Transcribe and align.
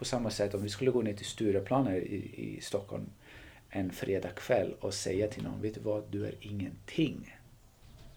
på 0.00 0.04
samma 0.04 0.30
sätt 0.30 0.54
om 0.54 0.62
vi 0.62 0.68
skulle 0.68 0.90
gå 0.90 1.02
ner 1.02 1.14
till 1.14 1.26
Stureplan 1.26 1.86
här 1.86 1.96
i, 1.96 2.56
i 2.56 2.60
Stockholm 2.60 3.06
en 3.70 3.92
fredagkväll 3.92 4.74
och 4.80 4.94
säga 4.94 5.28
till 5.28 5.42
någon, 5.42 5.62
vet 5.62 5.74
du 5.74 5.80
vad, 5.80 6.04
du 6.10 6.26
är 6.26 6.34
ingenting. 6.40 7.36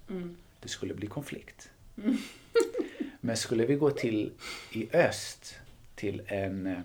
Mm. 0.09 0.35
Det 0.59 0.69
skulle 0.69 0.93
bli 0.93 1.07
konflikt. 1.07 1.69
Men 3.21 3.37
skulle 3.37 3.65
vi 3.65 3.75
gå 3.75 3.91
till 3.91 4.31
i 4.71 4.95
öst 4.95 5.55
till 5.95 6.21
en, 6.27 6.83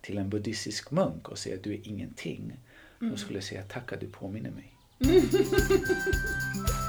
till 0.00 0.18
en 0.18 0.30
buddhistisk 0.30 0.90
munk 0.90 1.28
och 1.28 1.38
säga 1.38 1.56
att 1.56 1.62
du 1.62 1.74
är 1.74 1.88
ingenting. 1.88 2.52
Då 2.98 3.16
skulle 3.16 3.36
jag 3.36 3.44
säga 3.44 3.62
tack 3.62 3.92
att 3.92 4.00
du 4.00 4.06
påminner 4.06 4.50
mig. 4.50 4.74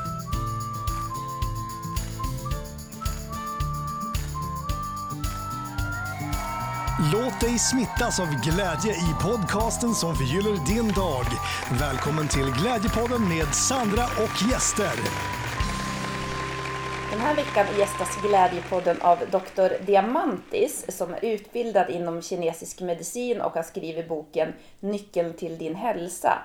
Låt 7.04 7.40
dig 7.40 7.60
smittas 7.60 8.20
av 8.20 8.28
glädje 8.28 8.92
i 8.92 9.14
podcasten 9.24 9.94
som 9.94 10.16
förgyller 10.16 10.66
din 10.66 10.88
dag. 10.92 11.26
Välkommen 11.80 12.28
till 12.28 12.52
Glädjepodden 12.62 13.30
med 13.30 13.56
Sandra 13.56 14.04
och 14.04 14.50
gäster. 14.52 14.96
Den 17.12 17.20
här 17.20 17.36
veckan 17.36 17.66
gästas 17.78 18.22
Glädjepodden 18.22 19.02
av 19.02 19.18
Dr. 19.18 19.86
Diamantis 19.86 20.86
som 20.98 21.14
är 21.14 21.26
utbildad 21.26 21.90
inom 21.90 22.22
kinesisk 22.22 22.82
medicin 22.82 23.42
och 23.42 23.54
har 23.54 23.64
skrivit 23.64 24.08
boken 24.08 24.54
Nyckeln 24.80 25.34
till 25.34 25.58
din 25.58 25.76
hälsa. 25.76 26.38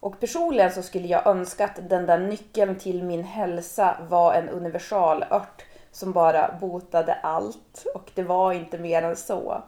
Och 0.00 0.20
personligen 0.20 0.72
så 0.72 0.82
skulle 0.82 1.08
jag 1.08 1.26
önska 1.26 1.64
att 1.64 1.88
den 1.88 2.06
där 2.06 2.18
nyckeln 2.18 2.78
till 2.78 3.02
min 3.02 3.24
hälsa 3.24 3.96
var 4.08 4.34
en 4.34 4.48
universalört 4.48 5.64
som 5.92 6.12
bara 6.12 6.54
botade 6.60 7.14
allt 7.14 7.86
och 7.94 8.10
det 8.14 8.22
var 8.22 8.52
inte 8.52 8.78
mer 8.78 9.02
än 9.02 9.16
så. 9.16 9.62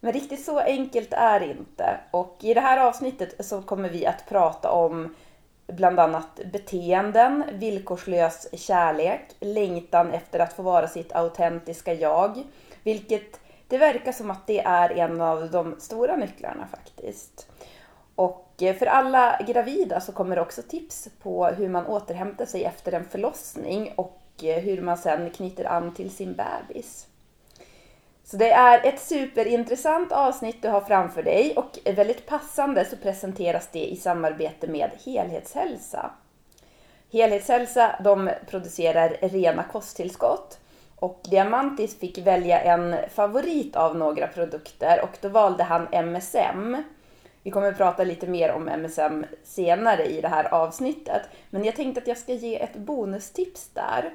Men 0.00 0.12
riktigt 0.12 0.44
så 0.44 0.58
enkelt 0.58 1.12
är 1.12 1.40
det 1.40 1.46
inte. 1.46 2.00
Och 2.10 2.36
i 2.40 2.54
det 2.54 2.60
här 2.60 2.86
avsnittet 2.86 3.46
så 3.46 3.62
kommer 3.62 3.88
vi 3.88 4.06
att 4.06 4.28
prata 4.28 4.70
om 4.70 5.14
bland 5.66 6.00
annat 6.00 6.40
beteenden, 6.52 7.44
villkorslös 7.52 8.48
kärlek, 8.52 9.36
längtan 9.40 10.10
efter 10.10 10.38
att 10.38 10.52
få 10.52 10.62
vara 10.62 10.88
sitt 10.88 11.12
autentiska 11.12 11.94
jag. 11.94 12.42
Vilket 12.82 13.40
det 13.68 13.78
verkar 13.78 14.12
som 14.12 14.30
att 14.30 14.46
det 14.46 14.60
är 14.60 14.90
en 14.90 15.20
av 15.20 15.50
de 15.50 15.76
stora 15.80 16.16
nycklarna 16.16 16.66
faktiskt. 16.66 17.50
Och 18.14 18.62
för 18.78 18.86
alla 18.86 19.40
gravida 19.46 20.00
så 20.00 20.12
kommer 20.12 20.36
det 20.36 20.42
också 20.42 20.62
tips 20.62 21.08
på 21.22 21.46
hur 21.46 21.68
man 21.68 21.86
återhämtar 21.86 22.46
sig 22.46 22.64
efter 22.64 22.92
en 22.92 23.04
förlossning 23.04 23.92
och 23.96 24.23
Eh, 24.42 24.62
hur 24.62 24.82
man 24.82 24.96
sen 24.96 25.30
knyter 25.30 25.64
an 25.64 25.94
till 25.94 26.10
sin 26.10 26.34
bebis. 26.34 27.06
Så 28.24 28.36
det 28.36 28.50
är 28.50 28.86
ett 28.86 29.00
superintressant 29.00 30.12
avsnitt 30.12 30.62
du 30.62 30.68
har 30.68 30.80
framför 30.80 31.22
dig 31.22 31.56
och 31.56 31.78
väldigt 31.84 32.26
passande 32.26 32.84
så 32.84 32.96
presenteras 32.96 33.68
det 33.72 33.84
i 33.84 33.96
samarbete 33.96 34.66
med 34.66 34.90
Helhetshälsa. 35.04 36.10
Helhetshälsa 37.12 38.00
de 38.04 38.30
producerar 38.50 39.16
rena 39.20 39.62
kosttillskott 39.62 40.58
och 40.96 41.20
Diamantis 41.30 41.98
fick 41.98 42.18
välja 42.18 42.60
en 42.60 42.96
favorit 43.14 43.76
av 43.76 43.96
några 43.96 44.26
produkter 44.26 45.02
och 45.02 45.18
då 45.20 45.28
valde 45.28 45.62
han 45.64 45.88
MSM. 45.92 46.76
Vi 47.42 47.50
kommer 47.50 47.68
att 47.68 47.76
prata 47.76 48.04
lite 48.04 48.26
mer 48.26 48.52
om 48.52 48.68
MSM 48.68 49.24
senare 49.44 50.04
i 50.04 50.20
det 50.20 50.28
här 50.28 50.54
avsnittet. 50.54 51.22
Men 51.50 51.64
jag 51.64 51.76
tänkte 51.76 52.00
att 52.00 52.08
jag 52.08 52.18
ska 52.18 52.32
ge 52.32 52.62
ett 52.62 52.76
bonustips 52.76 53.68
där. 53.68 54.12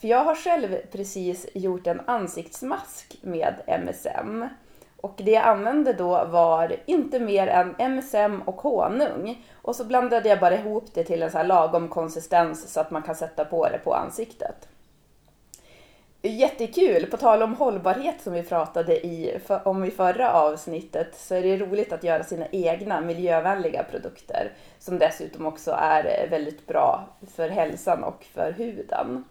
För 0.00 0.08
jag 0.08 0.24
har 0.24 0.34
själv 0.34 0.76
precis 0.92 1.46
gjort 1.54 1.86
en 1.86 2.00
ansiktsmask 2.06 3.18
med 3.22 3.54
MSM. 3.66 4.44
Och 4.96 5.14
det 5.16 5.30
jag 5.30 5.44
använde 5.44 5.92
då 5.92 6.24
var 6.24 6.76
inte 6.86 7.20
mer 7.20 7.46
än 7.46 7.74
MSM 7.78 8.42
och 8.42 8.60
honung. 8.60 9.46
Och 9.62 9.76
så 9.76 9.84
blandade 9.84 10.28
jag 10.28 10.40
bara 10.40 10.54
ihop 10.54 10.84
det 10.94 11.04
till 11.04 11.22
en 11.22 11.30
så 11.30 11.38
här 11.38 11.44
lagom 11.44 11.88
konsistens 11.88 12.72
så 12.72 12.80
att 12.80 12.90
man 12.90 13.02
kan 13.02 13.14
sätta 13.14 13.44
på 13.44 13.68
det 13.68 13.78
på 13.78 13.94
ansiktet. 13.94 14.68
Jättekul! 16.22 17.06
På 17.06 17.16
tal 17.16 17.42
om 17.42 17.54
hållbarhet 17.54 18.20
som 18.20 18.32
vi 18.32 18.42
pratade 18.42 19.06
i, 19.06 19.40
om 19.64 19.84
i 19.84 19.90
förra 19.90 20.32
avsnittet 20.32 21.14
så 21.16 21.34
är 21.34 21.42
det 21.42 21.56
roligt 21.56 21.92
att 21.92 22.04
göra 22.04 22.24
sina 22.24 22.46
egna 22.46 23.00
miljövänliga 23.00 23.82
produkter 23.82 24.52
som 24.78 24.98
dessutom 24.98 25.46
också 25.46 25.70
är 25.70 26.28
väldigt 26.30 26.66
bra 26.66 27.08
för 27.34 27.48
hälsan 27.48 28.04
och 28.04 28.24
för 28.34 28.52
huden. 28.52 29.24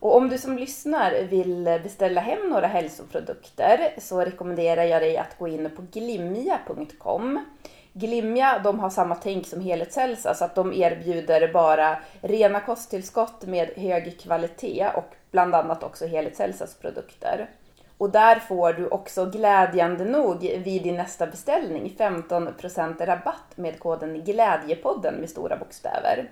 Och 0.00 0.16
om 0.16 0.28
du 0.28 0.38
som 0.38 0.58
lyssnar 0.58 1.22
vill 1.22 1.80
beställa 1.82 2.20
hem 2.20 2.48
några 2.50 2.66
hälsoprodukter 2.66 3.94
så 3.98 4.20
rekommenderar 4.20 4.84
jag 4.84 5.02
dig 5.02 5.16
att 5.16 5.38
gå 5.38 5.48
in 5.48 5.70
på 5.76 5.82
glimja.com. 5.92 7.44
Glimja 7.92 8.60
de 8.64 8.80
har 8.80 8.90
samma 8.90 9.14
tänk 9.14 9.46
som 9.46 9.60
Helhetshälsa 9.60 10.34
så 10.34 10.44
att 10.44 10.54
de 10.54 10.72
erbjuder 10.72 11.52
bara 11.52 11.98
rena 12.20 12.60
kosttillskott 12.60 13.46
med 13.46 13.68
hög 13.76 14.20
kvalitet 14.20 14.88
och 14.96 15.14
bland 15.30 15.54
annat 15.54 15.82
också 15.82 16.06
Helhetshälsas 16.06 16.74
produkter. 16.74 17.50
Och 17.98 18.10
där 18.10 18.38
får 18.38 18.72
du 18.72 18.88
också 18.88 19.26
glädjande 19.26 20.04
nog 20.04 20.40
vid 20.40 20.82
din 20.82 20.96
nästa 20.96 21.26
beställning 21.26 21.94
15% 21.98 23.06
rabatt 23.06 23.56
med 23.56 23.78
koden 23.78 24.24
Glädjepodden 24.24 25.14
med 25.14 25.30
stora 25.30 25.56
bokstäver. 25.56 26.30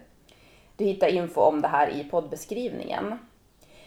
Du 0.77 0.85
hittar 0.85 1.09
info 1.09 1.41
om 1.41 1.63
det 1.63 1.69
här 1.69 1.89
i 1.89 2.05
poddbeskrivningen. 2.05 3.19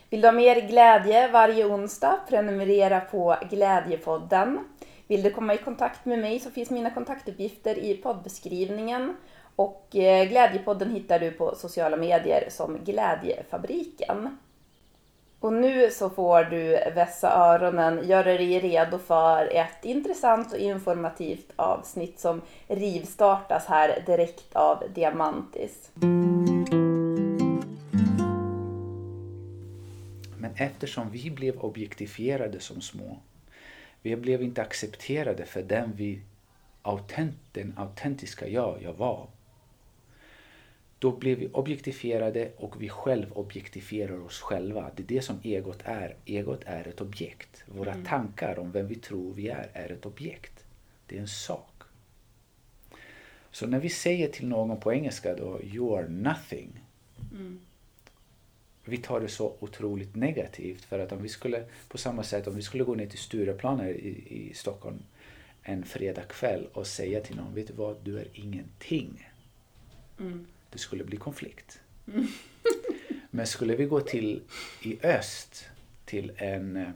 Vill 0.10 0.22
du 0.22 0.28
ha 0.28 0.32
mer 0.32 0.62
glädje 0.62 1.32
varje 1.32 1.66
onsdag? 1.66 2.20
Prenumerera 2.30 3.00
på 3.00 3.36
Glädjepodden. 3.50 4.60
Vill 5.08 5.24
du 5.24 5.32
komma 5.32 5.54
i 5.54 5.58
kontakt 5.58 6.06
med 6.06 6.20
mig 6.20 6.40
så 6.40 6.52
finns 6.52 6.70
mina 6.70 6.90
kontaktuppgifter 6.90 7.78
i 7.78 7.98
poddbeskrivningen. 7.98 9.18
Och 9.56 9.96
eh, 9.96 10.30
Glädjepodden 10.30 10.92
hittar 10.92 11.20
du 11.20 11.32
på 11.32 11.56
sociala 11.56 11.98
medier 11.98 12.48
som 12.50 12.78
Glädjefabriken. 12.84 14.38
Och 15.40 15.54
nu 15.54 15.92
så 15.92 16.10
får 16.10 16.44
du 16.44 16.70
vässa 16.96 17.32
öronen, 17.32 18.08
göra 18.08 18.24
dig 18.24 18.60
redo 18.60 18.98
för 18.98 19.56
ett 19.56 19.86
intressant 19.86 20.54
och 20.54 20.60
informativt 20.60 21.52
avsnitt 21.56 22.20
som 22.20 22.42
rivstartas 22.68 23.66
här 23.66 24.04
direkt 24.06 24.56
av 24.56 24.84
Diamantis. 24.94 25.92
Eftersom 30.58 31.12
vi 31.12 31.30
blev 31.32 31.58
objektifierade 31.58 32.60
som 32.60 32.82
små, 32.82 33.20
vi 34.02 34.16
blev 34.16 34.44
inte 34.44 34.62
accepterade 34.62 35.46
för 35.46 35.64
den 35.64 35.92
vi 35.96 36.22
autent, 36.82 37.38
den 37.52 37.74
autentiska 37.78 38.48
jag, 38.48 38.82
jag 38.82 38.94
var. 38.94 39.28
Då 41.00 41.12
blev 41.12 41.38
vi 41.38 41.50
objektifierade 41.54 42.52
och 42.58 42.82
vi 42.82 42.90
själv 42.90 43.32
objektifierar 43.34 44.20
oss 44.26 44.40
själva. 44.42 44.92
Det 44.96 45.04
är 45.04 45.08
det 45.08 45.22
som 45.22 45.40
egot 45.44 45.82
är. 45.84 46.16
Egot 46.26 46.64
är 46.66 46.88
ett 46.88 47.02
objekt. 47.02 47.64
Våra 47.68 47.92
mm. 47.92 48.06
tankar 48.06 48.60
om 48.60 48.72
vem 48.72 48.88
vi 48.88 48.96
tror 48.96 49.34
vi 49.34 49.48
är, 49.48 49.70
är 49.74 49.92
ett 49.92 50.06
objekt. 50.06 50.66
Det 51.08 51.18
är 51.18 51.22
en 51.22 51.28
sak. 51.28 51.84
Så 53.52 53.68
när 53.68 53.80
vi 53.80 53.90
säger 53.90 54.28
till 54.28 54.48
någon 54.48 54.80
på 54.80 54.94
engelska 54.94 55.36
då, 55.36 55.62
you 55.64 55.98
are 55.98 56.08
nothing. 56.08 56.80
Mm. 57.32 57.60
Vi 58.86 58.98
tar 58.98 59.20
det 59.20 59.28
så 59.28 59.56
otroligt 59.60 60.16
negativt 60.16 60.86
för 60.86 61.00
att 61.00 61.12
om 61.12 61.22
vi 61.24 61.30
skulle, 61.30 61.64
på 61.88 61.98
samma 61.98 62.24
sätt 62.24 62.48
om 62.48 62.56
vi 62.56 62.62
skulle 62.62 62.84
gå 62.84 62.96
ner 62.96 63.08
till 63.08 63.20
Stureplan 63.20 63.80
här 63.80 63.90
i, 63.90 64.24
i 64.50 64.54
Stockholm 64.54 65.00
en 65.64 65.84
fredagkväll 65.86 66.68
och 66.74 66.88
säga 66.88 67.22
till 67.22 67.36
någon, 67.36 67.56
vet 67.56 67.68
du 67.68 67.74
vad, 67.74 67.98
du 68.04 68.20
är 68.20 68.28
ingenting. 68.34 69.30
Mm. 70.20 70.46
Det 70.70 70.78
skulle 70.78 71.04
bli 71.04 71.18
konflikt. 71.18 71.80
Mm. 72.14 72.28
Men 73.32 73.48
skulle 73.48 73.76
vi 73.76 73.86
gå 73.86 74.02
till 74.02 74.42
i 74.84 75.00
öst 75.06 75.66
till 76.06 76.32
en, 76.38 76.94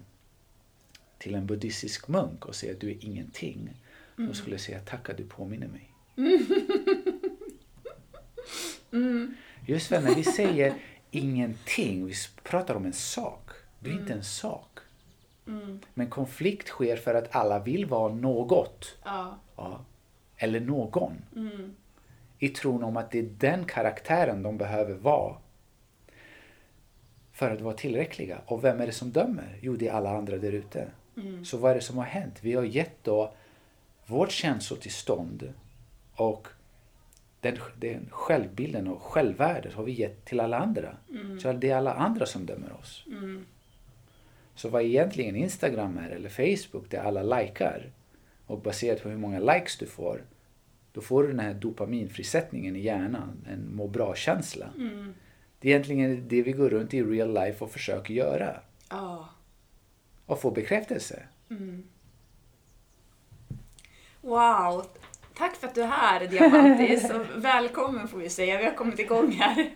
till 1.17 1.35
en 1.35 1.45
buddhistisk 1.45 2.07
munk 2.07 2.45
och 2.45 2.55
säga 2.55 2.73
att 2.73 2.79
du 2.79 2.89
är 2.91 3.05
ingenting. 3.05 3.69
Då 4.15 4.23
Mm. 4.23 4.33
skulle 4.35 4.53
jag 4.53 4.61
säga 4.61 4.79
tack 4.79 5.09
att 5.09 5.17
du 5.17 5.23
påminner 5.23 5.67
mig. 5.67 5.91
Mm. 8.91 9.35
Just 9.67 9.87
för 9.87 10.01
när 10.01 10.15
vi 10.15 10.23
säger 10.23 10.73
ingenting, 11.11 12.05
vi 12.05 12.13
pratar 12.43 12.75
om 12.75 12.85
en 12.85 12.93
sak. 12.93 13.49
Du 13.79 13.89
är 13.89 13.93
inte 13.93 14.13
en 14.13 14.23
sak. 14.23 14.79
Mm. 15.47 15.79
Men 15.93 16.09
konflikt 16.09 16.67
sker 16.67 16.97
för 16.97 17.13
att 17.13 17.35
alla 17.35 17.59
vill 17.59 17.85
vara 17.85 18.13
något. 18.13 18.97
Ja. 19.03 19.39
Ja. 19.55 19.85
Eller 20.37 20.59
någon. 20.59 21.13
Mm. 21.35 21.75
I 22.39 22.49
tron 22.49 22.83
om 22.83 22.97
att 22.97 23.11
det 23.11 23.19
är 23.19 23.29
den 23.37 23.65
karaktären 23.65 24.43
de 24.43 24.57
behöver 24.57 24.93
vara. 24.93 25.35
För 27.31 27.51
att 27.51 27.61
vara 27.61 27.73
tillräckliga. 27.73 28.41
Och 28.45 28.63
vem 28.63 28.81
är 28.81 28.85
det 28.85 28.91
som 28.91 29.11
dömer? 29.11 29.59
Jo, 29.61 29.75
det 29.75 29.87
är 29.87 29.93
alla 29.93 30.17
andra 30.17 30.37
där 30.37 30.51
ute. 30.51 30.87
Mm. 31.17 31.45
Så 31.45 31.57
vad 31.57 31.71
är 31.71 31.75
det 31.75 31.81
som 31.81 31.97
har 31.97 32.05
hänt? 32.05 32.39
Vi 32.41 32.53
har 32.53 32.63
gett 32.63 33.03
då 33.03 33.33
vårt 34.05 34.31
känslotillstånd 34.31 35.53
och 36.15 36.47
den, 37.41 37.57
den 37.75 38.07
självbilden 38.09 38.87
och 38.87 39.01
självvärdet 39.01 39.73
har 39.73 39.83
vi 39.83 39.91
gett 39.91 40.25
till 40.25 40.39
alla 40.39 40.57
andra. 40.57 40.97
Mm. 41.09 41.39
Så 41.39 41.53
det 41.53 41.69
är 41.69 41.75
alla 41.75 41.93
andra 41.93 42.25
som 42.25 42.45
dömer 42.45 42.73
oss. 42.73 43.05
Mm. 43.07 43.45
Så 44.55 44.69
vad 44.69 44.81
egentligen 44.81 45.35
Instagram 45.35 45.97
är 45.97 46.09
eller 46.09 46.29
Facebook 46.29 46.89
där 46.89 46.99
alla 46.99 47.39
likar 47.39 47.91
och 48.45 48.61
baserat 48.61 49.03
på 49.03 49.09
hur 49.09 49.17
många 49.17 49.39
likes 49.39 49.77
du 49.77 49.85
får 49.85 50.21
då 50.91 51.01
får 51.01 51.23
du 51.23 51.29
den 51.29 51.39
här 51.39 51.53
dopaminfrisättningen 51.53 52.75
i 52.75 52.79
hjärnan, 52.79 53.45
en 53.49 53.75
må 53.75 53.87
bra-känsla. 53.87 54.69
Mm. 54.77 55.13
Det 55.59 55.67
är 55.67 55.71
egentligen 55.71 56.27
det 56.27 56.41
vi 56.41 56.51
går 56.51 56.69
runt 56.69 56.93
i 56.93 57.03
real 57.03 57.33
life 57.33 57.63
och 57.63 57.71
försöker 57.71 58.13
göra. 58.13 58.59
Ja. 58.89 59.29
Och 60.25 60.41
få 60.41 60.51
bekräftelse. 60.51 61.23
Wow! 64.21 64.85
Tack 65.39 65.55
för 65.55 65.67
att 65.67 65.75
du 65.75 65.81
är 65.81 65.87
här, 65.87 66.27
Diamantis. 66.27 67.11
Och 67.11 67.25
välkommen 67.35 68.07
får 68.07 68.17
vi 68.17 68.29
säga. 68.29 68.57
Vi 68.57 68.65
har 68.65 68.73
kommit 68.73 68.99
igång 68.99 69.31
här. 69.31 69.71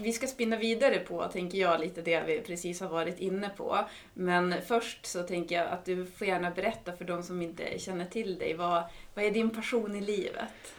Vi 0.00 0.12
ska 0.12 0.26
spinna 0.26 0.56
vidare 0.56 0.98
på, 0.98 1.28
tänker 1.28 1.58
jag, 1.58 1.80
lite 1.80 2.02
det 2.02 2.20
vi 2.20 2.40
precis 2.40 2.80
har 2.80 2.88
varit 2.88 3.18
inne 3.18 3.48
på. 3.48 3.78
Men 4.14 4.62
först 4.66 5.06
så 5.06 5.22
tänker 5.22 5.54
jag 5.54 5.66
att 5.66 5.84
du 5.84 6.06
får 6.06 6.26
gärna 6.26 6.50
berätta 6.50 6.96
för 6.96 7.04
de 7.04 7.22
som 7.22 7.42
inte 7.42 7.78
känner 7.78 8.04
till 8.04 8.38
dig. 8.38 8.54
Vad, 8.54 8.84
vad 9.14 9.24
är 9.24 9.30
din 9.30 9.50
passion 9.50 9.96
i 9.96 10.00
livet? 10.00 10.74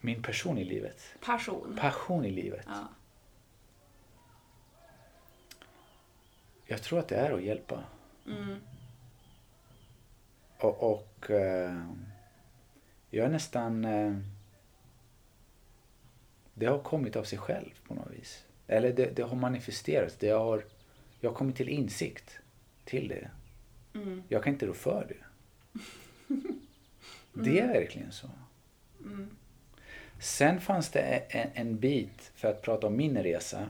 Min 0.00 0.22
person 0.22 0.58
i 0.58 0.64
livet. 0.64 1.02
Passion. 1.20 1.78
Passion 1.80 2.24
i 2.24 2.30
livet. 2.30 2.66
Ja. 2.66 2.88
Jag 6.66 6.82
tror 6.82 6.98
att 6.98 7.08
det 7.08 7.16
är 7.16 7.32
att 7.32 7.42
hjälpa. 7.42 7.82
Mm. 8.26 8.56
Och, 10.58 10.92
och 10.92 11.07
eh, 11.30 11.82
jag 13.10 13.26
är 13.26 13.30
nästan... 13.30 13.84
Eh, 13.84 14.16
det 16.54 16.66
har 16.66 16.78
kommit 16.78 17.16
av 17.16 17.24
sig 17.24 17.38
själv 17.38 17.70
på 17.88 17.94
något 17.94 18.10
vis. 18.10 18.44
Eller 18.66 18.92
det, 18.92 19.16
det 19.16 19.22
har 19.22 19.36
manifesterats. 19.36 20.16
Det 20.16 20.28
har, 20.28 20.64
jag 21.20 21.30
har 21.30 21.36
kommit 21.36 21.56
till 21.56 21.68
insikt 21.68 22.38
till 22.84 23.08
det. 23.08 23.30
Mm. 23.94 24.22
Jag 24.28 24.42
kan 24.42 24.52
inte 24.52 24.66
rå 24.66 24.74
för 24.74 25.06
det. 25.08 25.24
Det 27.32 27.60
är 27.60 27.68
verkligen 27.68 28.12
så. 28.12 28.30
Mm. 29.00 29.30
Sen 30.20 30.60
fanns 30.60 30.90
det 30.90 31.00
en, 31.00 31.50
en 31.54 31.78
bit, 31.78 32.32
för 32.34 32.48
att 32.48 32.62
prata 32.62 32.86
om 32.86 32.96
min 32.96 33.22
resa, 33.22 33.68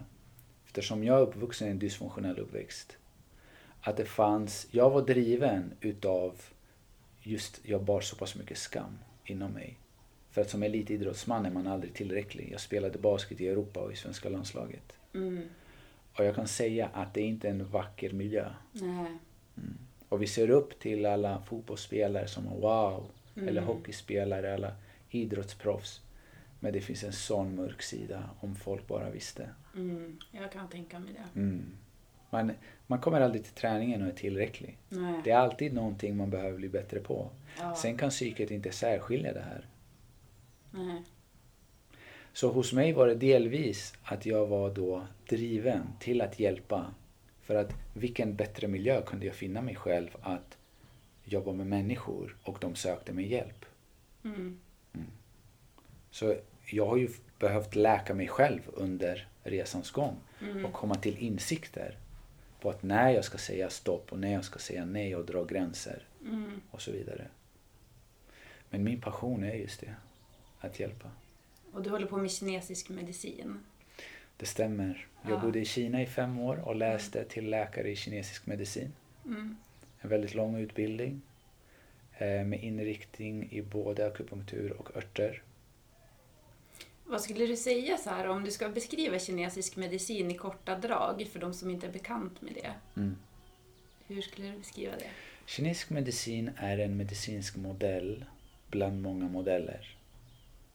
eftersom 0.66 1.04
jag 1.04 1.18
är 1.18 1.22
uppvuxen 1.22 1.68
i 1.68 1.70
en 1.70 1.78
dysfunktionell 1.78 2.38
uppväxt. 2.38 2.96
Att 3.80 3.96
det 3.96 4.04
fanns, 4.04 4.66
jag 4.70 4.90
var 4.90 5.02
driven 5.02 5.72
utav 5.80 6.42
just, 7.28 7.60
jag 7.62 7.82
bar 7.82 8.00
så 8.00 8.16
pass 8.16 8.34
mycket 8.36 8.58
skam 8.58 8.98
inom 9.24 9.52
mig. 9.52 9.78
För 10.30 10.40
att 10.40 10.50
som 10.50 10.62
elitidrottsman 10.62 11.46
är 11.46 11.50
man 11.50 11.66
aldrig 11.66 11.94
tillräcklig. 11.94 12.48
Jag 12.52 12.60
spelade 12.60 12.98
basket 12.98 13.40
i 13.40 13.48
Europa 13.48 13.80
och 13.80 13.92
i 13.92 13.96
svenska 13.96 14.28
landslaget. 14.28 14.92
Mm. 15.14 15.42
Och 16.18 16.24
jag 16.24 16.34
kan 16.34 16.48
säga 16.48 16.90
att 16.92 17.14
det 17.14 17.20
är 17.20 17.24
inte 17.26 17.48
en 17.48 17.68
vacker 17.68 18.12
miljö. 18.12 18.50
Nej. 18.72 19.18
Och 20.08 20.22
vi 20.22 20.26
ser 20.26 20.50
upp 20.50 20.78
till 20.78 21.06
alla 21.06 21.42
fotbollsspelare 21.42 22.28
som 22.28 22.44
wow, 22.44 23.10
Mm. 23.38 23.48
eller 23.48 23.62
hockeyspelare, 23.62 24.54
alla 24.54 24.72
idrottsproffs. 25.10 26.00
Men 26.60 26.72
det 26.72 26.80
finns 26.80 27.04
en 27.04 27.12
sån 27.12 27.54
mörk 27.54 27.82
sida 27.82 28.30
om 28.40 28.54
folk 28.54 28.86
bara 28.86 29.10
visste. 29.10 29.50
Mm. 29.76 30.18
Jag 30.30 30.52
kan 30.52 30.68
tänka 30.68 30.98
mig 30.98 31.12
det. 31.12 31.40
Mm. 32.30 32.46
Man, 32.46 32.56
man 32.86 33.00
kommer 33.00 33.20
aldrig 33.20 33.44
till 33.44 33.52
träningen 33.54 34.02
och 34.02 34.08
är 34.08 34.12
tillräcklig. 34.12 34.78
Nej. 34.88 35.20
Det 35.24 35.30
är 35.30 35.36
alltid 35.38 35.74
någonting 35.74 36.16
man 36.16 36.30
behöver 36.30 36.56
bli 36.56 36.68
bättre 36.68 37.00
på. 37.00 37.30
Ja. 37.58 37.74
Sen 37.74 37.96
kan 37.96 38.10
psyket 38.10 38.50
inte 38.50 38.72
särskilja 38.72 39.32
det 39.32 39.40
här. 39.40 39.66
Nej. 40.70 41.02
Så 42.32 42.52
hos 42.52 42.72
mig 42.72 42.92
var 42.92 43.06
det 43.06 43.14
delvis 43.14 43.94
att 44.02 44.26
jag 44.26 44.46
var 44.46 44.70
då 44.74 45.06
driven 45.28 45.82
till 46.00 46.20
att 46.20 46.38
hjälpa. 46.40 46.86
För 47.42 47.54
att 47.54 47.74
vilken 47.94 48.36
bättre 48.36 48.68
miljö 48.68 49.02
kunde 49.02 49.26
jag 49.26 49.34
finna 49.34 49.60
mig 49.62 49.74
själv 49.74 50.16
att 50.20 50.56
jobba 51.24 51.52
med 51.52 51.66
människor 51.66 52.36
och 52.42 52.58
de 52.60 52.74
sökte 52.74 53.12
mig 53.12 53.32
hjälp. 53.32 53.64
Mm. 54.24 54.58
Så 56.10 56.36
jag 56.70 56.86
har 56.86 56.96
ju 56.96 57.08
behövt 57.38 57.74
läka 57.74 58.14
mig 58.14 58.28
själv 58.28 58.60
under 58.66 59.28
resans 59.42 59.90
gång 59.90 60.16
Mm. 60.42 60.64
och 60.64 60.72
komma 60.72 60.94
till 60.94 61.16
insikter 61.18 61.96
på 62.60 62.70
att 62.70 62.82
när 62.82 63.10
jag 63.10 63.24
ska 63.24 63.38
säga 63.38 63.70
stopp 63.70 64.12
och 64.12 64.18
när 64.18 64.32
jag 64.32 64.44
ska 64.44 64.58
säga 64.58 64.84
nej 64.84 65.16
och 65.16 65.24
dra 65.26 65.44
gränser 65.44 66.02
Mm. 66.22 66.60
och 66.70 66.82
så 66.82 66.92
vidare. 66.92 67.26
Men 68.70 68.84
min 68.84 69.00
passion 69.00 69.44
är 69.44 69.54
just 69.54 69.80
det, 69.80 69.94
att 70.60 70.80
hjälpa. 70.80 71.10
Och 71.72 71.82
du 71.82 71.90
håller 71.90 72.06
på 72.06 72.16
med 72.16 72.30
kinesisk 72.30 72.88
medicin. 72.88 73.58
Det 74.36 74.46
stämmer. 74.46 75.06
Jag 75.22 75.32
Ja. 75.32 75.38
bodde 75.40 75.60
i 75.60 75.64
Kina 75.64 76.02
i 76.02 76.06
fem 76.06 76.38
år 76.38 76.56
och 76.56 76.76
läste 76.76 77.24
till 77.24 77.50
läkare 77.50 77.90
i 77.90 77.96
kinesisk 77.96 78.46
medicin. 78.46 78.92
Mm. 79.24 79.56
En 80.00 80.10
väldigt 80.10 80.34
lång 80.34 80.56
utbildning 80.56 81.20
eh, 82.18 82.44
med 82.44 82.62
inriktning 82.62 83.48
i 83.52 83.62
både 83.62 84.06
akupunktur 84.06 84.72
och 84.72 84.96
örter. 84.96 85.42
Vad 87.10 87.20
skulle 87.20 87.46
du 87.46 87.56
säga 87.56 87.98
så 87.98 88.10
här 88.10 88.28
om 88.28 88.44
du 88.44 88.50
ska 88.50 88.68
beskriva 88.68 89.18
kinesisk 89.18 89.76
medicin 89.76 90.30
i 90.30 90.34
korta 90.34 90.76
drag 90.76 91.26
för 91.32 91.38
de 91.38 91.54
som 91.54 91.70
inte 91.70 91.86
är 91.86 91.90
bekant 91.90 92.42
med 92.42 92.54
det? 92.54 92.72
Mm. 92.96 93.16
Hur 94.06 94.22
skulle 94.22 94.50
du 94.50 94.58
beskriva 94.58 94.92
det? 94.92 95.10
Kinesisk 95.46 95.90
medicin 95.90 96.50
är 96.56 96.78
en 96.78 96.96
medicinsk 96.96 97.56
modell 97.56 98.24
bland 98.70 99.02
många 99.02 99.28
modeller. 99.28 99.96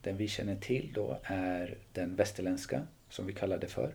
Den 0.01 0.17
vi 0.17 0.27
känner 0.27 0.55
till 0.55 0.91
då 0.93 1.19
är 1.23 1.77
den 1.91 2.15
västerländska, 2.15 2.87
som 3.09 3.27
vi 3.27 3.33
kallar 3.33 3.57
det 3.57 3.67
för. 3.67 3.93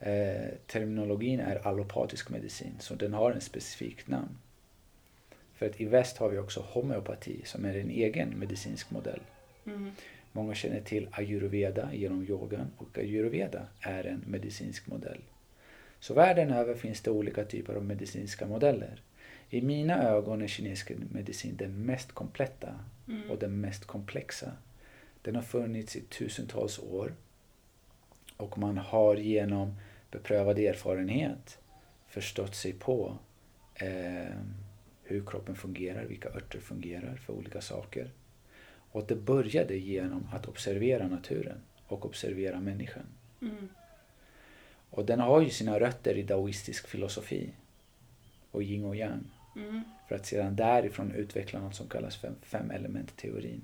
Eh, 0.00 0.48
terminologin 0.66 1.40
är 1.40 1.66
allopatisk 1.66 2.30
medicin, 2.30 2.74
så 2.78 2.94
den 2.94 3.14
har 3.14 3.32
en 3.32 3.40
specifikt 3.40 4.08
namn. 4.08 4.38
För 5.54 5.66
att 5.66 5.80
i 5.80 5.84
väst 5.84 6.16
har 6.16 6.28
vi 6.28 6.38
också 6.38 6.60
homeopati 6.60 7.42
som 7.44 7.64
är 7.64 7.74
en 7.74 7.90
egen 7.90 8.28
medicinsk 8.28 8.90
modell. 8.90 9.20
Mm. 9.66 9.92
Många 10.32 10.54
känner 10.54 10.80
till 10.80 11.08
ayurveda 11.10 11.94
genom 11.94 12.26
yogan 12.28 12.70
och 12.76 12.98
ayurveda 12.98 13.66
är 13.80 14.04
en 14.04 14.24
medicinsk 14.26 14.86
modell. 14.86 15.20
Så 16.00 16.14
världen 16.14 16.50
över 16.50 16.74
finns 16.74 17.00
det 17.00 17.10
olika 17.10 17.44
typer 17.44 17.74
av 17.74 17.84
medicinska 17.84 18.46
modeller. 18.46 19.02
I 19.50 19.62
mina 19.62 20.02
ögon 20.02 20.42
är 20.42 20.46
kinesisk 20.46 20.92
medicin 21.10 21.56
den 21.56 21.86
mest 21.86 22.12
kompletta 22.12 22.74
Mm. 23.08 23.30
och 23.30 23.38
den 23.38 23.60
mest 23.60 23.84
komplexa. 23.84 24.52
Den 25.22 25.34
har 25.34 25.42
funnits 25.42 25.96
i 25.96 26.00
tusentals 26.00 26.78
år 26.78 27.14
och 28.36 28.58
man 28.58 28.78
har 28.78 29.16
genom 29.16 29.74
beprövad 30.10 30.58
erfarenhet 30.58 31.58
förstått 32.08 32.54
sig 32.54 32.72
på 32.72 33.18
eh, 33.74 34.36
hur 35.02 35.26
kroppen 35.26 35.56
fungerar, 35.56 36.04
vilka 36.04 36.28
örter 36.28 36.60
fungerar 36.60 37.16
för 37.16 37.32
olika 37.32 37.60
saker. 37.60 38.10
Och 38.92 39.06
det 39.06 39.14
började 39.14 39.76
genom 39.76 40.28
att 40.32 40.48
observera 40.48 41.08
naturen 41.08 41.58
och 41.86 42.06
observera 42.06 42.60
människan. 42.60 43.06
Mm. 43.42 43.68
Och 44.90 45.04
den 45.04 45.20
har 45.20 45.40
ju 45.40 45.50
sina 45.50 45.80
rötter 45.80 46.14
i 46.14 46.22
daoistisk 46.22 46.88
filosofi 46.88 47.50
och 48.50 48.62
yin 48.62 48.84
och 48.84 48.96
yang. 48.96 49.24
Mm. 49.56 49.82
För 50.08 50.14
att 50.14 50.26
sedan 50.26 50.56
därifrån 50.56 51.12
utveckla 51.12 51.60
något 51.60 51.74
som 51.74 51.88
kallas 51.88 52.16
fem, 52.16 52.34
fem 52.42 52.70
element-teorin. 52.70 53.62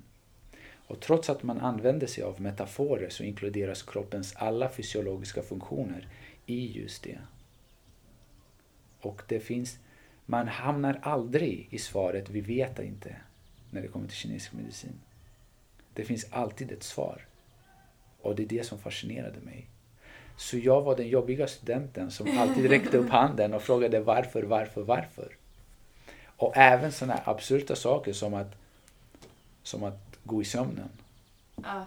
Och 0.89 1.01
trots 1.01 1.31
att 1.31 1.43
man 1.43 1.61
använder 1.61 2.07
sig 2.07 2.25
av 2.25 2.41
metaforer 2.41 3.09
så 3.09 3.23
inkluderas 3.23 3.83
kroppens 3.83 4.37
alla 4.37 4.69
fysiologiska 4.69 5.43
funktioner 5.43 6.09
i 6.47 6.81
just 6.81 7.03
det. 7.03 7.19
Och 9.01 9.23
det 9.29 9.41
finns, 9.41 9.79
man 10.27 10.49
hamnar 10.49 10.99
aldrig 11.03 11.69
i 11.71 11.79
svaret 11.79 12.31
vi 12.31 12.41
vet 12.41 12.79
inte 12.79 13.17
när 13.71 13.83
det 13.83 13.89
kommer 13.89 14.09
till 14.09 14.17
kinesisk 14.17 14.53
medicin. 14.53 15.01
Det 15.99 16.05
finns 16.05 16.27
alltid 16.31 16.73
ett 16.73 16.83
svar. 16.83 17.27
Och 18.21 18.37
det 18.37 18.43
är 18.43 18.47
det 18.47 18.67
som 18.67 18.79
fascinerade 18.79 19.41
mig. 19.41 19.67
Så 20.37 20.59
jag 20.59 20.83
var 20.83 20.97
den 20.97 21.09
jobbiga 21.09 21.47
studenten 21.47 22.11
som 22.11 22.39
alltid 22.39 22.67
räckte 22.71 22.99
upp 22.99 23.11
handen 23.11 23.55
och 23.55 23.63
frågade 23.63 24.01
varför, 24.01 24.43
varför, 24.43 24.83
varför. 24.83 25.37
Och 26.27 26.57
även 26.57 26.93
sådana 26.93 27.15
här 27.15 27.33
absurda 27.33 27.77
saker 27.77 28.13
som 28.13 28.35
att, 28.35 28.57
som 29.63 29.85
att 29.85 30.19
gå 30.25 30.43
i 30.43 30.45
sömnen. 30.45 30.89
Ja. 31.57 31.87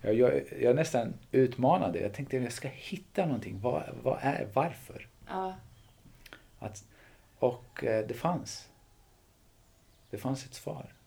Jag, 0.00 0.14
jag, 0.14 0.42
jag 0.60 0.76
nästan 0.76 1.14
utmanade. 1.32 2.00
Jag 2.00 2.14
tänkte 2.14 2.36
att 2.36 2.42
jag 2.42 2.52
ska 2.52 2.68
hitta 2.68 3.26
någonting. 3.26 3.60
Vad, 3.60 3.82
vad 4.02 4.18
är, 4.20 4.48
varför? 4.52 5.08
Ja. 5.28 5.54
Att, 6.58 6.84
och 7.38 7.84
eh, 7.84 8.06
det 8.06 8.14
fanns. 8.14 8.68
Det 10.10 10.18
fanns 10.18 10.44
ett 10.44 10.54
svar. 10.54 10.97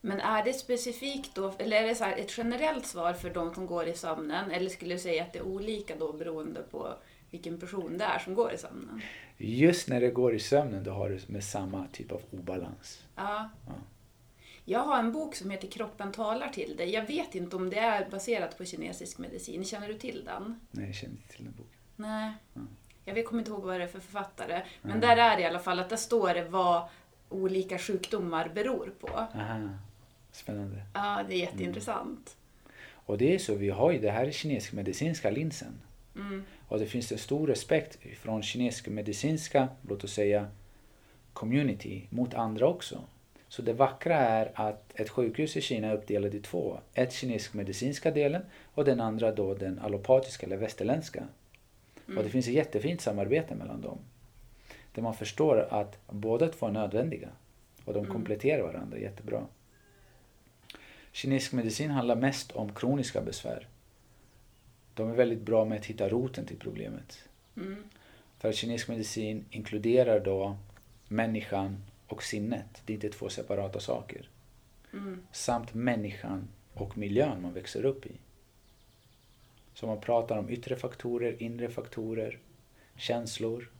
Men 0.00 0.20
är 0.20 0.44
det 0.44 0.52
specifikt 0.52 1.34
då, 1.34 1.52
eller 1.58 1.76
är 1.76 1.86
det 1.86 1.94
så 1.94 2.04
ett 2.04 2.38
generellt 2.38 2.86
svar 2.86 3.12
för 3.12 3.30
de 3.30 3.54
som 3.54 3.66
går 3.66 3.86
i 3.86 3.94
sömnen? 3.94 4.50
Eller 4.50 4.70
skulle 4.70 4.94
du 4.94 4.98
säga 4.98 5.22
att 5.22 5.32
det 5.32 5.38
är 5.38 5.42
olika 5.42 5.96
då 5.96 6.12
beroende 6.12 6.62
på 6.62 6.94
vilken 7.30 7.60
person 7.60 7.98
det 7.98 8.04
är 8.04 8.18
som 8.18 8.34
går 8.34 8.52
i 8.52 8.58
sömnen? 8.58 9.02
Just 9.36 9.88
när 9.88 10.00
det 10.00 10.10
går 10.10 10.34
i 10.34 10.38
sömnen 10.38 10.84
då 10.84 10.90
har 10.90 11.08
du 11.08 11.20
med 11.26 11.44
samma 11.44 11.86
typ 11.92 12.12
av 12.12 12.22
obalans. 12.30 13.04
Ja. 13.16 13.50
Ja. 13.66 13.72
Jag 14.64 14.80
har 14.80 14.98
en 14.98 15.12
bok 15.12 15.34
som 15.34 15.50
heter 15.50 15.68
Kroppen 15.68 16.12
talar 16.12 16.48
till 16.48 16.76
dig. 16.76 16.90
Jag 16.90 17.06
vet 17.06 17.34
inte 17.34 17.56
om 17.56 17.70
det 17.70 17.78
är 17.78 18.10
baserat 18.10 18.58
på 18.58 18.64
kinesisk 18.64 19.18
medicin. 19.18 19.64
Känner 19.64 19.88
du 19.88 19.94
till 19.94 20.24
den? 20.24 20.60
Nej, 20.70 20.86
jag 20.86 20.94
känner 20.94 21.14
inte 21.14 21.28
till 21.28 21.44
den 21.44 21.54
boken. 21.56 21.80
Nej. 21.96 22.32
Mm. 22.56 22.68
jag 23.04 23.26
kommer 23.26 23.40
inte 23.40 23.50
ihåg 23.50 23.62
vad 23.62 23.80
det 23.80 23.84
är 23.84 23.88
för 23.88 24.00
författare, 24.00 24.62
men 24.82 25.00
där 25.00 25.16
är 25.16 25.36
det 25.36 25.42
i 25.42 25.46
alla 25.46 25.58
fall 25.58 25.80
att 25.80 25.88
där 25.88 25.96
står 25.96 26.34
det 26.34 26.44
vad 26.44 26.88
olika 27.28 27.78
sjukdomar 27.78 28.48
beror 28.54 28.92
på. 29.00 29.08
Aha. 29.08 29.68
Spännande. 30.40 30.82
Ja, 30.94 31.24
det 31.28 31.34
är 31.34 31.38
jätteintressant. 31.38 32.36
Och 32.92 33.18
det 33.18 33.34
är 33.34 33.38
så, 33.38 33.54
vi 33.54 33.70
har 33.70 33.90
ju 33.90 33.98
det 33.98 34.10
här 34.10 34.26
är 34.26 34.30
kinesisk 34.30 34.72
medicinska 34.72 35.30
linsen. 35.30 35.80
Mm. 36.16 36.42
Och 36.68 36.78
det 36.78 36.86
finns 36.86 37.12
en 37.12 37.18
stor 37.18 37.46
respekt 37.46 37.98
från 38.18 38.42
kinesisk 38.42 38.88
medicinska, 38.88 39.68
låt 39.88 40.04
oss 40.04 40.12
säga, 40.12 40.48
community 41.32 42.06
mot 42.10 42.34
andra 42.34 42.66
också. 42.66 43.00
Så 43.48 43.62
det 43.62 43.72
vackra 43.72 44.16
är 44.16 44.52
att 44.54 44.92
ett 44.94 45.10
sjukhus 45.10 45.56
i 45.56 45.60
Kina 45.60 45.88
är 45.88 45.94
uppdelat 45.94 46.34
i 46.34 46.40
två. 46.40 46.80
Ett 46.94 47.12
kinesisk 47.12 47.54
medicinska 47.54 48.10
delen 48.10 48.42
och 48.74 48.84
den 48.84 49.00
andra 49.00 49.32
då 49.32 49.54
den 49.54 49.78
allopatiska 49.78 50.46
eller 50.46 50.56
västerländska. 50.56 51.28
Och 52.06 52.24
det 52.24 52.30
finns 52.30 52.48
ett 52.48 52.54
jättefint 52.54 53.00
samarbete 53.00 53.54
mellan 53.54 53.80
dem. 53.80 53.98
Där 54.94 55.02
man 55.02 55.14
förstår 55.14 55.66
att 55.70 55.98
båda 56.10 56.48
två 56.48 56.66
är 56.66 56.70
nödvändiga. 56.70 57.28
Och 57.84 57.94
de 57.94 58.06
kompletterar 58.06 58.62
varandra 58.62 58.98
jättebra. 58.98 59.46
Kinesisk 61.12 61.52
medicin 61.52 61.90
handlar 61.90 62.16
mest 62.16 62.52
om 62.52 62.74
kroniska 62.74 63.20
besvär. 63.20 63.68
De 64.94 65.10
är 65.10 65.14
väldigt 65.14 65.42
bra 65.42 65.64
med 65.64 65.78
att 65.78 65.86
hitta 65.86 66.08
roten 66.08 66.46
till 66.46 66.58
problemet. 66.58 67.28
Mm. 67.56 67.82
För 68.38 68.48
att 68.48 68.54
kinesisk 68.54 68.88
medicin 68.88 69.44
inkluderar 69.50 70.20
då 70.20 70.56
människan 71.08 71.84
och 72.06 72.22
sinnet. 72.22 72.82
Det 72.84 72.92
är 72.92 72.94
inte 72.94 73.08
två 73.08 73.28
separata 73.28 73.80
saker. 73.80 74.28
Mm. 74.92 75.22
Samt 75.32 75.74
människan 75.74 76.48
och 76.74 76.98
miljön 76.98 77.42
man 77.42 77.54
växer 77.54 77.84
upp 77.84 78.06
i. 78.06 78.12
Så 79.74 79.86
man 79.86 80.00
pratar 80.00 80.38
om 80.38 80.50
yttre 80.50 80.76
faktorer, 80.76 81.42
inre 81.42 81.68
faktorer, 81.68 82.38
känslor. 82.96 83.70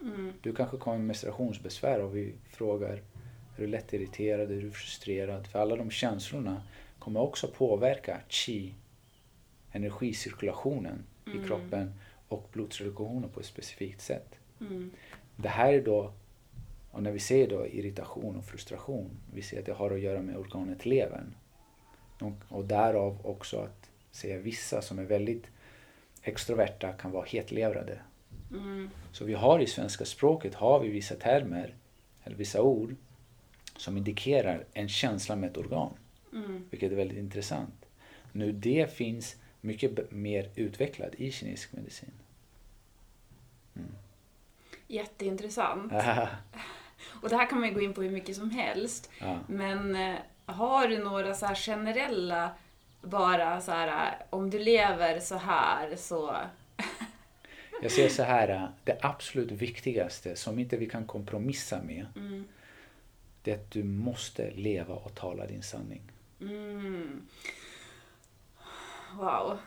Mm. 0.00 0.32
Du 0.42 0.54
kanske 0.54 0.76
kommer 0.76 0.98
med 0.98 1.06
menstruationsbesvär 1.06 2.00
och 2.00 2.16
vi 2.16 2.32
frågar 2.50 3.02
är 3.56 3.60
du 3.60 3.66
lätt 3.66 3.92
irriterad, 3.92 4.52
är 4.52 4.60
du 4.60 4.70
frustrerad? 4.70 5.46
För 5.46 5.58
alla 5.58 5.76
de 5.76 5.90
känslorna 5.90 6.62
kommer 6.98 7.20
också 7.20 7.48
påverka 7.48 8.20
qi, 8.28 8.74
energicirkulationen 9.72 11.04
i 11.26 11.46
kroppen 11.46 11.92
och 12.28 12.48
blodcirkulationen 12.52 13.30
på 13.30 13.40
ett 13.40 13.46
specifikt 13.46 14.00
sätt. 14.00 14.34
Mm. 14.60 14.90
Det 15.36 15.48
här 15.48 15.72
är 15.72 15.82
då, 15.82 16.12
och 16.90 17.02
när 17.02 17.12
vi 17.12 17.18
ser 17.18 17.48
då 17.48 17.66
irritation 17.66 18.36
och 18.36 18.44
frustration, 18.44 19.10
vi 19.34 19.42
ser 19.42 19.58
att 19.58 19.66
det 19.66 19.72
har 19.72 19.90
att 19.90 20.00
göra 20.00 20.22
med 20.22 20.36
organet 20.36 20.86
levern. 20.86 21.34
Och, 22.20 22.56
och 22.56 22.64
därav 22.64 23.26
också 23.26 23.60
att 23.60 23.90
se 24.10 24.38
vissa 24.38 24.82
som 24.82 24.98
är 24.98 25.04
väldigt 25.04 25.46
extroverta 26.22 26.92
kan 26.92 27.10
vara 27.10 27.24
hetlevrade. 27.24 27.98
Mm. 28.50 28.90
Så 29.12 29.24
vi 29.24 29.34
har 29.34 29.60
i 29.60 29.66
svenska 29.66 30.04
språket 30.04 30.54
har 30.54 30.80
vi 30.80 30.88
vissa 30.88 31.14
termer, 31.14 31.74
eller 32.24 32.36
vissa 32.36 32.62
ord, 32.62 32.94
som 33.76 33.96
indikerar 33.96 34.64
en 34.72 34.88
känsla 34.88 35.36
med 35.36 35.50
ett 35.50 35.56
organ. 35.56 35.92
Mm. 36.32 36.64
Vilket 36.70 36.92
är 36.92 36.96
väldigt 36.96 37.18
intressant. 37.18 37.86
Nu 38.32 38.52
det 38.52 38.94
finns 38.94 39.36
mycket 39.60 40.10
mer 40.12 40.50
utvecklat 40.54 41.14
i 41.14 41.32
kinesisk 41.32 41.72
medicin. 41.72 42.12
Jätteintressant. 44.88 45.92
Ah, 45.92 46.28
Och 47.22 47.28
det 47.28 47.36
här 47.36 47.46
kan 47.46 47.60
man 47.60 47.68
ju 47.68 47.74
gå 47.74 47.80
in 47.80 47.94
på 47.94 48.02
hur 48.02 48.10
mycket 48.10 48.36
som 48.36 48.50
helst. 48.50 49.10
ja. 49.20 49.38
Men 49.46 49.96
eh, 49.96 50.14
har 50.46 50.88
du 50.88 50.98
några 50.98 51.34
så 51.34 51.46
generella, 51.54 52.50
bara 53.02 53.60
så 53.60 53.72
här, 53.72 54.06
eh, 54.08 54.24
om 54.30 54.50
du 54.50 54.58
lever 54.58 55.20
så 55.20 55.36
här 55.36 55.96
så... 55.96 56.36
Jag 57.82 57.90
säger 57.92 58.08
så 58.08 58.22
här, 58.22 58.68
det 58.84 58.98
absolut 59.02 59.50
viktigaste 59.50 60.36
som 60.36 60.58
inte 60.58 60.76
vi 60.76 60.86
kan 60.88 61.04
kompromissa 61.04 61.82
med, 61.82 62.06
Mm. 62.16 62.44
Det 63.46 63.52
är 63.52 63.54
att 63.54 63.70
du 63.70 63.84
måste 63.84 64.50
leva 64.50 64.94
och 64.94 65.14
tala 65.14 65.46
din 65.46 65.62
sanning. 65.62 66.02
Mm. 66.40 67.26
Wow. 69.16 69.58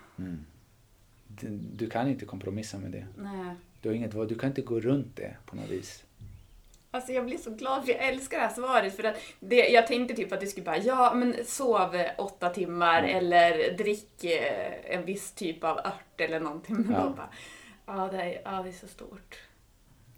Du, 1.27 1.47
du 1.73 1.89
kan 1.89 2.07
inte 2.07 2.25
kompromissa 2.25 2.77
med 2.77 2.91
det. 2.91 3.07
Nej. 3.17 3.55
Du, 3.81 3.89
har 3.89 3.95
inget, 3.95 4.11
du 4.11 4.35
kan 4.35 4.49
inte 4.49 4.61
gå 4.61 4.79
runt 4.79 5.15
det 5.15 5.35
på 5.45 5.55
något 5.55 5.69
vis. 5.69 6.03
Alltså 6.91 7.11
jag 7.11 7.25
blir 7.25 7.37
så 7.37 7.51
glad 7.55 7.85
för 7.85 7.91
jag 7.91 8.07
älskar 8.07 8.37
det 8.37 8.43
här 8.45 8.53
svaret 8.53 8.95
för 8.95 9.03
att 9.03 9.15
det, 9.39 9.55
jag 9.69 9.87
tänkte 9.87 10.15
typ 10.15 10.31
att 10.31 10.39
du 10.39 10.47
skulle 10.47 10.65
bara 10.65 10.77
ja 10.77 11.13
men 11.15 11.35
sov 11.45 11.95
åtta 12.17 12.49
timmar 12.49 13.03
eller 13.03 13.77
drick 13.77 14.23
eh, 14.23 14.95
en 14.95 15.05
viss 15.05 15.31
typ 15.31 15.63
av 15.63 15.77
ört 15.77 16.21
eller 16.21 16.39
någonting. 16.39 16.75
Men 16.75 16.91
Ja. 16.91 17.13
bara 17.17 17.29
ja 17.85 18.07
det, 18.11 18.21
är, 18.23 18.41
ja 18.45 18.63
det 18.63 18.69
är 18.69 18.73
så 18.73 18.87
stort. 18.87 19.37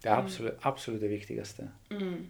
Det 0.02 0.10
är 0.10 0.18
absolut, 0.18 0.58
absolut 0.62 1.02
det 1.02 1.08
viktigaste. 1.08 1.68
Mm. 1.90 2.28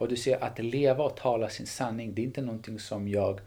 Och 0.00 0.08
du 0.08 0.16
ser 0.16 0.44
att 0.44 0.58
leva 0.58 1.04
och 1.04 1.16
tala 1.16 1.48
sin 1.48 1.66
sanning, 1.66 2.14
det 2.14 2.22
är 2.22 2.24
inte 2.24 2.42
någonting 2.42 2.78
som 2.78 3.08
jag 3.08 3.40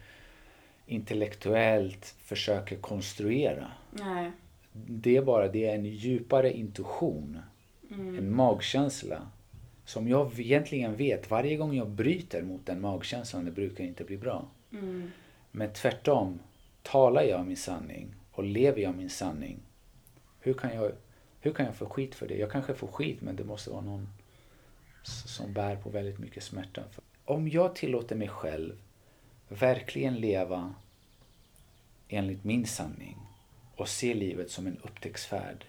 intellektuellt 0.85 2.05
försöker 2.05 2.75
konstruera. 2.75 3.71
Nej. 3.91 4.31
Det 4.73 5.17
är 5.17 5.21
bara 5.21 5.47
det 5.47 5.67
är 5.67 5.75
en 5.75 5.85
djupare 5.85 6.53
intuition, 6.53 7.39
en 7.89 8.35
magkänsla 8.35 9.27
som 9.85 10.07
jag 10.07 10.39
egentligen 10.39 10.95
vet, 10.95 11.31
varje 11.31 11.57
gång 11.57 11.75
jag 11.75 11.89
bryter 11.89 12.41
mot 12.41 12.65
den 12.65 12.81
magkänslan, 12.81 13.45
det 13.45 13.51
brukar 13.51 13.83
inte 13.83 14.03
bli 14.03 14.17
bra. 14.17 14.47
Mm. 14.71 15.11
Men 15.51 15.73
tvärtom, 15.73 16.39
talar 16.81 17.23
jag 17.23 17.47
min 17.47 17.57
sanning 17.57 18.15
och 18.31 18.43
lever 18.43 18.81
jag 18.81 18.95
min 18.95 19.09
sanning, 19.09 19.59
hur 20.39 20.53
kan 20.53 20.75
jag, 20.75 20.91
hur 21.41 21.53
kan 21.53 21.65
jag 21.65 21.75
få 21.75 21.85
skit 21.85 22.15
för 22.15 22.27
det? 22.27 22.37
Jag 22.37 22.51
kanske 22.51 22.73
får 22.73 22.87
skit, 22.87 23.21
men 23.21 23.35
det 23.35 23.43
måste 23.43 23.69
vara 23.69 23.81
någon 23.81 24.07
som 25.03 25.53
bär 25.53 25.75
på 25.75 25.89
väldigt 25.89 26.19
mycket 26.19 26.43
smärta. 26.43 26.83
Om 27.25 27.47
jag 27.47 27.75
tillåter 27.75 28.15
mig 28.15 28.27
själv 28.27 28.77
verkligen 29.49 30.15
leva 30.15 30.73
enligt 32.07 32.43
min 32.43 32.65
sanning 32.65 33.17
och 33.75 33.87
se 33.89 34.13
livet 34.13 34.51
som 34.51 34.67
en 34.67 34.77
upptäcktsfärd 34.77 35.65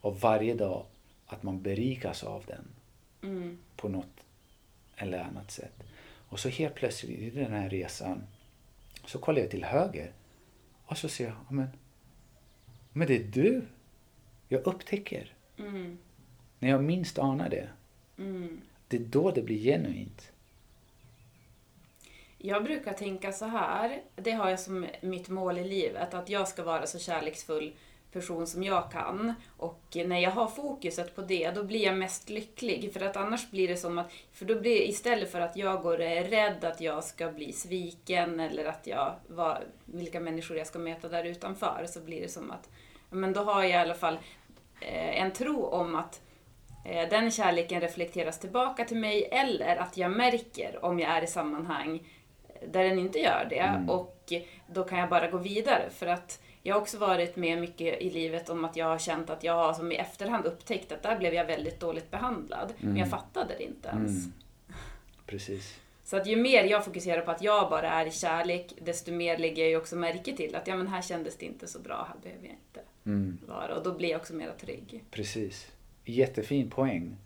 och 0.00 0.20
varje 0.20 0.54
dag 0.54 0.86
att 1.26 1.42
man 1.42 1.62
berikas 1.62 2.24
av 2.24 2.44
den 2.46 2.68
Mm. 3.22 3.58
på 3.76 3.88
något 3.88 4.24
eller 4.96 5.18
annat 5.18 5.50
sätt. 5.50 5.82
Och 6.28 6.40
så 6.40 6.48
helt 6.48 6.74
plötsligt 6.74 7.18
i 7.18 7.30
den 7.30 7.52
här 7.52 7.70
resan 7.70 8.22
så 9.04 9.18
kollar 9.18 9.40
jag 9.40 9.50
till 9.50 9.64
höger 9.64 10.12
och 10.86 10.98
så 10.98 11.08
ser 11.08 11.24
jag, 11.24 11.32
"Ja, 11.32 11.52
men, 11.54 11.68
men 12.92 13.06
det 13.08 13.16
är 13.16 13.24
du. 13.24 13.62
Jag 14.48 14.66
upptäcker. 14.66 15.34
Mm. 15.58 15.98
När 16.58 16.68
jag 16.68 16.84
minst 16.84 17.18
anar 17.18 17.48
det. 17.48 17.68
Mm. 18.18 18.60
Det 18.88 18.96
är 18.96 19.00
då 19.00 19.30
det 19.30 19.42
blir 19.42 19.58
genuint. 19.58 20.32
Jag 22.38 22.64
brukar 22.64 22.92
tänka 22.92 23.32
så 23.32 23.44
här, 23.44 24.02
det 24.16 24.30
har 24.30 24.50
jag 24.50 24.60
som 24.60 24.86
mitt 25.00 25.28
mål 25.28 25.58
i 25.58 25.64
livet, 25.64 26.14
att 26.14 26.28
jag 26.28 26.48
ska 26.48 26.62
vara 26.62 26.86
så 26.86 26.98
kärleksfull 26.98 27.72
person 28.12 28.46
som 28.46 28.62
jag 28.62 28.92
kan. 28.92 29.34
Och 29.56 29.82
när 29.94 30.18
jag 30.18 30.30
har 30.30 30.46
fokuset 30.46 31.16
på 31.16 31.22
det, 31.22 31.50
då 31.50 31.64
blir 31.64 31.84
jag 31.84 31.98
mest 31.98 32.28
lycklig. 32.28 32.92
För 32.92 33.00
att 33.00 33.16
annars 33.16 33.50
blir 33.50 33.68
det 33.68 33.76
som 33.76 33.98
att, 33.98 34.12
för 34.32 34.44
då 34.44 34.60
blir 34.60 34.88
istället 34.88 35.32
för 35.32 35.40
att 35.40 35.56
jag 35.56 35.82
går 35.82 35.98
och 35.98 36.04
är 36.04 36.24
rädd 36.24 36.64
att 36.64 36.80
jag 36.80 37.04
ska 37.04 37.32
bli 37.32 37.52
sviken 37.52 38.40
eller 38.40 38.64
att 38.64 38.86
jag, 38.86 39.14
var, 39.26 39.64
vilka 39.84 40.20
människor 40.20 40.56
jag 40.56 40.66
ska 40.66 40.78
möta 40.78 41.08
där 41.08 41.24
utanför, 41.24 41.86
så 41.88 42.00
blir 42.00 42.22
det 42.22 42.28
som 42.28 42.50
att, 42.50 42.70
men 43.10 43.32
då 43.32 43.40
har 43.40 43.62
jag 43.62 43.70
i 43.70 43.74
alla 43.74 43.94
fall 43.94 44.18
eh, 44.80 45.22
en 45.22 45.32
tro 45.32 45.64
om 45.64 45.94
att 45.94 46.20
den 47.10 47.30
kärleken 47.30 47.80
reflekteras 47.80 48.38
tillbaka 48.40 48.84
till 48.84 48.96
mig 48.96 49.28
eller 49.32 49.76
att 49.76 49.96
jag 49.96 50.10
märker 50.10 50.84
om 50.84 50.98
jag 50.98 51.10
är 51.10 51.22
i 51.24 51.26
sammanhang 51.26 52.08
där 52.68 52.84
den 52.84 52.98
inte 52.98 53.18
gör 53.18 53.46
det 53.50 53.84
och 53.88 54.32
då 54.66 54.84
kan 54.84 54.98
jag 54.98 55.08
bara 55.08 55.30
gå 55.30 55.38
vidare 55.38 55.90
för 55.90 56.06
att 56.06 56.42
jag 56.62 56.74
har 56.74 56.80
också 56.80 56.98
varit 56.98 57.36
med 57.36 57.60
mycket 57.60 58.00
i 58.02 58.10
livet 58.10 58.48
om 58.50 58.64
att 58.64 58.76
jag 58.76 58.86
har 58.86 58.98
känt 58.98 59.30
att 59.30 59.44
jag 59.44 59.52
har 59.52 59.72
som 59.72 59.92
i 59.92 59.96
efterhand 59.96 60.46
upptäckt 60.46 60.92
att 60.92 61.02
där 61.02 61.18
blev 61.18 61.34
jag 61.34 61.44
väldigt 61.44 61.80
dåligt 61.80 62.10
behandlad 62.10 62.72
men 62.78 62.96
jag 62.96 63.10
fattade 63.10 63.54
det 63.58 63.62
inte 63.64 63.88
ens. 63.88 64.10
Mm. 64.24 64.32
Precis. 65.26 65.78
Så 66.04 66.16
att 66.16 66.26
ju 66.26 66.36
mer 66.36 66.64
jag 66.64 66.84
fokuserar 66.84 67.20
på 67.20 67.30
att 67.30 67.42
jag 67.42 67.70
bara 67.70 67.90
är 67.90 68.06
i 68.06 68.10
kärlek 68.10 68.72
desto 68.80 69.12
mer 69.12 69.38
lägger 69.38 69.62
jag 69.62 69.70
ju 69.70 69.76
också 69.76 69.96
märke 69.96 70.36
till 70.36 70.54
att 70.56 70.66
ja 70.66 70.76
men 70.76 70.88
här 70.88 71.02
kändes 71.02 71.36
det 71.36 71.46
inte 71.46 71.66
så 71.66 71.78
bra, 71.78 72.06
här 72.08 72.16
behöver 72.22 72.44
jag 72.44 72.52
inte 72.54 72.80
Mm. 73.06 73.38
vara 73.46 73.76
och 73.76 73.82
då 73.82 73.92
blir 73.92 74.08
jag 74.08 74.20
också 74.20 74.34
mer 74.34 74.52
trygg. 74.60 75.04
Precis. 75.10 75.66
Jättefin 76.12 76.70
poäng. 76.70 77.16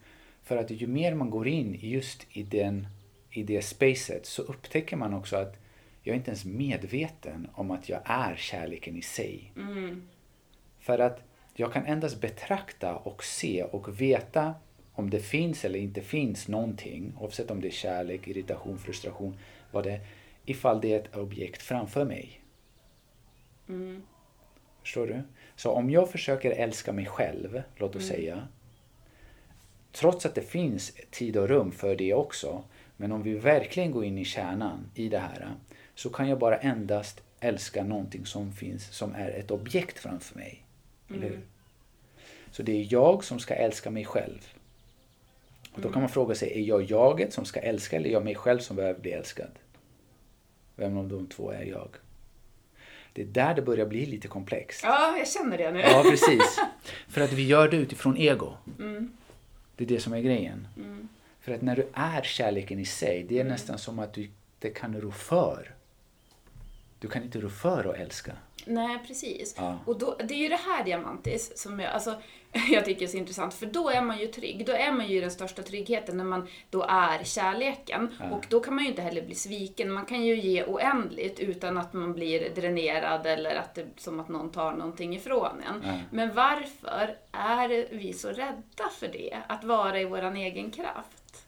För 0.42 0.56
att 0.56 0.70
ju 0.70 0.86
mer 0.86 1.14
man 1.14 1.30
går 1.30 1.48
in 1.48 1.78
just 1.80 2.26
i, 2.30 2.42
den, 2.42 2.86
i 3.30 3.42
det 3.42 3.62
spacet 3.62 4.26
så 4.26 4.42
upptäcker 4.42 4.96
man 4.96 5.14
också 5.14 5.36
att 5.36 5.56
jag 6.02 6.12
är 6.12 6.16
inte 6.16 6.30
ens 6.30 6.44
medveten 6.44 7.48
om 7.54 7.70
att 7.70 7.88
jag 7.88 8.00
är 8.04 8.36
kärleken 8.36 8.96
i 8.96 9.02
sig. 9.02 9.52
Mm. 9.56 10.08
För 10.80 10.98
att 10.98 11.22
jag 11.54 11.72
kan 11.72 11.86
endast 11.86 12.20
betrakta 12.20 12.96
och 12.96 13.24
se 13.24 13.64
och 13.64 14.00
veta 14.00 14.54
om 14.92 15.10
det 15.10 15.20
finns 15.20 15.64
eller 15.64 15.78
inte 15.78 16.00
finns 16.00 16.48
någonting, 16.48 17.12
oavsett 17.18 17.50
om 17.50 17.60
det 17.60 17.68
är 17.68 17.72
kärlek, 17.72 18.28
irritation, 18.28 18.78
frustration, 18.78 19.36
vad 19.70 19.84
det 19.84 19.92
är, 19.92 20.00
ifall 20.44 20.80
det 20.80 20.92
är 20.92 21.00
ett 21.00 21.16
objekt 21.16 21.62
framför 21.62 22.04
mig. 22.04 22.40
Mm. 23.68 24.02
Förstår 24.82 25.06
du? 25.06 25.22
Så 25.56 25.70
om 25.70 25.90
jag 25.90 26.10
försöker 26.10 26.50
älska 26.50 26.92
mig 26.92 27.06
själv, 27.06 27.62
låt 27.76 27.96
oss 27.96 28.06
säga, 28.06 28.48
trots 29.92 30.26
att 30.26 30.34
det 30.34 30.42
finns 30.42 30.92
tid 31.10 31.36
och 31.36 31.48
rum 31.48 31.72
för 31.72 31.96
det 31.96 32.14
också, 32.14 32.64
men 32.96 33.12
om 33.12 33.22
vi 33.22 33.34
verkligen 33.34 33.90
går 33.90 34.04
in 34.04 34.18
i 34.18 34.24
kärnan 34.24 34.90
i 34.94 35.08
det 35.08 35.18
här, 35.18 35.54
så 35.94 36.10
kan 36.10 36.28
jag 36.28 36.38
bara 36.38 36.56
endast 36.56 37.20
älska 37.40 37.84
någonting 37.84 38.26
som 38.26 38.52
finns, 38.52 38.92
som 38.92 39.14
är 39.14 39.30
ett 39.30 39.50
objekt 39.50 39.98
framför 39.98 40.38
mig. 40.38 40.64
Eller 41.08 41.28
hur? 41.28 41.40
Så 42.50 42.62
det 42.62 42.72
är 42.72 42.86
jag 42.92 43.24
som 43.24 43.38
ska 43.38 43.54
älska 43.54 43.90
mig 43.90 44.04
själv. 44.04 44.48
Och 45.72 45.80
då 45.80 45.92
kan 45.92 46.02
man 46.02 46.08
fråga 46.08 46.34
sig, 46.34 46.52
är 46.58 46.62
jag 46.62 46.82
jaget 46.82 47.32
som 47.32 47.44
ska 47.44 47.60
älska 47.60 47.96
eller 47.96 48.08
är 48.08 48.12
jag 48.12 48.24
mig 48.24 48.34
själv 48.34 48.58
som 48.58 48.76
behöver 48.76 49.00
bli 49.00 49.12
älskad? 49.12 49.50
Vem 50.76 50.98
av 50.98 51.08
de 51.08 51.26
två 51.26 51.50
är 51.50 51.64
jag? 51.64 51.88
Det 53.12 53.22
är 53.22 53.26
där 53.26 53.54
det 53.54 53.62
börjar 53.62 53.86
bli 53.86 54.06
lite 54.06 54.28
komplext. 54.28 54.80
Ja, 54.84 55.16
jag 55.18 55.28
känner 55.28 55.58
det 55.58 55.70
nu. 55.70 55.80
Ja, 55.80 56.02
precis. 56.10 56.60
För 57.08 57.20
att 57.20 57.32
vi 57.32 57.46
gör 57.46 57.68
det 57.68 57.76
utifrån 57.76 58.16
ego. 58.16 58.52
Det 59.80 59.84
är 59.84 59.88
det 59.88 60.00
som 60.00 60.12
är 60.12 60.20
grejen. 60.20 60.68
För 61.40 61.52
att 61.52 61.62
när 61.62 61.76
du 61.76 61.88
är 61.92 62.22
kärleken 62.22 62.78
i 62.78 62.84
sig, 62.84 63.26
det 63.28 63.38
är 63.38 63.44
nästan 63.44 63.78
som 63.78 63.98
att 63.98 64.12
du 64.12 64.28
det 64.58 64.70
kan 64.70 65.00
rå 65.00 65.10
för. 65.10 65.74
Du 66.98 67.08
kan 67.08 67.22
inte 67.22 67.40
rå 67.40 67.48
för 67.48 67.84
att 67.84 67.96
älska. 67.96 68.32
Nej, 68.66 68.98
precis. 69.06 69.54
Ja. 69.58 69.78
Och 69.86 69.98
då, 69.98 70.16
det 70.24 70.34
är 70.34 70.38
ju 70.38 70.48
det 70.48 70.60
här 70.68 70.84
diamantis 70.84 71.58
som 71.58 71.80
jag, 71.80 71.92
alltså, 71.92 72.14
jag 72.70 72.84
tycker 72.84 73.02
är 73.02 73.08
så 73.08 73.16
intressant, 73.16 73.54
för 73.54 73.66
då 73.66 73.88
är 73.90 74.02
man 74.02 74.18
ju 74.18 74.26
trygg. 74.26 74.66
Då 74.66 74.72
är 74.72 74.92
man 74.92 75.08
ju 75.08 75.16
i 75.16 75.20
den 75.20 75.30
största 75.30 75.62
tryggheten 75.62 76.16
när 76.16 76.24
man 76.24 76.48
då 76.70 76.82
är 76.82 77.24
kärleken. 77.24 78.08
Och 78.32 78.46
då 78.48 78.60
kan 78.60 78.74
man 78.74 78.84
ju 78.84 78.90
inte 78.90 79.02
heller 79.02 79.22
bli 79.22 79.34
sviken. 79.34 79.92
Man 79.92 80.06
kan 80.06 80.24
ju 80.24 80.40
ge 80.40 80.64
oändligt 80.64 81.40
utan 81.40 81.78
att 81.78 81.92
man 81.92 82.12
blir 82.12 82.50
dränerad 82.54 83.26
eller 83.26 83.56
att 83.56 83.74
det 83.74 83.86
som 83.96 84.20
att 84.20 84.28
någon 84.28 84.50
tar 84.50 84.72
någonting 84.72 85.16
ifrån 85.16 85.60
en. 85.68 85.82
Ja. 85.84 85.98
Men 86.10 86.34
varför 86.34 87.16
är 87.32 87.86
vi 87.96 88.12
så 88.12 88.28
rädda 88.28 88.88
för 88.98 89.08
det? 89.08 89.38
Att 89.46 89.64
vara 89.64 90.00
i 90.00 90.04
våran 90.04 90.36
egen 90.36 90.70
kraft? 90.70 91.46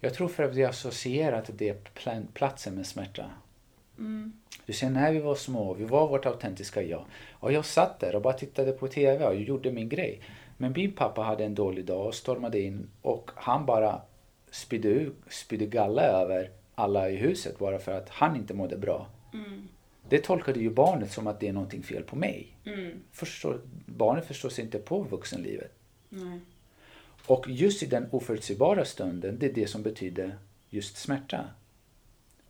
Jag 0.00 0.14
tror 0.14 0.28
för 0.28 0.42
att 0.42 0.54
vi 0.54 0.62
har 0.62 0.70
associerat 0.70 1.50
det 1.52 1.94
pl- 1.94 2.26
platsen 2.34 2.74
med 2.74 2.86
smärta. 2.86 3.24
Du 4.66 4.72
ser, 4.72 4.90
när 4.90 5.12
vi 5.12 5.18
var 5.18 5.34
små, 5.34 5.74
vi 5.74 5.84
var 5.84 6.08
vårt 6.08 6.26
autentiska 6.26 6.82
jag. 6.82 7.04
Och 7.32 7.52
jag 7.52 7.64
satt 7.64 8.00
där 8.00 8.14
och 8.14 8.22
bara 8.22 8.34
tittade 8.34 8.72
på 8.72 8.88
TV 8.88 9.24
och 9.26 9.34
gjorde 9.34 9.72
min 9.72 9.88
grej. 9.88 10.20
Men 10.56 10.72
min 10.72 10.92
pappa 10.92 11.22
hade 11.22 11.44
en 11.44 11.54
dålig 11.54 11.84
dag 11.84 12.06
och 12.06 12.14
stormade 12.14 12.60
in 12.60 12.88
och 13.02 13.30
han 13.34 13.66
bara 13.66 14.00
spydde, 14.50 15.10
spydde 15.28 15.66
galla 15.66 16.02
över 16.02 16.50
alla 16.74 17.10
i 17.10 17.16
huset 17.16 17.58
bara 17.58 17.78
för 17.78 17.92
att 17.92 18.08
han 18.08 18.36
inte 18.36 18.54
mådde 18.54 18.76
bra. 18.76 19.06
Det 20.08 20.18
tolkade 20.18 20.60
ju 20.60 20.70
barnet 20.70 21.12
som 21.12 21.26
att 21.26 21.40
det 21.40 21.48
är 21.48 21.52
någonting 21.52 21.82
fel 21.82 22.02
på 22.02 22.16
mig. 22.16 22.56
Förstår, 23.12 23.60
barnet 23.86 24.26
förstår 24.26 24.48
sig 24.48 24.64
inte 24.64 24.78
på 24.78 25.02
vuxenlivet. 25.02 25.72
Nej. 26.08 26.40
Och 27.26 27.48
just 27.48 27.82
i 27.82 27.86
den 27.86 28.08
oförutsägbara 28.10 28.84
stunden, 28.84 29.38
det 29.38 29.46
är 29.46 29.52
det 29.52 29.66
som 29.66 29.82
betyder 29.82 30.38
just 30.70 30.96
smärta. 30.96 31.44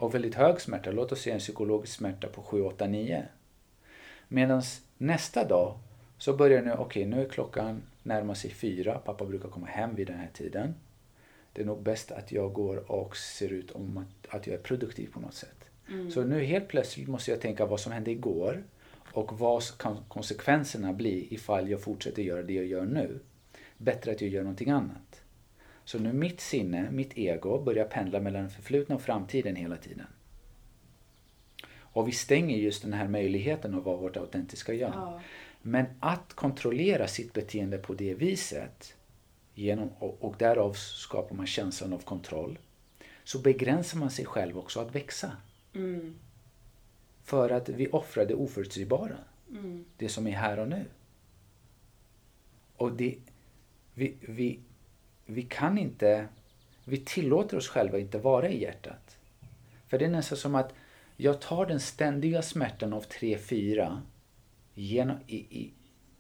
Och 0.01 0.15
väldigt 0.15 0.35
hög 0.35 0.61
smärta, 0.61 0.91
låt 0.91 1.13
oss 1.13 1.21
säga 1.21 1.35
en 1.35 1.41
psykologisk 1.41 1.93
smärta 1.93 2.29
på 2.29 2.43
7, 2.43 2.63
8, 2.63 2.87
9. 2.87 3.25
Medan 4.29 4.63
nästa 4.99 5.45
dag 5.45 5.79
så 6.19 6.37
börjar 6.37 6.63
nu, 6.63 6.73
okej 6.73 7.07
nu 7.07 7.23
är 7.23 7.29
klockan 7.29 7.83
närmar 8.03 8.35
sig 8.35 8.51
fyra, 8.51 8.99
pappa 8.99 9.25
brukar 9.25 9.49
komma 9.49 9.67
hem 9.67 9.95
vid 9.95 10.07
den 10.07 10.19
här 10.19 10.31
tiden. 10.33 10.75
Det 11.53 11.63
är 11.63 11.67
nog 11.67 11.83
bäst 11.83 12.13
att 12.13 12.33
jag 12.33 12.53
går 12.53 12.91
och 12.93 13.17
ser 13.17 13.53
ut 13.53 13.71
om 13.71 13.99
att, 13.99 14.35
att 14.35 14.47
jag 14.47 14.55
är 14.55 14.63
produktiv 14.63 15.13
på 15.13 15.21
något 15.21 15.35
sätt. 15.35 15.65
Så 16.11 16.25
nu 16.25 16.45
helt 16.45 16.69
plötsligt 16.69 17.09
måste 17.09 17.31
jag 17.31 17.41
tänka 17.41 17.67
vad 17.67 17.81
som 17.81 17.93
hände 17.93 18.11
igår 18.11 18.65
och 19.13 19.39
vad 19.39 19.79
kan 19.79 19.97
konsekvenserna 20.09 20.93
bli 20.93 21.35
ifall 21.35 21.71
jag 21.71 21.83
fortsätter 21.83 22.23
göra 22.23 22.43
det 22.43 22.55
jag 22.55 22.67
gör 22.67 22.85
nu. 22.85 23.19
Bättre 23.77 24.13
att 24.13 24.21
jag 24.21 24.31
gör 24.31 24.43
någonting 24.43 24.71
annat. 24.71 25.10
Så 25.91 25.99
nu 25.99 26.13
mitt 26.13 26.41
sinne, 26.41 26.91
mitt 26.91 27.19
ego, 27.19 27.63
börjar 27.63 27.85
pendla 27.85 28.21
mellan 28.21 28.45
det 28.45 28.51
förflutna 28.51 28.95
och 28.95 29.03
framtiden 29.03 29.57
hela 29.57 29.77
tiden. 29.77 30.07
Och 31.79 32.09
vi 32.09 32.13
stänger 32.13 32.57
just 32.57 32.83
den 32.83 32.93
här 32.93 33.09
möjligheten 33.09 33.75
att 33.75 33.85
vara 33.85 33.97
vårt 33.97 34.17
autentiska 34.17 34.75
jag. 34.75 34.91
Ja. 34.95 35.21
Men 35.63 35.87
att 36.01 36.35
kontrollera 36.35 37.09
sitt 37.09 37.33
beteende 37.33 37.79
på 37.79 37.95
det 37.95 38.15
viset, 38.15 38.95
genom, 39.55 39.89
och, 39.99 40.25
och 40.25 40.35
därav 40.39 40.73
skapar 40.73 41.37
man 41.37 41.47
känslan 41.47 41.93
av 41.93 41.99
kontroll, 41.99 42.59
så 43.25 43.39
begränsar 43.39 43.99
man 43.99 44.11
sig 44.11 44.25
själv 44.25 44.59
också 44.59 44.81
att 44.81 44.95
växa. 44.95 45.33
Mm. 45.75 46.15
För 47.23 47.51
att 47.51 47.69
vi 47.69 47.89
offrar 47.89 48.27
det 48.27 48.35
oförutsägbara. 48.35 49.17
Det 49.97 50.09
som 50.09 50.27
är 50.27 50.37
här 50.37 50.59
och 50.59 50.69
nu. 50.69 50.85
Och 52.77 52.93
det, 52.93 53.19
vi, 53.95 54.15
vi, 54.21 54.61
vi 55.31 55.43
kan 55.43 55.79
inte, 55.79 56.29
vi 56.85 56.97
tillåter 56.97 57.57
oss 57.57 57.69
själva 57.69 57.99
inte 57.99 58.19
vara 58.19 58.49
i 58.49 58.63
hjärtat. 58.63 59.17
För 59.89 59.99
det 59.99 60.05
är 60.05 60.11
nästan 60.11 60.39
som 60.39 60.55
att 60.55 60.75
jag 61.17 61.41
tar 61.41 61.67
den 61.67 61.81
ständiga 61.81 62.43
smärtan 62.43 62.93
av 62.93 63.05
3-4 63.05 64.01
genom, 64.75 65.17
i, 65.27 65.37
i, 65.37 65.73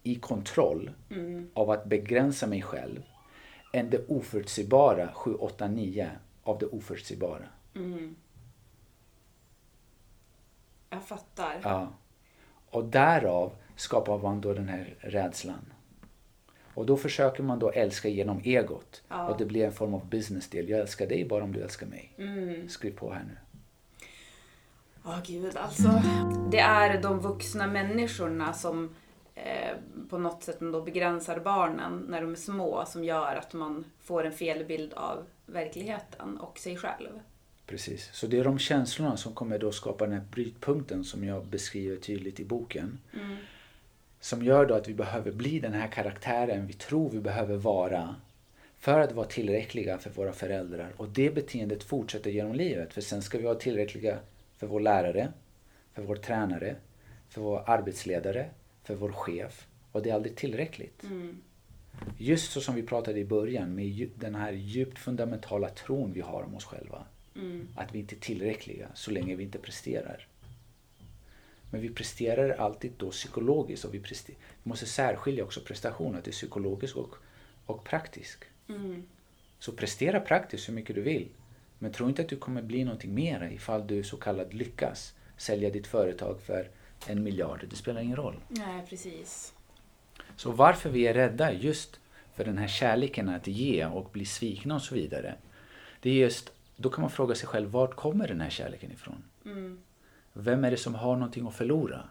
i 0.02 0.14
kontroll 0.14 0.90
av 1.54 1.70
att 1.70 1.84
begränsa 1.84 2.46
mig 2.46 2.62
själv 2.62 3.02
än 3.72 3.90
det 3.90 4.06
oförutsägbara 4.08 5.10
7-8-9 5.14 6.10
av 6.42 6.58
det 6.58 6.66
oförutsägbara. 6.66 7.48
Jag 10.90 11.04
fattar. 11.04 11.60
Ja. 11.62 11.88
Och 12.70 12.84
därav 12.84 13.52
skapar 13.76 14.18
man 14.18 14.40
då 14.40 14.52
den 14.52 14.68
här 14.68 14.94
rädslan. 14.98 15.72
Och 16.80 16.86
då 16.86 16.96
försöker 16.96 17.42
man 17.42 17.58
då 17.58 17.70
älska 17.70 18.08
genom 18.08 18.40
egot. 18.44 19.02
Ja. 19.08 19.28
Och 19.28 19.38
det 19.38 19.44
blir 19.44 19.66
en 19.66 19.72
form 19.72 19.94
av 19.94 20.08
business-del. 20.08 20.68
Jag 20.68 20.80
älskar 20.80 21.06
dig 21.06 21.24
bara 21.24 21.44
om 21.44 21.52
du 21.52 21.60
älskar 21.60 21.86
mig. 21.86 22.12
Skriv 22.68 22.90
på 22.90 23.12
här 23.12 23.24
nu. 23.24 23.36
Ja, 25.04 25.20
gud 25.26 25.56
alltså. 25.56 26.02
Det 26.50 26.58
är 26.58 27.02
de 27.02 27.20
vuxna 27.20 27.66
människorna 27.66 28.52
som 28.52 28.94
eh, 29.34 29.76
på 30.10 30.18
något 30.18 30.42
sätt 30.42 30.60
ändå 30.60 30.82
begränsar 30.82 31.40
barnen 31.40 32.04
när 32.08 32.20
de 32.20 32.32
är 32.32 32.36
små 32.36 32.84
som 32.86 33.04
gör 33.04 33.36
att 33.36 33.52
man 33.52 33.84
får 34.00 34.24
en 34.24 34.32
felbild 34.32 34.92
av 34.94 35.26
verkligheten 35.46 36.38
och 36.38 36.58
sig 36.58 36.76
själv. 36.76 37.20
Precis. 37.66 38.10
Så 38.12 38.26
det 38.26 38.38
är 38.38 38.44
de 38.44 38.58
känslorna 38.58 39.16
som 39.16 39.34
kommer 39.34 39.58
då 39.58 39.72
skapa 39.72 40.04
den 40.04 40.14
här 40.14 40.24
brytpunkten 40.30 41.04
som 41.04 41.24
jag 41.24 41.46
beskriver 41.46 41.96
tydligt 41.96 42.40
i 42.40 42.44
boken. 42.44 42.98
Som 44.20 44.42
gör 44.42 44.66
då 44.66 44.74
att 44.74 44.88
vi 44.88 44.94
behöver 44.94 45.32
bli 45.32 45.60
den 45.60 45.72
här 45.72 45.88
karaktären 45.88 46.66
vi 46.66 46.72
tror 46.72 47.10
vi 47.10 47.20
behöver 47.20 47.56
vara 47.56 48.14
för 48.78 49.00
att 49.00 49.12
vara 49.12 49.26
tillräckliga 49.26 49.98
för 49.98 50.10
våra 50.10 50.32
föräldrar. 50.32 50.92
Och 50.96 51.08
det 51.08 51.34
beteendet 51.34 51.82
fortsätter 51.82 52.30
genom 52.30 52.54
livet. 52.54 52.92
För 52.92 53.00
sen 53.00 53.22
ska 53.22 53.38
vi 53.38 53.44
vara 53.44 53.54
tillräckliga 53.54 54.18
för 54.56 54.66
vår 54.66 54.80
lärare, 54.80 55.32
för 55.94 56.02
vår 56.02 56.16
tränare, 56.16 56.76
för 57.28 57.40
vår 57.40 57.62
arbetsledare, 57.66 58.50
för 58.84 58.94
vår 58.94 59.12
chef. 59.12 59.66
Och 59.92 60.02
det 60.02 60.10
är 60.10 60.14
aldrig 60.14 60.36
tillräckligt. 60.36 61.02
Just 62.18 62.52
så 62.52 62.60
som 62.60 62.74
vi 62.74 62.82
pratade 62.82 63.18
i 63.20 63.24
början 63.24 63.74
med 63.74 64.10
den 64.14 64.34
här 64.34 64.52
djupt 64.52 64.98
fundamentala 64.98 65.68
tron 65.68 66.12
vi 66.12 66.20
har 66.20 66.42
om 66.42 66.54
oss 66.54 66.64
själva. 66.64 67.04
Att 67.74 67.94
vi 67.94 67.98
inte 67.98 68.14
är 68.14 68.20
tillräckliga 68.20 68.86
så 68.94 69.10
länge 69.10 69.34
vi 69.36 69.44
inte 69.44 69.58
presterar. 69.58 70.26
Men 71.70 71.80
vi 71.80 71.90
presterar 71.90 72.50
alltid 72.50 72.92
då 72.96 73.10
psykologiskt 73.10 73.84
och 73.84 73.94
vi, 73.94 73.98
prester- 74.00 74.34
vi 74.62 74.68
måste 74.68 74.86
särskilja 74.86 75.44
också 75.44 75.60
prestation, 75.60 76.16
att 76.16 76.24
det 76.24 76.30
är 76.30 76.32
psykologisk 76.32 76.96
och, 76.96 77.14
och 77.66 77.84
praktisk. 77.84 78.44
Så 79.58 79.72
prestera 79.72 80.20
praktiskt 80.20 80.68
hur 80.68 80.74
mycket 80.74 80.94
du 80.96 81.02
vill. 81.02 81.28
Men 81.78 81.92
tro 81.92 82.08
inte 82.08 82.22
att 82.22 82.28
du 82.28 82.36
kommer 82.36 82.62
bli 82.62 82.84
någonting 82.84 83.14
mer 83.14 83.50
ifall 83.54 83.86
du 83.86 84.02
så 84.02 84.16
kallat 84.16 84.54
lyckas 84.54 85.14
sälja 85.36 85.70
ditt 85.70 85.86
företag 85.86 86.40
för 86.40 86.70
en 87.06 87.22
miljard. 87.22 87.64
Det 87.70 87.76
spelar 87.76 88.00
ingen 88.00 88.16
roll. 88.16 88.36
Nej, 88.48 88.86
precis. 88.88 89.54
Så 90.36 90.50
varför 90.50 90.90
vi 90.90 91.06
är 91.06 91.14
rädda 91.14 91.52
just 91.52 92.00
för 92.34 92.44
den 92.44 92.58
här 92.58 92.68
kärleken 92.68 93.28
att 93.28 93.46
ge 93.46 93.86
och 93.86 94.10
bli 94.12 94.24
svikna 94.24 94.74
och 94.74 94.82
så 94.82 94.94
vidare. 94.94 95.34
Det 96.00 96.10
är 96.10 96.14
just, 96.14 96.52
då 96.76 96.90
kan 96.90 97.02
man 97.02 97.10
fråga 97.10 97.34
sig 97.34 97.48
själv, 97.48 97.70
vart 97.70 97.94
kommer 97.96 98.28
den 98.28 98.40
här 98.40 98.50
kärleken 98.50 98.92
ifrån? 98.92 99.22
Vem 100.32 100.64
är 100.64 100.70
det 100.70 100.76
som 100.76 100.94
har 100.94 101.16
någonting 101.16 101.46
att 101.46 101.54
förlora? 101.54 102.08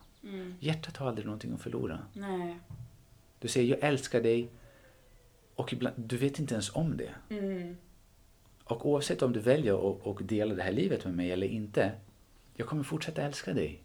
Hjärtat 0.60 0.98
har 0.98 1.08
aldrig 1.08 1.26
någonting 1.26 1.54
att 1.54 1.62
förlora. 1.62 2.00
Nej. 2.14 2.60
Du 3.40 3.48
säger 3.48 3.76
jag 3.76 3.90
älskar 3.90 4.22
dig 4.22 4.50
och 5.56 5.74
ibland, 5.74 5.96
du 5.98 6.18
vet 6.18 6.40
inte 6.40 6.54
ens 6.54 6.76
om 6.76 6.98
det. 6.98 7.12
Och 8.64 8.86
oavsett 8.90 9.22
om 9.22 9.34
du 9.34 9.40
väljer 9.40 9.92
att 9.92 10.08
att 10.08 10.28
dela 10.28 10.56
det 10.56 10.64
här 10.64 10.72
livet 10.72 11.06
med 11.06 11.14
mig 11.14 11.32
eller 11.32 11.48
inte, 11.48 11.92
jag 12.56 12.68
kommer 12.68 12.84
fortsätta 12.84 13.22
älska 13.22 13.54
dig. 13.54 13.82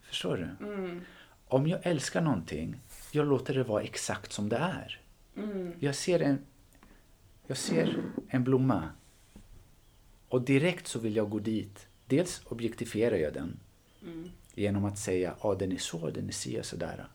Förstår 0.00 0.36
du? 0.36 0.66
Om 1.48 1.66
jag 1.66 1.80
älskar 1.86 2.20
någonting, 2.20 2.76
jag 3.12 3.26
låter 3.26 3.54
det 3.54 3.62
vara 3.62 3.82
exakt 3.82 4.32
som 4.32 4.48
det 4.48 4.56
är. 4.56 5.00
Jag, 5.80 5.94
ser 5.94 6.20
en, 6.20 6.38
jag 7.46 7.56
ser 7.56 8.02
en 8.28 8.44
blomma 8.44 8.88
och 10.28 10.42
direkt 10.42 10.86
så 10.86 10.98
vill 10.98 11.16
jag 11.16 11.30
gå 11.30 11.38
dit. 11.38 11.88
Dels 12.06 12.42
objektifierar 12.44 13.16
jag 13.16 13.34
den. 13.34 13.60
genom 14.54 14.84
att 14.84 14.98
säga 14.98 15.30
att 15.32 15.44
ah, 15.44 15.54
den 15.54 15.72
är 15.72 15.76
så, 15.78 16.10
den 16.10 16.28
är 16.28 16.32
si 16.32 16.60
och 16.60 16.64
sådär. 16.64 17.06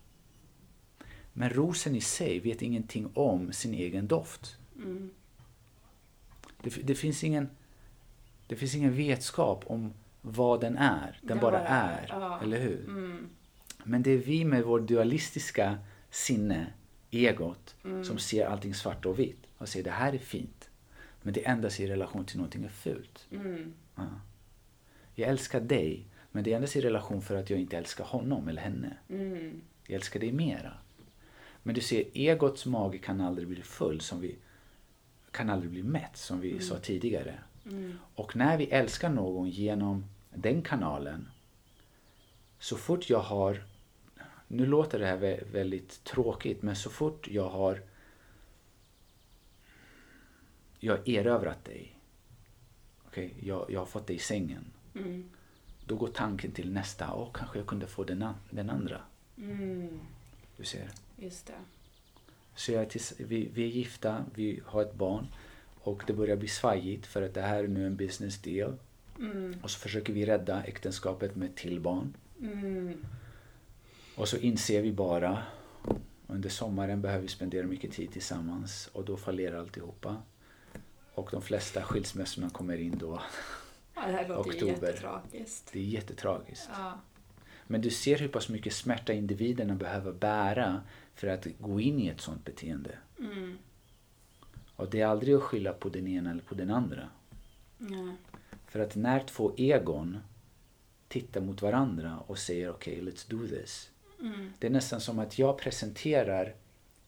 Men 1.32 1.50
rosen 1.50 1.96
i 1.96 2.00
sig 2.00 2.40
vet 2.40 2.62
ingenting 2.62 3.10
om 3.14 3.52
sin 3.52 3.74
egen 3.74 4.06
doft. 4.08 4.56
Mm. 4.76 5.10
Det, 6.62 6.70
det, 6.86 6.94
finns 6.94 7.24
ingen, 7.24 7.48
det 8.46 8.56
finns 8.56 8.74
ingen 8.74 8.94
vetskap 8.96 9.64
om 9.66 9.92
vad 10.20 10.60
den 10.60 10.76
är. 10.78 11.18
Den 11.20 11.28
Den 11.28 11.38
bara 11.38 11.50
bara 11.52 11.66
är. 11.66 12.06
ja. 12.08 12.40
Eller 12.42 12.60
hur? 12.60 12.84
Mm. 12.88 13.28
Men 13.84 14.02
det 14.02 14.10
är 14.10 14.18
vi 14.18 14.44
med 14.44 14.62
vår 14.64 14.80
dualistiska 14.80 15.78
sinne, 16.10 16.72
egot, 17.10 17.74
Mm. 17.84 18.04
som 18.04 18.18
ser 18.18 18.46
allting 18.46 18.74
svart 18.74 19.06
och 19.06 19.18
vitt 19.18 19.46
och 19.58 19.68
säger 19.68 19.84
det 19.84 19.90
här 19.90 20.12
är 20.12 20.18
fint. 20.18 20.68
Men 21.22 21.34
det 21.34 21.46
ändras 21.46 21.80
i 21.80 21.86
relation 21.86 22.24
till 22.24 22.36
någonting 22.36 22.64
är 22.64 22.68
fult. 22.68 23.26
Mm. 23.30 23.72
Ja. 23.94 24.02
Jag 25.14 25.28
älskar 25.28 25.60
dig, 25.60 26.06
men 26.32 26.44
det 26.44 26.52
ändras 26.52 26.76
i 26.76 26.80
relation 26.80 27.22
för 27.22 27.36
att 27.36 27.50
jag 27.50 27.60
inte 27.60 27.78
älskar 27.78 28.04
honom 28.04 28.48
eller 28.48 28.62
henne. 28.62 28.96
Mm. 29.08 29.60
Jag 29.86 29.94
älskar 29.94 30.20
dig 30.20 30.32
mera. 30.32 30.72
Men 31.62 31.74
du 31.74 31.80
ser, 31.80 32.04
egots 32.14 32.66
mage 32.66 32.98
kan 32.98 33.20
aldrig 33.20 33.48
bli 33.48 33.62
full, 33.62 34.00
som 34.00 34.20
vi 34.20 34.36
kan 35.30 35.50
aldrig 35.50 35.70
bli 35.70 35.82
mätt, 35.82 36.16
som 36.16 36.40
vi 36.40 36.60
sa 36.60 36.78
tidigare. 36.78 37.38
Mm. 37.66 37.98
Och 38.14 38.36
när 38.36 38.56
vi 38.56 38.64
älskar 38.66 39.10
någon 39.10 39.50
genom 39.50 40.04
den 40.34 40.62
kanalen, 40.62 41.28
så 42.58 42.76
fort 42.76 43.10
jag 43.10 43.20
har, 43.20 43.64
nu 44.48 44.66
låter 44.66 44.98
det 44.98 45.06
här 45.06 45.18
vä- 45.18 45.52
väldigt 45.52 46.04
tråkigt, 46.04 46.62
men 46.62 46.76
så 46.76 46.90
fort 46.90 47.28
jag 47.28 47.48
har 47.48 47.82
jag 50.84 50.96
har 50.96 51.08
erövrat 51.08 51.64
dig, 51.64 51.98
okej, 53.06 53.34
jag, 53.40 53.66
jag 53.68 53.80
har 53.80 53.86
fått 53.86 54.06
dig 54.06 54.16
i 54.16 54.18
sängen, 54.18 54.64
Mm. 54.94 55.30
då 55.86 55.96
går 55.96 56.08
tanken 56.08 56.52
till 56.52 56.72
nästa, 56.72 57.14
åh 57.14 57.28
kanske 57.34 57.58
jag 57.58 57.66
kunde 57.66 57.86
få 57.86 58.04
den, 58.04 58.24
den 58.50 58.70
andra. 58.70 59.00
Mm. 59.36 60.00
Du 60.56 60.64
ser. 60.64 60.90
Just 61.16 61.46
det. 61.46 61.52
Så 62.54 62.72
jag 62.72 62.88
vi, 63.18 63.48
vi 63.54 63.62
är 63.62 63.68
gifta, 63.68 64.24
vi 64.34 64.60
har 64.66 64.82
ett 64.82 64.94
barn 64.94 65.26
och 65.80 66.02
det 66.06 66.12
börjar 66.12 66.36
bli 66.36 66.48
svajigt 66.48 67.06
för 67.06 67.22
att 67.22 67.34
det 67.34 67.42
här 67.42 67.64
är 67.64 67.68
nu 67.68 67.86
en 67.86 67.96
business 67.96 68.38
deal. 68.38 68.78
Mm. 69.18 69.56
Och 69.62 69.70
så 69.70 69.78
försöker 69.78 70.12
vi 70.12 70.26
rädda 70.26 70.62
äktenskapet 70.62 71.36
med 71.36 71.48
ett 71.48 71.56
till 71.56 71.80
barn. 71.80 72.14
Mm. 72.40 73.04
Och 74.14 74.28
så 74.28 74.36
inser 74.36 74.82
vi 74.82 74.92
bara 74.92 75.42
under 76.26 76.48
sommaren 76.48 77.02
behöver 77.02 77.22
vi 77.22 77.28
spendera 77.28 77.66
mycket 77.66 77.92
tid 77.92 78.12
tillsammans 78.12 78.90
och 78.92 79.04
då 79.04 79.16
fallerar 79.16 79.58
alltihopa. 79.58 80.22
Och 81.14 81.28
de 81.30 81.42
flesta 81.42 81.82
skilsmässorna 81.82 82.50
kommer 82.50 82.76
in 82.76 82.98
då. 82.98 83.22
Det 84.06 84.12
här 84.12 84.28
låter 84.28 84.50
ju 84.50 84.56
Oktober. 84.56 84.88
jättetragiskt. 84.88 85.70
Det 85.72 85.78
är 85.78 85.84
jättetragiskt. 85.84 86.70
Ja. 86.72 87.00
Men 87.66 87.80
du 87.80 87.90
ser 87.90 88.18
hur 88.18 88.28
pass 88.28 88.48
mycket 88.48 88.72
smärta 88.72 89.12
individerna 89.12 89.74
behöver 89.74 90.12
bära 90.12 90.82
för 91.14 91.28
att 91.28 91.46
gå 91.58 91.80
in 91.80 92.00
i 92.00 92.08
ett 92.08 92.20
sånt 92.20 92.44
beteende. 92.44 92.98
Mm. 93.18 93.58
Och 94.76 94.90
det 94.90 95.00
är 95.00 95.06
aldrig 95.06 95.34
att 95.34 95.42
skylla 95.42 95.72
på 95.72 95.88
den 95.88 96.06
ena 96.06 96.30
eller 96.30 96.42
på 96.42 96.54
den 96.54 96.70
andra. 96.70 97.08
Ja. 97.78 98.14
För 98.66 98.80
att 98.80 98.96
när 98.96 99.20
två 99.20 99.52
egon 99.56 100.18
tittar 101.08 101.40
mot 101.40 101.62
varandra 101.62 102.18
och 102.26 102.38
säger 102.38 102.70
okej, 102.70 103.00
let's 103.02 103.30
do 103.30 103.46
this. 103.48 103.90
Mm. 104.20 104.52
Det 104.58 104.66
är 104.66 104.70
nästan 104.70 105.00
som 105.00 105.18
att 105.18 105.38
jag 105.38 105.58
presenterar 105.58 106.54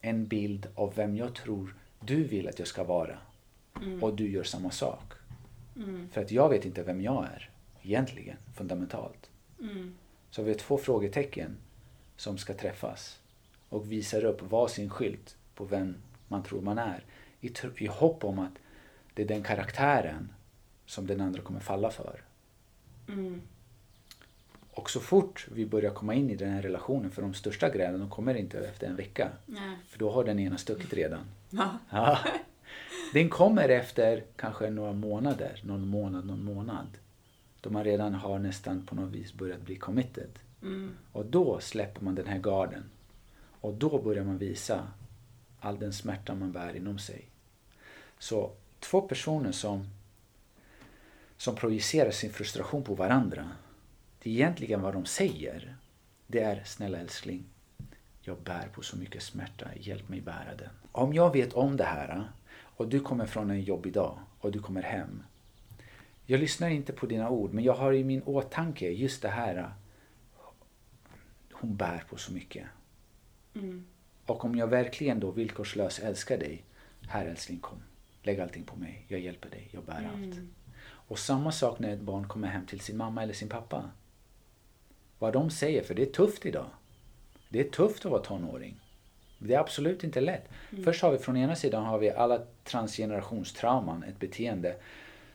en 0.01 0.27
bild 0.27 0.67
av 0.75 0.95
vem 0.95 1.17
jag 1.17 1.35
tror 1.35 1.75
du 2.01 2.25
vill 2.25 2.49
att 2.49 2.59
jag 2.59 2.69
ska 2.69 2.85
vara. 2.85 3.19
Och 4.01 4.17
du 4.17 4.31
gör 4.31 4.45
samma 4.45 4.71
sak. 4.71 5.13
Mm. 5.77 6.09
För 6.13 6.21
att 6.21 6.31
jag 6.31 6.49
vet 6.49 6.65
inte 6.65 6.83
vem 6.83 7.01
jag 7.01 7.25
är, 7.25 7.51
egentligen, 7.83 8.37
fundamentalt. 8.55 9.31
Mm. 9.61 9.95
Så 10.31 10.43
vi 10.43 10.51
har 10.51 10.59
två 10.59 10.79
frågetecken 10.79 11.57
som 12.17 12.39
ska 12.39 12.55
träffas 12.55 13.21
och 13.69 13.93
visar 13.93 14.25
upp 14.25 14.43
varsin 14.43 14.91
skylt 14.91 15.37
på 15.55 15.65
vem 15.65 15.97
man 16.29 16.43
tror 16.43 16.61
man 16.61 16.79
är. 16.79 17.05
I, 17.41 17.53
I 17.77 17.87
hopp 17.87 18.25
om 18.25 18.39
att 18.39 18.53
det 19.15 19.23
är 19.23 19.27
den 19.27 19.43
karaktären 19.43 20.33
som 20.87 21.07
den 21.07 21.21
andra 21.21 21.43
kommer 21.43 21.61
falla 21.61 21.91
för. 21.91 22.23
Mm. 23.09 23.43
Och 24.71 24.91
så 24.91 25.01
fort 25.01 25.49
vi 25.53 25.67
börjar 25.67 25.91
komma 25.91 26.15
in 26.15 26.31
i 26.31 26.37
den 26.37 26.51
här 26.51 26.63
relationen, 26.63 27.11
för 27.11 27.23
de 27.23 27.35
största 27.35 27.69
grälen 27.69 28.01
de 28.01 28.11
kommer 28.11 28.35
inte 28.35 28.59
efter 28.59 28.87
en 28.87 28.97
vecka. 28.97 29.31
Nej. 29.47 29.79
För 29.89 29.99
då 29.99 30.11
har 30.11 30.25
den 30.25 30.39
ena 30.39 30.59
stuckit 30.59 30.93
redan. 30.93 31.25
Ja. 31.51 32.19
Den 33.15 33.29
kommer 33.29 33.69
efter 33.69 34.25
kanske 34.37 34.71
några 34.71 34.93
månader, 34.93 35.61
någon 35.63 35.89
månad, 35.89 36.27
någon 36.27 36.45
månad. 36.45 36.87
Då 37.61 37.71
man 37.71 37.85
redan 37.85 38.15
har 38.15 38.39
nästan 38.39 38.87
på 38.87 38.95
något 38.95 39.13
vis 39.13 39.35
börjat 39.35 39.61
bli 39.61 39.77
committed. 39.77 40.39
Mm. 40.63 40.97
Och 41.13 41.27
då 41.27 41.61
släpper 41.61 42.05
man 42.05 42.15
den 42.15 42.27
här 42.27 42.39
garden. 42.39 42.91
Och 43.61 43.75
då 43.75 44.03
börjar 44.03 44.25
man 44.25 44.39
visa 44.39 44.89
all 45.61 45.79
den 45.79 45.93
smärta 45.93 46.35
man 46.35 46.53
bär 46.53 46.77
inom 46.77 46.99
sig. 46.99 47.25
Så 48.19 48.53
två 48.81 49.01
personer 49.01 49.53
som, 49.53 49.89
som 51.37 51.55
projicerar 51.55 52.11
sin 52.11 52.33
frustration 52.33 52.83
på 52.83 52.95
varandra. 52.95 53.51
Det 54.23 54.31
är 54.31 54.35
egentligen 54.35 54.83
vad 54.83 54.95
de 54.95 55.05
säger. 55.05 55.77
Det 56.27 56.41
är 56.41 56.65
snälla 56.65 56.99
älskling, 56.99 57.45
jag 58.21 58.39
bär 58.39 58.69
på 58.75 58.83
så 58.83 58.97
mycket 58.97 59.23
smärta, 59.23 59.69
hjälp 59.77 60.09
mig 60.09 60.21
bära 60.21 60.55
den. 60.59 60.71
Om 60.93 61.15
jag 61.15 61.33
vet 61.33 61.53
om 61.53 61.77
det 61.77 61.85
här 61.85 62.29
och 62.77 62.89
du 62.89 63.01
kommer 63.01 63.27
från 63.27 63.51
en 63.51 63.63
jobbig 63.63 63.93
dag 63.93 64.19
och 64.41 64.53
du 64.53 64.59
kommer 64.59 64.83
hem. 64.83 65.23
Jag 66.27 66.41
lyssnar 66.41 66.69
inte 66.69 66.93
på 66.93 67.07
dina 67.07 67.31
ord 67.31 67.53
men 67.53 67.65
jag 67.65 67.75
har 67.75 67.93
i 67.93 68.05
min 68.05 68.23
åtanke 68.23 68.91
just 68.91 69.23
det 69.23 69.29
här 69.29 69.73
hon 71.53 71.77
bär 71.77 72.05
på 72.11 72.17
så 72.17 72.33
mycket. 72.33 72.67
Mm. 73.55 73.87
Och 74.27 74.45
om 74.45 74.55
jag 74.55 74.67
verkligen 74.67 75.21
då 75.21 75.31
villkorslöst 75.31 75.99
älskar 75.99 76.39
dig, 76.39 76.65
här 77.09 77.27
älskling 77.27 77.59
kom, 77.59 77.83
lägg 78.23 78.41
allting 78.41 78.65
på 78.65 78.77
mig, 78.77 79.05
jag 79.09 79.21
hjälper 79.21 79.51
dig, 79.51 79.69
jag 79.71 79.85
bär 79.85 80.11
allt. 80.13 80.35
Mm. 80.37 80.55
Och 80.83 81.19
samma 81.19 81.53
sak 81.53 81.79
när 81.79 81.95
ett 81.95 82.01
barn 82.01 82.29
kommer 82.29 82.49
hem 82.49 82.67
till 82.67 82.81
sin 82.81 82.97
mamma 82.97 83.23
eller 83.23 83.35
sin 83.35 83.49
pappa. 83.49 83.91
Vad 85.19 85.33
de 85.33 85.51
säger, 85.51 85.83
för 85.83 85.95
det 85.95 86.03
är 86.03 86.13
tufft 86.13 86.47
idag. 86.47 86.71
Det 87.49 87.61
är 87.61 87.71
tufft 87.71 88.05
att 88.05 88.11
vara 88.11 88.23
tonåring. 88.23 88.81
Det 89.49 89.55
är 89.55 89.59
absolut 89.59 90.05
inte 90.05 90.21
lätt. 90.21 90.49
Först 90.85 91.03
har 91.03 91.13
vi 91.13 91.19
från 91.19 91.37
ena 91.37 91.57
sidan 91.57 91.85
har 91.85 91.99
vi 91.99 92.11
alla 92.11 92.41
transgenerationstrauman, 92.65 94.03
ett 94.03 94.19
beteende 94.19 94.77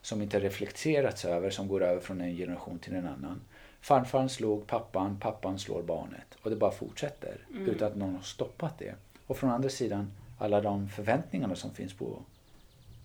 som 0.02 0.22
inte 0.22 0.40
reflekterats 0.40 1.26
över, 1.26 1.50
som 1.50 1.68
går 1.68 1.84
över 1.84 2.02
från 2.02 2.22
en 2.22 2.36
generation 2.36 2.80
till 2.80 2.96
en 2.96 3.08
annan. 3.08 3.42
Farfar 3.82 4.28
slog 4.28 4.68
pappan, 4.68 5.20
pappan 5.20 5.60
slår 5.60 5.84
barnet. 5.84 6.38
Och 6.42 6.50
det 6.50 6.56
bara 6.56 6.72
fortsätter 6.72 7.38
utan 7.68 7.88
att 7.88 7.96
någon 7.96 8.16
har 8.16 8.22
stoppat 8.22 8.80
det. 8.80 8.96
Och 9.28 9.38
från 9.38 9.50
andra 9.50 9.70
sidan 9.70 10.12
alla 10.38 10.62
de 10.62 10.90
förväntningarna 10.90 11.56
som 11.56 11.74
finns 11.74 11.94
på 11.94 12.24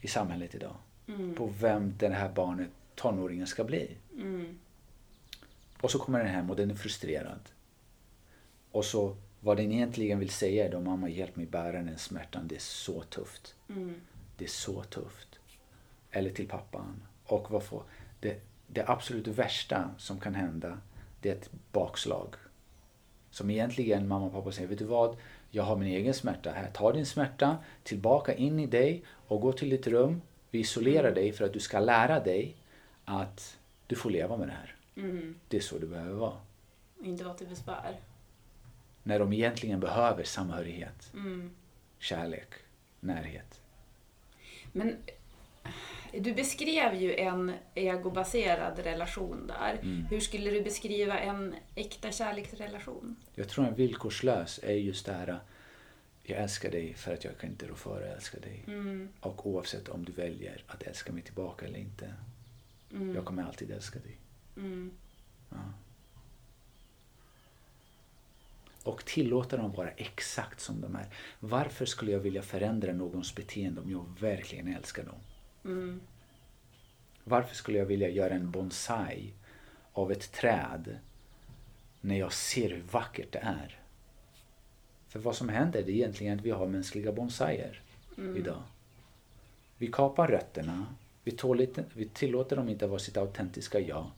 i 0.00 0.08
samhället 0.08 0.54
idag. 0.54 0.76
På 1.36 1.46
vem 1.60 1.94
det 1.98 2.08
här 2.08 2.28
barnet, 2.28 2.68
tonåringen, 2.94 3.46
ska 3.46 3.64
bli. 3.64 3.90
Mm. 4.12 4.58
Och 5.80 5.90
så 5.90 5.98
kommer 5.98 6.18
den 6.18 6.28
hem 6.28 6.50
och 6.50 6.56
den 6.56 6.70
är 6.70 6.74
frustrerad. 6.74 7.40
Och 8.70 8.84
så 8.84 9.16
vad 9.44 9.56
den 9.56 9.72
egentligen 9.72 10.18
vill 10.18 10.30
säga 10.30 10.66
är 10.66 10.70
då 10.70 10.80
mamma 10.80 11.08
hjälp 11.08 11.36
mig 11.36 11.46
bära 11.46 11.72
den 11.72 11.98
smärtan, 11.98 12.48
det 12.48 12.54
är 12.54 12.60
så 12.60 13.02
tufft. 13.02 13.54
Mm. 13.68 14.00
Det 14.36 14.44
är 14.44 14.48
så 14.48 14.82
tufft. 14.82 15.38
Eller 16.10 16.30
till 16.30 16.48
pappan. 16.48 17.02
Och 17.26 17.50
vad 17.50 17.62
får, 17.62 17.82
det, 18.20 18.40
det 18.66 18.84
absolut 18.88 19.26
värsta 19.26 19.90
som 19.98 20.20
kan 20.20 20.34
hända 20.34 20.78
det 21.20 21.30
är 21.30 21.34
ett 21.34 21.50
bakslag. 21.72 22.34
Som 23.30 23.50
egentligen 23.50 24.08
mamma 24.08 24.26
och 24.26 24.32
pappa 24.32 24.52
säger, 24.52 24.68
vet 24.68 24.78
du 24.78 24.84
vad? 24.84 25.16
Jag 25.50 25.62
har 25.62 25.76
min 25.76 25.88
egen 25.88 26.14
smärta 26.14 26.50
här. 26.50 26.70
Ta 26.74 26.92
din 26.92 27.06
smärta 27.06 27.56
tillbaka 27.82 28.34
in 28.34 28.60
i 28.60 28.66
dig 28.66 29.04
och 29.28 29.40
gå 29.40 29.52
till 29.52 29.70
ditt 29.70 29.86
rum. 29.86 30.22
Vi 30.50 30.58
isolerar 30.58 31.14
dig 31.14 31.32
för 31.32 31.44
att 31.44 31.52
du 31.52 31.60
ska 31.60 31.80
lära 31.80 32.20
dig 32.20 32.56
att 33.04 33.58
du 33.86 33.96
får 33.96 34.10
leva 34.10 34.36
med 34.36 34.48
det 34.48 34.52
här. 34.52 34.76
Mm. 34.96 35.34
Det 35.48 35.56
är 35.56 35.60
så 35.60 35.78
det 35.78 35.86
behöver 35.86 36.14
vara. 36.14 36.36
Inte 37.02 37.24
vara 37.24 37.34
till 37.34 37.46
besvär. 37.46 38.00
När 39.06 39.18
de 39.18 39.32
egentligen 39.32 39.80
behöver 39.80 40.24
samhörighet, 40.24 41.10
Mm. 41.14 41.50
kärlek, 41.98 42.48
närhet. 43.00 43.60
Men 44.72 44.96
du 46.12 46.34
beskrev 46.34 46.94
ju 46.94 47.14
en 47.14 47.52
egobaserad 47.74 48.78
relation 48.78 49.46
där. 49.46 49.78
Mm. 49.82 50.04
Hur 50.10 50.20
skulle 50.20 50.50
du 50.50 50.62
beskriva 50.62 51.18
en 51.18 51.54
äkta 51.74 52.12
kärleksrelation? 52.12 53.16
Jag 53.34 53.48
tror 53.48 53.66
en 53.66 53.74
villkorslös 53.74 54.60
är 54.62 54.72
just 54.74 55.06
det 55.06 55.12
här. 55.12 55.38
Jag 56.22 56.38
älskar 56.42 56.70
dig 56.70 56.94
för 56.94 57.14
att 57.14 57.24
jag 57.24 57.38
kan 57.38 57.50
inte 57.50 57.66
rå 57.66 57.74
före 57.74 58.10
att 58.10 58.16
älska 58.16 58.38
dig. 58.38 58.64
Mm. 58.66 59.08
Och 59.20 59.46
oavsett 59.46 59.88
om 59.88 60.04
du 60.04 60.12
väljer 60.12 60.64
att 60.66 60.82
älska 60.82 61.12
mig 61.12 61.22
tillbaka 61.22 61.66
eller 61.66 61.78
inte. 61.78 62.14
Mm. 62.92 63.14
Jag 63.14 63.24
kommer 63.24 63.42
alltid 63.42 63.70
älska 63.70 63.98
dig. 63.98 64.16
Mm. 64.56 64.90
Ja. 65.50 65.56
Och 68.84 69.04
tillåta 69.04 69.56
dem 69.56 69.72
vara 69.72 69.90
exakt 69.90 70.60
som 70.60 70.80
de 70.80 70.96
är. 70.96 71.06
Varför 71.40 71.86
skulle 71.86 72.12
jag 72.12 72.20
vilja 72.20 72.42
förändra 72.42 72.92
någons 72.92 73.34
beteende 73.34 73.80
om 73.80 73.90
jag 73.90 74.06
verkligen 74.20 74.74
älskar 74.74 75.04
dem? 75.04 75.18
Mm. 75.64 76.00
Varför 77.24 77.54
skulle 77.54 77.78
jag 77.78 77.86
vilja 77.86 78.08
göra 78.08 78.34
en 78.34 78.50
bonsai 78.50 79.32
av 79.92 80.12
ett 80.12 80.32
träd 80.32 80.98
när 82.00 82.18
jag 82.18 82.32
ser 82.32 82.70
hur 82.70 82.82
vackert 82.90 83.32
det 83.32 83.38
är. 83.38 83.78
För 85.08 85.18
vad 85.18 85.36
som 85.36 85.48
händer 85.48 85.82
det 85.82 85.92
är 85.92 85.94
egentligen 85.94 86.38
att 86.38 86.44
vi 86.44 86.50
har 86.50 86.66
mänskliga 86.66 87.12
bonsaier 87.12 87.82
idag. 88.36 88.62
Vi 89.78 89.86
kapar 89.86 90.28
rötterna, 90.28 90.86
vi, 91.24 91.30
tål- 91.32 91.84
vi 91.94 92.08
tillåter 92.08 92.56
dem 92.56 92.68
inte 92.68 92.86
vara 92.86 92.98
sitt 92.98 93.16
autentiska 93.16 93.80
jag. 93.80 94.10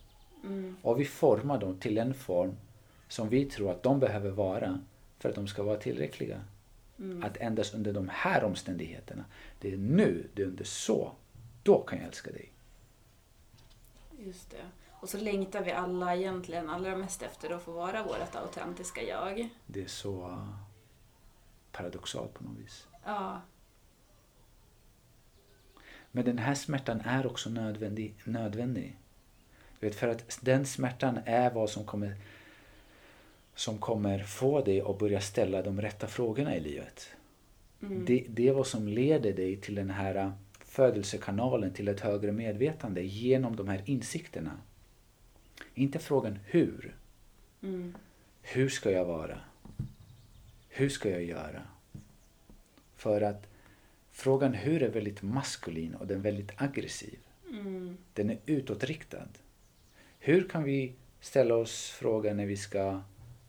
Och 0.83 1.01
vi 1.01 1.05
formar 1.05 1.61
dem 1.61 1.79
till 1.81 1.99
en 1.99 2.15
form 2.15 2.57
som 3.09 3.29
vi 3.29 3.45
tror 3.45 3.71
att 3.71 3.83
de 3.83 4.01
behöver 4.01 4.31
vara 4.31 4.81
för 5.19 5.29
att 5.29 5.35
de 5.35 5.47
ska 5.47 5.63
vara 5.63 5.77
tillräckliga. 5.77 6.41
Att 7.23 7.37
endast 7.37 7.75
under 7.75 7.93
de 7.93 8.09
här 8.09 8.45
omständigheterna, 8.45 9.25
det 9.59 9.73
är 9.73 9.77
nu, 9.77 10.29
det 10.35 10.43
är 10.43 10.47
under 10.47 10.65
så, 10.65 11.13
då 11.63 11.81
kan 11.83 11.99
jag 11.99 12.07
älska 12.07 12.31
dig. 12.31 12.53
Just 14.19 14.51
det. 14.51 14.71
Och 14.91 15.09
så 15.09 15.19
längtar 15.19 15.65
vi 15.65 15.73
alla 15.73 16.17
egentligen 16.17 16.71
allra 16.71 16.97
mest 16.97 17.23
efter 17.23 17.51
att 17.51 17.63
få 17.63 17.73
vara 17.73 18.03
vårt 18.03 18.35
autentiska 18.35 19.03
jag. 19.03 19.49
Det 19.67 19.83
är 19.83 19.89
så 19.89 20.47
paradoxalt 21.73 22.35
på 22.35 22.45
något 22.45 22.59
vis. 22.59 22.87
Ja. 23.05 23.41
Men 26.11 26.25
den 26.25 26.39
här 26.39 26.55
smärtan 26.55 27.01
är 27.01 27.27
också 27.27 27.51
nödvändig. 27.51 28.15
nödvändig. 28.25 28.99
Du 29.81 29.87
vet, 29.87 29.97
för 29.97 30.09
att 30.09 30.39
den 30.41 30.67
smärtan 30.67 31.21
är 31.25 31.51
vad 31.51 31.71
som 31.71 31.85
kommer, 31.85 32.17
som 33.57 33.79
kommer 33.79 34.19
få 34.19 34.65
dig 34.65 34.81
att 34.81 34.99
börja 34.99 35.21
ställa 35.21 35.63
de 35.63 35.81
rätta 35.81 36.07
frågorna 36.07 36.57
i 36.57 36.61
livet. 36.61 37.09
Det, 38.07 38.25
det 38.29 38.49
är 38.49 38.53
vad 38.53 38.67
som 38.67 38.89
leder 38.89 39.33
dig 39.33 39.57
till 39.57 39.75
den 39.75 39.91
här 39.91 40.27
uh, 40.27 40.33
födelsekanalen, 40.59 41.73
till 41.73 41.89
ett 41.89 42.01
högre 42.01 42.33
medvetande 42.33 43.03
genom 43.03 43.57
de 43.57 43.69
här 43.69 43.83
insikterna. 43.85 44.51
Inte 45.75 45.99
frågan 45.99 46.39
hur. 46.45 46.95
Hur 48.43 48.69
ska 48.69 48.91
jag 48.91 49.05
vara? 49.05 49.41
Hur 50.69 50.89
ska 50.89 51.11
jag 51.11 51.25
göra? 51.25 51.63
För 52.97 53.21
att 53.21 53.47
frågan 54.13 54.55
hur 54.55 54.83
är 54.83 54.89
väldigt 54.89 55.23
maskulin 55.23 55.95
och 55.95 56.07
den 56.07 56.19
är 56.19 56.23
väldigt 56.23 56.53
aggressiv. 56.57 57.19
Den 58.15 58.31
är 58.31 58.39
utåtriktad. 58.47 59.29
Hur 60.19 60.49
kan 60.49 60.65
vi 60.65 60.93
ställa 61.21 61.55
oss 61.55 61.91
frågan 61.91 62.37
när 62.37 62.47
vi 62.47 62.57
ska, 62.57 63.03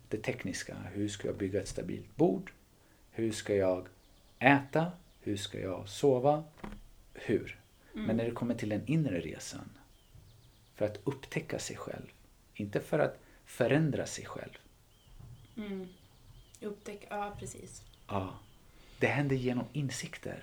det 0.09 0.17
tekniska, 0.17 0.75
hur 0.93 1.07
ska 1.09 1.27
jag 1.27 1.37
bygga 1.37 1.61
ett 1.61 1.67
stabilt 1.67 2.15
bord? 2.15 2.51
Hur 3.11 3.31
ska 3.31 3.55
jag 3.55 3.87
äta? 4.39 4.91
Hur 5.21 5.37
ska 5.37 5.59
jag 5.59 5.89
sova? 5.89 6.43
Hur? 7.13 7.59
Men 7.93 8.17
när 8.17 8.25
det 8.25 8.31
kommer 8.31 8.55
till 8.55 8.69
den 8.69 8.81
inre 8.87 9.19
resan, 9.19 9.69
för 10.75 10.85
att 10.85 10.99
upptäcka 11.03 11.59
sig 11.59 11.75
själv, 11.75 12.05
inte 12.53 12.79
för 12.79 12.99
att 12.99 13.19
förändra 13.45 14.05
sig 14.05 14.25
själv. 14.25 14.57
Upptäck, 16.61 17.07
ja 17.09 17.35
precis. 17.39 17.83
Ja, 18.07 18.39
det 18.99 19.07
händer 19.07 19.35
genom 19.35 19.65
insikter. 19.73 20.39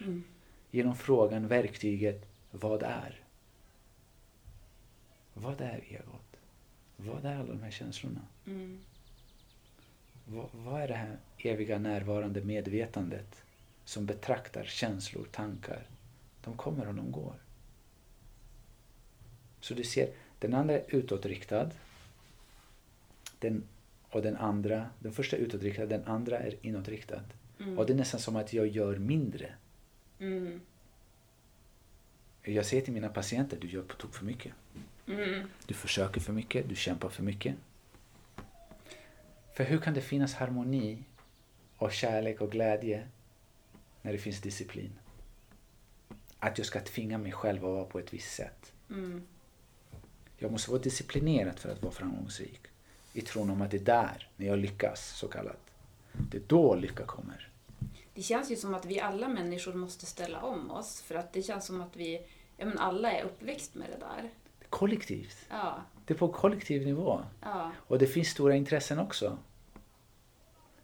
Genom 0.70 0.96
frågan, 0.96 1.48
verktyget, 1.48 2.26
vad 2.50 2.82
är? 2.82 3.20
Vad 5.34 5.60
är 5.60 5.84
egot? 5.88 6.36
Vad 6.96 7.24
är 7.24 7.36
alla 7.36 7.52
de 7.52 7.62
här 7.62 7.70
känslorna? 7.70 8.20
Vad, 10.24 10.48
vad 10.52 10.82
är 10.82 10.88
det 10.88 10.94
här 10.94 11.18
eviga 11.38 11.78
närvarande 11.78 12.40
medvetandet 12.40 13.42
som 13.84 14.06
betraktar 14.06 14.64
känslor, 14.64 15.26
tankar? 15.30 15.86
De 16.44 16.56
kommer 16.56 16.88
och 16.88 16.94
de 16.94 17.12
går. 17.12 17.34
Så 19.60 19.74
du 19.74 19.84
ser, 19.84 20.10
den 20.38 20.54
andra 20.54 20.74
är 20.74 20.84
utåtriktad. 20.88 21.70
Den, 23.38 23.62
och 24.10 24.22
den 24.22 24.36
andra, 24.36 24.90
den 24.98 25.12
första 25.12 25.36
är 25.36 25.40
utåtriktad, 25.40 25.86
den 25.86 26.04
andra 26.04 26.38
är 26.38 26.66
inåtriktad. 26.66 27.20
Och 27.78 27.86
det 27.86 27.92
är 27.92 27.96
nästan 27.96 28.20
som 28.20 28.36
att 28.36 28.52
jag 28.52 28.66
gör 28.66 28.96
mindre. 28.96 29.54
Mm. 30.18 30.60
Jag 32.42 32.66
säger 32.66 32.82
till 32.82 32.92
mina 32.92 33.08
patienter, 33.08 33.58
du 33.60 33.68
gör 33.68 33.82
på 33.82 33.94
tok 33.94 34.14
för 34.14 34.24
mycket. 34.24 34.52
Du 35.66 35.74
försöker 35.74 36.20
för 36.20 36.32
mycket, 36.32 36.68
du 36.68 36.74
kämpar 36.74 37.08
för 37.08 37.22
mycket. 37.22 37.54
För 39.54 39.64
hur 39.64 39.78
kan 39.78 39.94
det 39.94 40.00
finnas 40.00 40.34
harmoni 40.34 41.04
och 41.76 41.92
kärlek 41.92 42.40
och 42.40 42.52
glädje 42.52 43.08
när 44.02 44.12
det 44.12 44.18
finns 44.18 44.40
disciplin? 44.40 44.92
Att 46.38 46.58
jag 46.58 46.66
ska 46.66 46.80
tvinga 46.80 47.18
mig 47.18 47.32
själv 47.32 47.64
att 47.64 47.72
vara 47.72 47.84
på 47.84 47.98
ett 47.98 48.14
visst 48.14 48.34
sätt. 48.34 48.72
Jag 50.38 50.52
måste 50.52 50.70
vara 50.70 50.82
disciplinerad 50.82 51.58
för 51.58 51.68
att 51.68 51.82
vara 51.82 51.92
framgångsrik. 51.92 52.60
I 53.12 53.20
tron 53.20 53.50
om 53.50 53.62
att 53.62 53.70
det 53.70 53.76
är 53.76 53.84
där, 53.84 54.28
när 54.36 54.46
jag 54.46 54.58
lyckas, 54.58 55.18
så 55.18 55.28
kallat. 55.28 55.70
Det 56.12 56.36
är 56.36 56.42
då 56.46 56.74
lycka 56.74 57.04
kommer. 57.04 57.48
Det 58.14 58.22
känns 58.22 58.50
ju 58.50 58.56
som 58.56 58.74
att 58.74 58.84
vi 58.84 59.00
alla 59.00 59.28
människor 59.28 59.74
måste 59.74 60.06
ställa 60.06 60.42
om 60.42 60.70
oss. 60.70 61.02
För 61.02 61.14
att 61.14 61.32
det 61.32 61.42
känns 61.42 61.66
som 61.66 61.80
att 61.80 61.96
vi, 61.96 62.26
ja 62.56 62.66
men 62.66 62.78
alla 62.78 63.12
är 63.12 63.24
uppväxt 63.24 63.74
med 63.74 63.90
det 63.90 63.98
där. 63.98 64.30
Kollektivt. 64.68 65.36
Ja, 65.50 65.82
Det 66.04 66.14
är 66.14 66.18
på 66.18 66.28
kollektiv 66.28 66.86
nivå. 66.86 67.20
ja, 67.40 67.72
Och 67.76 67.98
det 67.98 68.06
finns 68.06 68.28
stora 68.28 68.56
intressen 68.56 68.98
också. 68.98 69.38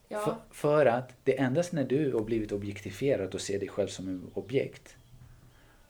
ja. 0.09 0.21
För, 0.21 0.37
för 0.51 0.87
att 0.87 1.13
det 1.25 1.39
endast 1.39 1.73
när 1.73 1.85
du 1.85 2.13
har 2.13 2.21
blivit 2.25 2.53
objektifierad 2.53 3.35
och 3.35 3.41
ser 3.41 3.59
dig 3.59 3.69
själv 3.69 3.89
som 3.89 4.09
en 4.09 4.31
objekt. 4.35 4.97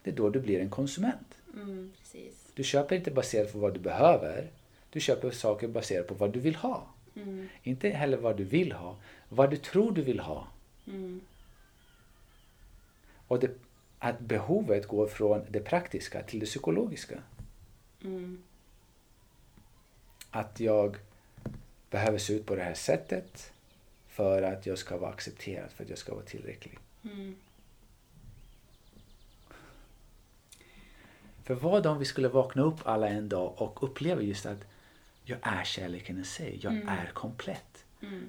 Det 0.02 0.10
är 0.10 0.14
då 0.14 0.30
du 0.30 0.40
blir 0.40 0.60
en 0.60 0.70
konsument. 0.70 1.34
Mm. 1.54 1.92
Du 2.54 2.64
köper 2.64 2.96
inte 2.96 3.10
baserat 3.10 3.52
på 3.52 3.58
vad 3.58 3.74
du 3.74 3.80
behöver. 3.80 4.50
Du 4.90 5.00
köper 5.00 5.30
saker 5.30 5.68
baserat 5.68 6.06
på 6.06 6.14
vad 6.14 6.32
du 6.32 6.40
vill 6.40 6.56
ha. 6.56 6.86
Inte 7.62 7.88
heller 7.88 8.16
vad 8.16 8.36
du 8.36 8.44
vill 8.44 8.72
ha. 8.72 8.96
Vad 9.28 9.50
du 9.50 9.56
tror 9.56 9.92
du 9.92 10.02
vill 10.02 10.20
ha. 10.20 10.46
Och 13.28 13.40
det, 13.40 13.50
att 13.98 14.20
behovet 14.20 14.88
går 14.88 15.06
från 15.06 15.42
det 15.48 15.60
praktiska 15.60 16.22
till 16.22 16.40
det 16.40 16.46
psykologiska. 16.46 17.22
Att 20.30 20.60
jag 20.60 20.96
behöver 21.90 22.18
se 22.18 22.32
ut 22.32 22.46
på 22.46 22.54
det 22.56 22.62
här 22.62 22.74
sättet 22.74 23.52
för 24.08 24.42
att 24.42 24.66
jag 24.66 24.78
ska 24.78 24.96
vara 24.98 25.10
accepterad, 25.10 25.70
för 25.70 25.84
att 25.84 25.90
jag 25.90 25.98
ska 25.98 26.14
vara 26.14 26.24
tillräcklig. 26.24 26.78
För 31.44 31.54
vad 31.54 31.86
om 31.86 31.98
vi 31.98 32.04
skulle 32.04 32.28
vakna 32.28 32.62
upp 32.62 32.80
alla 32.84 33.08
en 33.08 33.28
dag 33.28 33.54
och 33.62 33.82
uppleva 33.82 34.22
just 34.22 34.46
att 34.46 34.64
jag 35.24 35.38
är 35.42 35.64
kärleken 35.64 36.20
i 36.20 36.24
sig, 36.24 36.58
jag 36.62 36.72
är 36.74 37.10
komplett. 37.14 37.84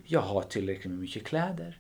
Jag 0.06 0.22
har 0.22 0.42
tillräckligt 0.42 0.92
med 0.92 1.00
mycket 1.00 1.26
kläder. 1.26 1.80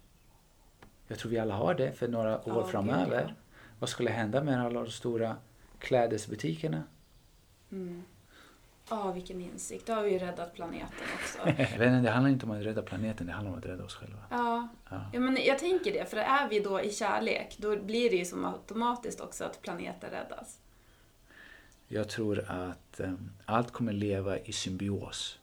Jag 1.08 1.20
tror 1.20 1.32
vi 1.32 1.40
alla 1.40 1.54
har 1.56 1.74
det 1.74 1.92
för 1.92 2.08
några 2.08 2.50
år 2.50 2.62
gud, 2.62 2.72
framöver. 2.72 3.26
ja. 3.28 3.34
Vad 3.80 3.90
skulle 3.90 4.10
hända 4.10 4.44
med 4.44 4.62
alla 4.66 4.82
de 4.84 4.92
stora 4.92 5.38
klädesbutikerna? 5.80 6.84
Ja, 8.92 9.12
vilken 9.12 9.42
insikt. 9.42 9.88
Då 9.88 9.94
har 9.94 10.04
vi 10.04 10.12
ju 10.12 10.20
räddat 10.20 10.54
planeten 10.54 11.08
också. 11.16 11.40
Det 11.78 12.10
handlar 12.10 12.30
inte 12.30 12.46
om 12.46 12.52
att 12.52 12.66
rädda 12.66 12.82
planeten, 12.82 13.28
det 13.28 13.34
handlar 13.34 13.52
om 13.52 13.58
att 13.58 13.66
rädda 13.66 13.84
oss 13.84 13.96
själva. 13.96 14.18
Ja. 14.30 14.68
ja, 15.14 15.20
men 15.20 15.38
jag 15.46 15.60
tänker 15.60 15.94
det. 15.94 16.10
För 16.10 16.18
är 16.18 16.50
vi 16.50 16.60
då 16.60 16.82
i 16.82 16.92
kärlek, 16.92 17.56
då 17.58 17.76
blir 17.76 18.10
det 18.10 18.16
ju 18.16 18.26
som 18.26 18.46
automatiskt 18.46 19.20
också 19.20 19.44
att 19.44 19.62
planeten 19.62 20.10
räddas. 20.10 20.60
Jag 21.88 22.10
tror 22.10 22.46
att 22.48 23.02
um, 23.04 23.32
allt 23.46 23.72
kommer 23.72 23.94
leva 23.94 24.40
i 24.40 24.52
symbios. 24.52 25.40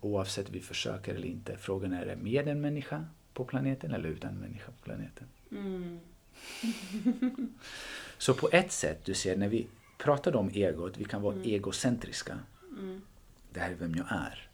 Oavsett 0.00 0.50
vi 0.50 0.60
försöker 0.60 1.14
eller 1.14 1.28
inte. 1.28 1.56
Frågan 1.56 1.92
är, 1.92 2.02
är 2.02 2.06
det 2.06 2.16
med 2.16 2.48
en 2.48 2.60
människa 2.60 3.04
på 3.34 3.44
planeten 3.44 3.94
eller 3.94 4.08
utan 4.08 4.30
en 4.30 4.40
människa 4.40 4.66
på 4.66 4.84
planeten? 4.84 5.28
Så 8.18 8.34
på 8.34 8.48
ett 8.52 8.72
sätt, 8.72 9.04
du 9.04 9.14
ser, 9.14 9.36
när 9.36 9.48
vi 9.48 9.66
pratar 10.02 10.36
om 10.36 10.50
egot, 10.54 10.96
vi 10.96 11.04
kan 11.04 11.22
vara 11.22 11.36
egocentriska. 11.42 12.38
Det 13.52 13.60
här 13.60 13.70
är 13.70 13.74
vem 13.74 13.94
jag 13.94 14.06
är. 14.10 14.48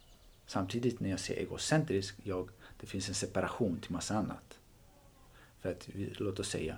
Samtidigt 0.45 0.99
när 0.99 1.09
jag 1.09 1.19
säger 1.19 1.41
egocentrisk, 1.41 2.15
jag, 2.23 2.49
det 2.79 2.87
finns 2.87 3.09
en 3.09 3.15
separation 3.15 3.79
till 3.79 3.91
massa 3.91 4.15
annat. 4.15 4.59
För 5.61 5.71
att, 5.71 5.89
låt 5.95 6.39
oss 6.39 6.49
säga, 6.49 6.77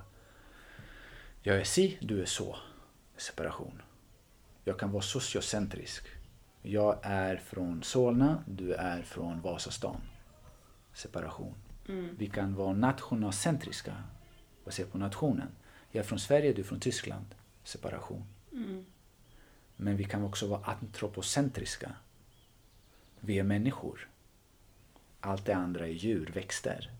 jag 1.44 1.58
är 1.60 1.64
si, 1.64 1.98
du 2.02 2.22
är 2.22 2.26
så. 2.26 2.58
Separation. 3.18 3.82
Jag 4.64 4.80
kan 4.80 4.92
vara 4.92 5.02
sociocentrisk. 5.02 6.08
Jag 6.62 7.00
är 7.02 7.38
från 7.38 7.84
Solna, 7.84 8.44
du 8.48 8.74
är 8.74 9.02
från 9.02 9.42
Vasastan. 9.42 10.02
Separation. 10.94 11.56
Vi 12.18 12.28
kan 12.28 12.56
vara 12.56 12.74
nationalcentriska, 12.74 14.04
baserat 14.66 14.92
på 14.92 14.98
nationen. 14.98 15.48
Jag 15.92 16.00
är 16.04 16.08
från 16.08 16.20
Sverige, 16.20 16.54
du 16.54 16.62
är 16.62 16.66
från 16.66 16.80
Tyskland. 16.80 17.26
Separation. 17.64 18.24
Men 19.76 19.98
vi 19.98 20.04
kan 20.04 20.24
också 20.24 20.48
vara 20.48 20.64
antropocentriska. 20.64 21.96
Vi 23.20 23.40
är 23.40 23.44
människor. 23.44 24.10
Allt 25.20 25.46
det 25.46 25.56
andra 25.56 25.88
är 25.88 25.92
djur, 25.92 26.32
växter. 26.34 26.92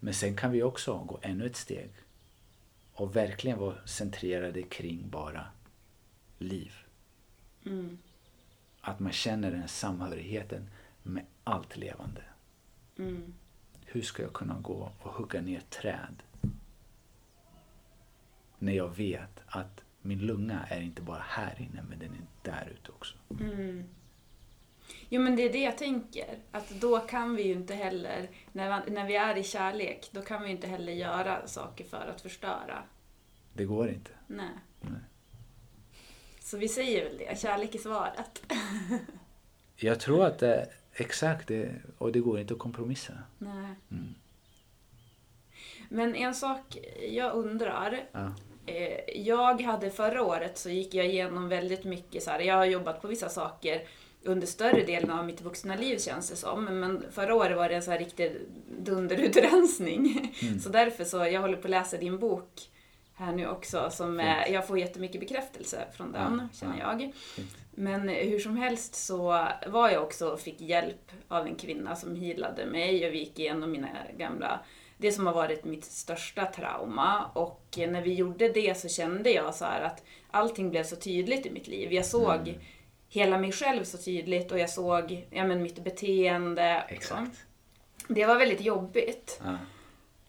Men 0.00 0.14
sen 0.14 0.36
kan 0.36 0.52
vi 0.52 0.62
också 0.62 0.98
gå 0.98 1.18
ännu 1.22 1.46
ett 1.46 1.56
steg 1.56 1.90
och 2.92 3.16
verkligen 3.16 3.58
vara 3.58 3.86
centrerade 3.86 4.62
kring 4.62 5.10
bara 5.10 5.46
liv. 6.38 6.72
att 8.86 9.00
man 9.00 9.12
känner 9.12 9.50
den 9.50 9.68
samhörigheten 9.68 10.70
med 11.02 11.24
allt 11.44 11.76
levande. 11.76 12.22
Mm. 12.98 13.34
Hur 13.84 14.02
ska 14.02 14.22
jag 14.22 14.32
kunna 14.32 14.60
gå 14.60 14.92
och 14.98 15.10
hugga 15.10 15.40
ner 15.40 15.60
träd? 15.60 16.22
När 18.58 18.72
jag 18.72 18.96
vet 18.96 19.42
att 19.46 19.84
min 20.06 20.18
lunga 20.18 20.66
är 20.70 20.80
inte 20.80 21.02
bara 21.02 21.22
här 21.28 21.54
inne 21.58 21.82
men 21.88 21.98
den 21.98 22.08
är 22.10 22.50
där 22.50 22.72
ute 22.74 22.90
också. 22.92 23.14
Mm. 23.40 23.84
Jo 25.08 25.20
men 25.20 25.36
det 25.36 25.42
är 25.42 25.52
det 25.52 25.62
jag 25.62 25.78
tänker. 25.78 26.38
Att 26.52 26.70
då 26.70 26.98
kan 27.00 27.36
vi 27.36 27.42
ju 27.42 27.52
inte 27.52 27.74
heller, 27.74 28.28
när, 28.52 28.82
vi- 28.86 28.90
när 28.92 29.06
vi 29.06 29.16
är 29.16 29.36
i 29.38 29.42
kärlek, 29.44 30.08
då 30.12 30.22
kan 30.22 30.42
vi 30.42 30.48
ju 30.48 30.54
inte 30.54 30.66
heller 30.66 30.92
göra 30.92 31.46
saker 31.46 31.84
för 31.84 32.06
att 32.14 32.20
förstöra. 32.20 32.82
Det 33.52 33.64
går 33.64 33.88
inte. 33.88 34.10
Nej. 34.26 34.48
Nej. 34.80 35.00
Så 36.40 36.58
vi 36.58 36.68
säger 36.68 37.04
väl 37.04 37.18
det, 37.18 37.38
kärlek 37.40 37.74
är 37.74 37.78
svaret. 37.78 38.42
Jag 39.76 40.00
tror 40.00 40.24
att 40.26 40.38
det, 40.38 40.68
exakt 40.92 41.48
det, 41.48 41.74
och 41.98 42.12
det 42.12 42.20
går 42.20 42.40
inte 42.40 42.54
att 42.54 42.60
kompromissa. 42.60 43.12
Nej. 43.38 43.74
Mm. 43.90 44.14
Men 45.88 46.14
en 46.14 46.34
sak 46.34 46.76
jag 47.10 47.32
undrar. 47.34 48.04
Ja. 48.12 48.32
Eh, 48.66 49.20
jag 49.20 49.62
hade 49.62 49.90
förra 49.90 50.22
året 50.24 50.58
så 50.58 50.70
gick 50.70 50.94
jag 50.94 51.06
igenom 51.06 51.48
väldigt 51.48 51.84
mycket 51.84 52.22
så 52.22 52.30
här, 52.30 52.40
jag 52.40 52.54
har 52.54 52.64
jobbat 52.64 53.02
på 53.02 53.08
vissa 53.08 53.28
saker 53.28 53.82
under 54.22 54.46
större 54.46 54.82
delen 54.84 55.10
av 55.10 55.26
mitt 55.26 55.40
vuxna 55.40 55.76
liv 55.76 55.98
känns 55.98 56.30
det 56.30 56.36
som. 56.36 56.64
Men 56.64 57.04
förra 57.10 57.34
året 57.34 57.56
var 57.56 57.68
det 57.68 57.74
en 57.74 57.82
så 57.82 57.90
här 57.90 57.98
riktig 57.98 58.32
dunderutrensning. 58.78 60.34
Så 60.62 60.68
därför 60.68 61.04
så, 61.04 61.16
jag 61.16 61.40
håller 61.40 61.56
på 61.56 61.66
att 61.66 61.70
läsa 61.70 61.96
din 61.96 62.18
bok 62.18 62.70
här 63.14 63.32
nu 63.32 63.48
också. 63.48 63.90
Som, 63.90 64.20
eh, 64.20 64.52
jag 64.52 64.66
får 64.66 64.78
jättemycket 64.78 65.20
bekräftelse 65.20 65.84
från 65.96 66.12
den, 66.12 66.40
Ja, 66.52 66.58
känner 66.58 66.78
ja. 66.80 67.00
jag. 67.00 67.12
Men 67.74 68.08
hur 68.08 68.38
som 68.38 68.56
helst 68.56 68.94
så 68.94 69.48
var 69.66 69.90
jag 69.90 70.02
också 70.02 70.28
och 70.28 70.40
fick 70.40 70.60
hjälp 70.60 71.12
av 71.28 71.46
en 71.46 71.54
kvinna 71.54 71.96
som 71.96 72.16
healade 72.16 72.66
mig 72.66 73.06
och 73.06 73.14
vi 73.14 73.18
gick 73.18 73.38
igenom 73.38 73.70
mina 73.70 73.88
gamla, 74.18 74.60
det 74.96 75.12
som 75.12 75.26
har 75.26 75.34
varit 75.34 75.64
mitt 75.64 75.84
största 75.84 76.46
trauma. 76.46 77.30
Och 77.34 77.62
när 77.76 78.02
vi 78.02 78.14
gjorde 78.14 78.48
det 78.48 78.78
så 78.78 78.88
kände 78.88 79.30
jag 79.30 79.54
så 79.54 79.64
att 79.64 80.04
allting 80.30 80.70
blev 80.70 80.84
så 80.84 80.96
tydligt 80.96 81.46
i 81.46 81.50
mitt 81.50 81.68
liv. 81.68 81.92
Jag 81.92 82.06
såg 82.06 82.58
hela 83.08 83.38
mig 83.38 83.52
själv 83.52 83.84
så 83.84 83.98
tydligt 83.98 84.52
och 84.52 84.58
jag 84.58 84.70
såg 84.70 85.26
ja, 85.30 85.44
men 85.44 85.62
mitt 85.62 85.84
beteende. 85.84 86.84
Exakt. 86.88 87.46
Det 88.08 88.26
var 88.26 88.38
väldigt 88.38 88.60
jobbigt. 88.60 89.40
Ja. 89.44 89.56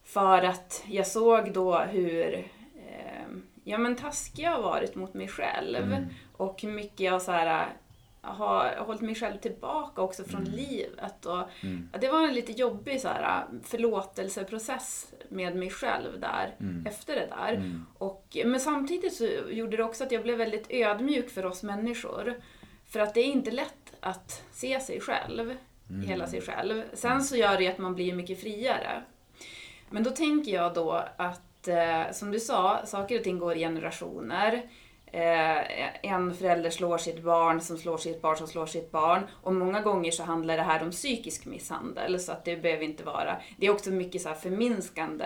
För 0.04 0.44
att 0.44 0.84
jag 0.88 1.08
såg 1.08 1.54
då 1.54 1.80
hur 1.80 2.34
eh, 2.88 3.28
ja, 3.64 3.78
men 3.78 3.96
taskig 3.96 4.44
jag 4.44 4.52
har 4.52 4.62
varit 4.62 4.96
mot 4.96 5.14
mig 5.14 5.28
själv. 5.28 5.84
Mm. 5.84 6.06
Och 6.38 6.62
hur 6.62 6.72
mycket 6.72 7.00
jag 7.00 7.22
så 7.22 7.32
här, 7.32 7.68
har 8.28 8.76
hållit 8.86 9.02
mig 9.02 9.16
själv 9.16 9.38
tillbaka 9.38 10.02
också 10.02 10.24
från 10.24 10.44
livet. 10.44 11.26
Och, 11.26 11.44
Mm. 11.64 11.90
Det 12.02 12.10
var 12.10 12.28
en 12.28 12.34
lite 12.34 12.52
jobbig 12.52 13.02
så 13.02 13.08
här, 13.08 13.46
förlåtelseprocess 13.64 15.14
med 15.30 15.56
mig 15.56 15.70
själv 15.70 16.20
där, 16.20 16.56
efter 16.86 17.16
det 17.16 17.28
där. 17.30 17.54
Mm. 17.54 17.86
Och, 17.98 18.38
men 18.46 18.60
samtidigt 18.60 19.14
så 19.14 19.26
gjorde 19.50 19.78
det 19.78 19.84
också 19.84 20.04
att 20.04 20.12
jag 20.12 20.24
blev 20.24 20.38
väldigt 20.38 20.66
ödmjuk 20.70 21.30
för 21.30 21.46
oss 21.46 21.64
människor. 21.64 22.34
För 22.86 23.00
att 23.00 23.14
det 23.14 23.20
är 23.20 23.26
inte 23.26 23.52
lätt 23.52 23.94
att 24.00 24.44
se 24.52 24.80
sig 24.80 25.02
själv, 25.02 25.58
hela 26.06 26.28
sig 26.28 26.42
själv. 26.42 26.84
Sen 26.94 27.24
så 27.24 27.36
gör 27.36 27.58
det 27.58 27.68
att 27.68 27.78
man 27.78 27.96
blir 27.96 28.14
mycket 28.14 28.42
friare. 28.42 29.04
Men 29.90 30.04
då 30.04 30.10
tänker 30.10 30.52
jag 30.52 30.74
då 30.74 31.04
att, 31.18 31.68
eh, 31.68 32.12
som 32.12 32.32
du 32.32 32.40
sa, 32.40 32.86
saker 32.86 33.18
och 33.18 33.24
ting 33.24 33.40
går 33.40 33.56
i 33.56 33.60
generationer. 33.60 34.70
Eh, 35.12 36.12
en 36.12 36.34
förälder 36.34 36.70
slår 36.70 36.98
sitt 36.98 37.24
barn 37.24 37.62
som 37.62 37.78
slår 37.78 37.98
sitt 37.98 38.22
barn 38.22 38.38
som 38.38 38.48
slår 38.48 38.66
sitt 38.66 38.92
barn. 38.92 39.28
Och 39.32 39.54
många 39.54 39.82
gånger 39.82 40.12
så 40.12 40.24
handlar 40.24 40.58
det 40.58 40.64
här 40.64 40.84
om 40.84 40.92
psykisk 40.92 41.46
misshandel, 41.46 42.20
så 42.20 42.32
att 42.32 42.46
det 42.46 42.58
behöver 42.58 42.84
inte 42.84 43.04
vara... 43.04 43.42
Det 43.58 43.66
är 43.66 43.72
också 43.72 43.92
mycket 43.92 44.22
så 44.22 44.34
förminskande 44.34 45.26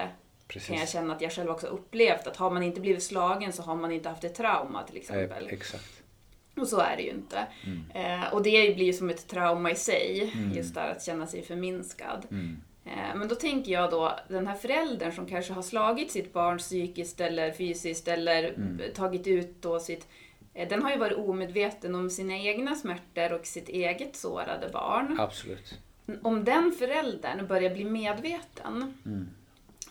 kan 0.51 0.61
jag 0.67 0.79
Precis. 0.79 0.93
känna 0.93 1.15
att 1.15 1.21
jag 1.21 1.31
själv 1.31 1.49
också 1.49 1.67
upplevt. 1.67 2.27
Att 2.27 2.37
har 2.37 2.51
man 2.51 2.63
inte 2.63 2.81
blivit 2.81 3.03
slagen 3.03 3.53
så 3.53 3.63
har 3.63 3.75
man 3.75 3.91
inte 3.91 4.09
haft 4.09 4.23
ett 4.23 4.35
trauma 4.35 4.83
till 4.83 4.97
exempel. 4.97 5.47
Eh, 5.47 5.53
Exakt. 5.53 6.03
Och 6.57 6.67
så 6.67 6.79
är 6.79 6.97
det 6.97 7.03
ju 7.03 7.09
inte. 7.09 7.47
Eh, 7.93 8.33
och 8.33 8.43
det 8.43 8.75
blir 8.75 8.85
ju 8.85 8.93
som 8.93 9.09
ett 9.09 9.27
trauma 9.27 9.71
i 9.71 9.75
sig, 9.75 10.33
just 10.53 10.73
där 10.73 10.91
att 10.91 11.03
känna 11.03 11.27
sig 11.27 11.41
förminskad. 11.43 12.27
Mm. 12.31 12.61
Eh, 12.85 13.15
men 13.15 13.27
då 13.27 13.35
tänker 13.35 13.71
jag 13.71 13.91
då, 13.91 14.19
den 14.27 14.47
här 14.47 14.55
föräldern 14.55 15.11
som 15.11 15.25
kanske 15.25 15.53
har 15.53 15.61
slagit 15.61 16.11
sitt 16.11 16.33
barn 16.33 16.57
psykiskt 16.57 17.21
eller 17.21 17.51
fysiskt 17.51 18.07
eller 18.07 18.55
tagit 18.93 19.27
ut 19.27 19.61
då 19.61 19.79
sitt 19.79 20.07
eh, 20.53 20.69
den 20.69 20.81
har 20.81 20.91
ju 20.91 20.97
varit 20.97 21.17
omedveten 21.17 21.95
om 21.95 22.09
sina 22.09 22.37
egna 22.37 22.75
smärtor 22.75 23.33
och 23.33 23.45
sitt 23.45 23.69
eget 23.69 24.15
sårade 24.15 24.69
barn. 24.69 25.17
Absolut. 25.19 25.79
Om 26.21 26.43
den 26.43 26.71
föräldern 26.71 27.47
börjar 27.47 27.73
bli 27.73 27.85
medveten, 27.85 28.93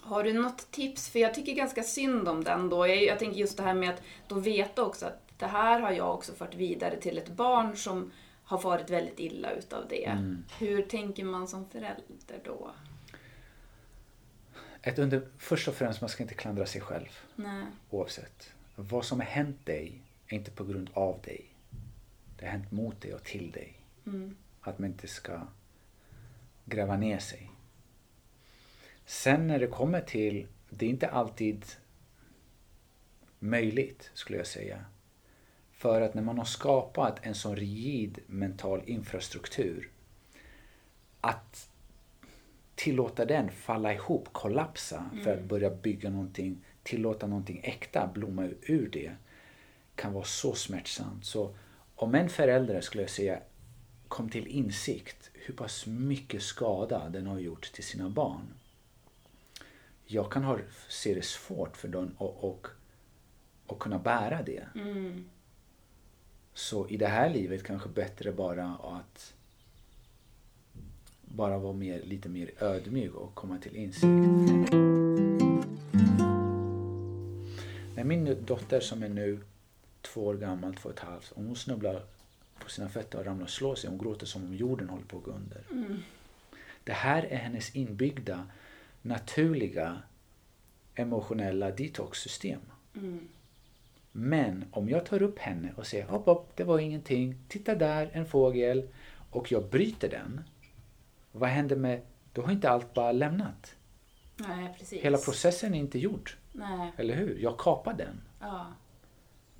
har 0.00 0.24
du 0.24 0.32
något 0.32 0.70
tips? 0.70 1.10
För 1.10 1.18
jag 1.18 1.34
tycker 1.34 1.52
ganska 1.52 1.82
synd 1.82 2.28
om 2.28 2.44
den 2.44 2.68
då. 2.68 2.86
Jag, 2.86 3.02
jag 3.02 3.18
tänker 3.18 3.40
just 3.40 3.56
det 3.56 3.62
här 3.62 3.74
med 3.74 3.90
att 3.90 4.02
då 4.28 4.34
veta 4.34 4.82
också 4.82 5.06
att 5.06 5.38
det 5.38 5.46
här 5.46 5.80
har 5.80 5.92
jag 5.92 6.14
också 6.14 6.32
fört 6.32 6.54
vidare 6.54 6.96
till 6.96 7.18
ett 7.18 7.28
barn 7.28 7.76
som 7.76 8.12
har 8.50 8.58
farit 8.58 8.90
väldigt 8.90 9.18
illa 9.18 9.50
utav 9.52 9.88
det. 9.88 10.34
Hur 10.58 10.82
tänker 10.82 11.24
man 11.24 11.48
som 11.48 11.68
förälder 11.68 12.40
då? 12.44 12.70
Ett 14.82 14.98
under, 14.98 15.22
först 15.38 15.68
och 15.68 15.74
främst, 15.74 16.00
man 16.00 16.10
ska 16.10 16.22
inte 16.22 16.34
klandra 16.34 16.66
sig 16.66 16.80
själv. 16.80 17.08
Nej. 17.36 17.64
Oavsett. 17.90 18.50
Vad 18.76 19.04
som 19.04 19.20
har 19.20 19.26
hänt 19.26 19.66
dig 19.66 20.02
är 20.26 20.34
inte 20.34 20.50
på 20.50 20.64
grund 20.64 20.90
av 20.94 21.20
dig. 21.22 21.54
Det 22.38 22.44
har 22.44 22.52
hänt 22.52 22.70
mot 22.70 23.00
dig 23.00 23.14
och 23.14 23.24
till 23.24 23.50
dig. 23.50 23.78
Mm. 24.06 24.36
Att 24.60 24.78
man 24.78 24.90
inte 24.90 25.08
ska 25.08 25.40
gräva 26.64 26.96
ner 26.96 27.18
sig. 27.18 27.50
Sen 29.06 29.46
när 29.46 29.58
det 29.58 29.66
kommer 29.66 30.00
till, 30.00 30.46
det 30.70 30.86
är 30.86 30.90
inte 30.90 31.08
alltid 31.08 31.66
möjligt 33.38 34.10
skulle 34.14 34.38
jag 34.38 34.46
säga. 34.46 34.84
För 35.80 36.00
att 36.00 36.14
när 36.14 36.22
man 36.22 36.38
har 36.38 36.44
skapat 36.44 37.18
en 37.22 37.34
sån 37.34 37.56
rigid 37.56 38.18
mental 38.26 38.82
infrastruktur 38.86 39.90
att 41.20 41.70
tillåta 42.74 43.24
den 43.24 43.50
falla 43.50 43.94
ihop, 43.94 44.28
kollapsa 44.32 45.10
för 45.24 45.32
att 45.36 45.44
börja 45.44 45.70
bygga 45.70 46.10
någonting, 46.10 46.64
tillåta 46.82 47.26
någonting 47.26 47.60
äkta 47.64 48.10
blomma 48.14 48.48
ur 48.62 48.88
det 48.92 49.12
kan 49.94 50.12
vara 50.12 50.24
så 50.24 50.54
smärtsamt. 50.54 51.24
Så 51.24 51.54
om 51.94 52.14
en 52.14 52.28
förälder 52.28 52.80
skulle 52.80 53.02
jag 53.02 53.10
säga 53.10 53.40
kom 54.08 54.28
till 54.28 54.46
insikt 54.46 55.30
hur 55.34 55.54
pass 55.54 55.86
mycket 55.86 56.42
skada 56.42 57.08
den 57.08 57.26
har 57.26 57.38
gjort 57.38 57.72
till 57.72 57.84
sina 57.84 58.08
barn. 58.08 58.54
Jag 60.06 60.32
kan 60.32 60.44
ha, 60.44 60.58
se 60.88 61.14
det 61.14 61.24
svårt 61.24 61.76
för 61.76 61.88
dem 61.88 62.14
och, 62.18 62.44
och, 62.44 62.66
och 63.66 63.78
kunna 63.78 63.98
bära 63.98 64.42
det. 64.42 64.66
Mm. 64.74 65.24
Så 66.60 66.88
i 66.88 66.96
det 66.96 67.06
här 67.06 67.30
livet 67.30 67.62
kanske 67.62 67.88
bättre 67.88 68.32
bara 68.32 68.66
att 68.82 69.34
bara 71.22 71.58
vara 71.58 71.72
mer, 71.72 72.02
lite 72.02 72.28
mer 72.28 72.50
ödmjuk 72.58 73.14
och 73.14 73.34
komma 73.34 73.58
till 73.58 73.76
insikt. 73.76 74.04
När 77.96 78.04
min 78.04 78.44
dotter 78.46 78.80
som 78.80 79.02
är 79.02 79.08
nu 79.08 79.40
två 80.00 80.26
år 80.26 80.34
gammal, 80.34 80.74
två 80.74 80.88
och 80.88 80.94
ett 80.94 81.00
halvt, 81.00 81.32
om 81.32 81.46
hon 81.46 81.56
snubblar 81.56 82.02
på 82.58 82.70
sina 82.70 82.88
fötter 82.88 83.18
och 83.18 83.24
ramlar 83.24 83.44
och 83.44 83.50
slår 83.50 83.74
sig, 83.74 83.90
hon 83.90 83.98
gråter 83.98 84.26
som 84.26 84.44
om 84.44 84.54
jorden 84.54 84.88
håller 84.88 85.04
på 85.04 85.18
att 85.18 85.24
gå 85.24 85.30
under. 85.30 85.62
Det 86.84 86.92
här 86.92 87.22
är 87.22 87.36
hennes 87.36 87.76
inbyggda 87.76 88.46
naturliga 89.02 90.02
emotionella 90.94 91.70
detoxsystem. 91.70 92.60
Men 94.12 94.64
om 94.70 94.88
jag 94.88 95.06
tar 95.06 95.22
upp 95.22 95.38
henne 95.38 95.72
och 95.76 95.86
säger 95.86 96.06
hopp, 96.06 96.26
hopp, 96.26 96.52
det 96.56 96.64
var 96.64 96.78
ingenting, 96.78 97.38
titta 97.48 97.74
där, 97.74 98.10
en 98.12 98.26
fågel, 98.26 98.88
och 99.30 99.52
jag 99.52 99.70
bryter 99.70 100.08
den. 100.08 100.40
Vad 101.32 101.50
händer 101.50 101.76
med, 101.76 102.02
då 102.32 102.42
har 102.42 102.52
inte 102.52 102.70
allt 102.70 102.94
bara 102.94 103.12
lämnat. 103.12 103.74
Nej, 104.36 104.74
precis. 104.78 105.02
Hela 105.02 105.18
processen 105.18 105.74
är 105.74 105.78
inte 105.78 105.98
gjord, 105.98 106.30
Nej. 106.52 106.92
eller 106.96 107.14
hur? 107.14 107.38
Jag 107.38 107.58
kapar 107.58 107.94
den. 107.94 108.20
Ja. 108.40 108.66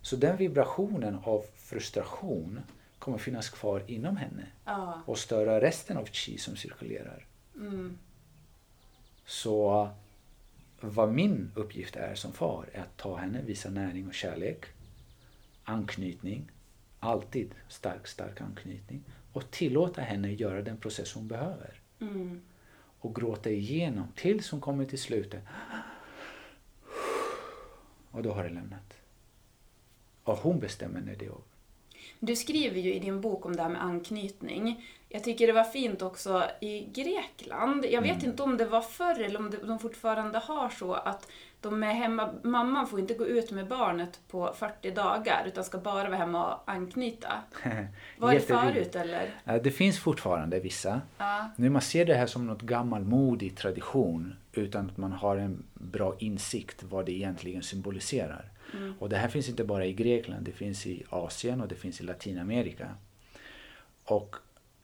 Så 0.03 0.17
den 0.17 0.37
vibrationen 0.37 1.19
av 1.25 1.45
frustration 1.57 2.61
kommer 2.99 3.19
finnas 3.19 3.51
kvar 3.51 3.83
inom 3.87 4.17
henne 4.17 4.47
Ja. 4.65 5.03
och 5.07 5.19
störa 5.19 5.61
resten 5.61 5.97
av 5.97 6.05
chi 6.05 6.39
som 6.39 6.57
cirkulerar. 6.57 7.27
Mm. 7.57 7.99
Så 9.27 9.89
vad 10.81 11.13
min 11.13 11.53
uppgift 11.55 11.97
är 11.97 12.15
som 12.15 12.33
far 12.33 12.69
är 12.73 12.81
att 12.81 12.97
ta 12.97 13.17
henne, 13.17 13.43
visa 13.43 13.71
näring 13.71 14.09
och 14.09 14.15
kärlek, 14.15 14.65
anknytning, 15.65 16.51
alltid 17.01 17.55
stark, 17.69 18.07
stark 18.07 18.41
anknytning 18.41 19.05
och 19.33 19.51
tillåta 19.51 20.03
henne 20.03 20.33
göra 20.33 20.63
den 20.63 20.77
process 20.77 21.15
hon 21.15 21.29
behöver. 21.29 21.81
Mm. 22.01 22.41
Och 23.01 23.15
gråta 23.15 23.51
igenom 23.51 24.07
tills 24.15 24.51
hon 24.51 24.61
kommer 24.61 24.85
till 24.85 24.99
slutet. 24.99 25.45
Och 28.11 28.23
då 28.23 28.33
har 28.33 28.45
det 28.45 28.51
lämnat. 28.51 28.97
Och 30.23 30.37
hon 30.37 30.61
bestämmer 30.61 31.01
när 31.01 31.17
det 31.17 31.27
är. 31.27 31.50
Du 32.21 32.37
skriver 32.37 32.81
ju 32.81 32.95
i 32.95 32.99
din 32.99 33.21
bok 33.21 33.47
om 33.47 33.57
det 33.57 33.63
här 33.63 33.71
med 33.71 33.83
anknytning. 33.83 34.87
Jag 35.09 35.25
tycker 35.25 35.47
det 35.47 35.53
var 35.53 35.65
fint 35.65 36.03
också 36.03 36.45
i 36.61 36.85
Grekland. 36.85 37.87
Jag 37.91 38.03
vet 38.03 38.23
inte 38.23 38.43
om 38.43 38.57
det 38.57 38.65
var 38.65 38.81
förr 38.81 39.21
eller 39.21 39.39
om 39.39 39.55
de 39.63 39.79
fortfarande 39.79 40.39
har 40.39 40.69
så 40.69 40.95
att 40.95 41.27
de 41.61 41.83
är 41.83 41.93
hemma, 41.93 42.35
mamman 42.43 42.87
får 42.87 43.01
inte 43.01 43.15
gå 43.15 43.27
ut 43.27 43.51
med 43.51 43.69
barnet 43.69 44.21
på 44.29 44.55
40 44.59 44.91
dagar 44.91 45.45
utan 45.47 45.65
ska 45.65 45.79
bara 45.79 46.09
vara 46.09 46.17
hemma 46.17 46.55
och 46.55 46.71
anknyta. 46.71 47.33
Var 48.19 48.33
det 48.33 48.41
förut 48.41 48.97
eller? 48.97 49.59
Det 49.63 49.71
finns 49.71 49.99
fortfarande 49.99 50.61
vissa. 50.61 51.01
Ja. 51.19 51.51
Nu 51.57 51.71
man 51.71 51.83
ser 51.83 52.05
det 52.05 52.15
här 52.15 52.27
som 52.27 52.47
något 52.47 52.63
gammalmodig 52.63 53.57
tradition 53.57 54.35
utan 54.53 54.87
att 54.87 54.97
man 54.97 55.13
har 55.13 55.37
en 55.37 55.63
bra 55.75 56.15
insikt 56.19 56.83
vad 56.83 57.07
det 57.07 57.13
egentligen 57.13 57.63
symboliserar. 57.63 58.51
Och 58.99 59.09
det 59.09 59.17
här 59.17 59.29
finns 59.29 59.49
inte 59.49 59.65
bara 59.65 59.87
i 59.87 59.93
Grekland, 59.93 60.45
det 60.45 60.53
finns 60.53 60.87
i 60.87 61.05
Asien 61.09 61.61
och 61.61 61.69
det 61.69 61.75
finns 61.75 62.01
i 62.01 62.05
Latinamerika. 62.05 62.95
Och 64.05 64.37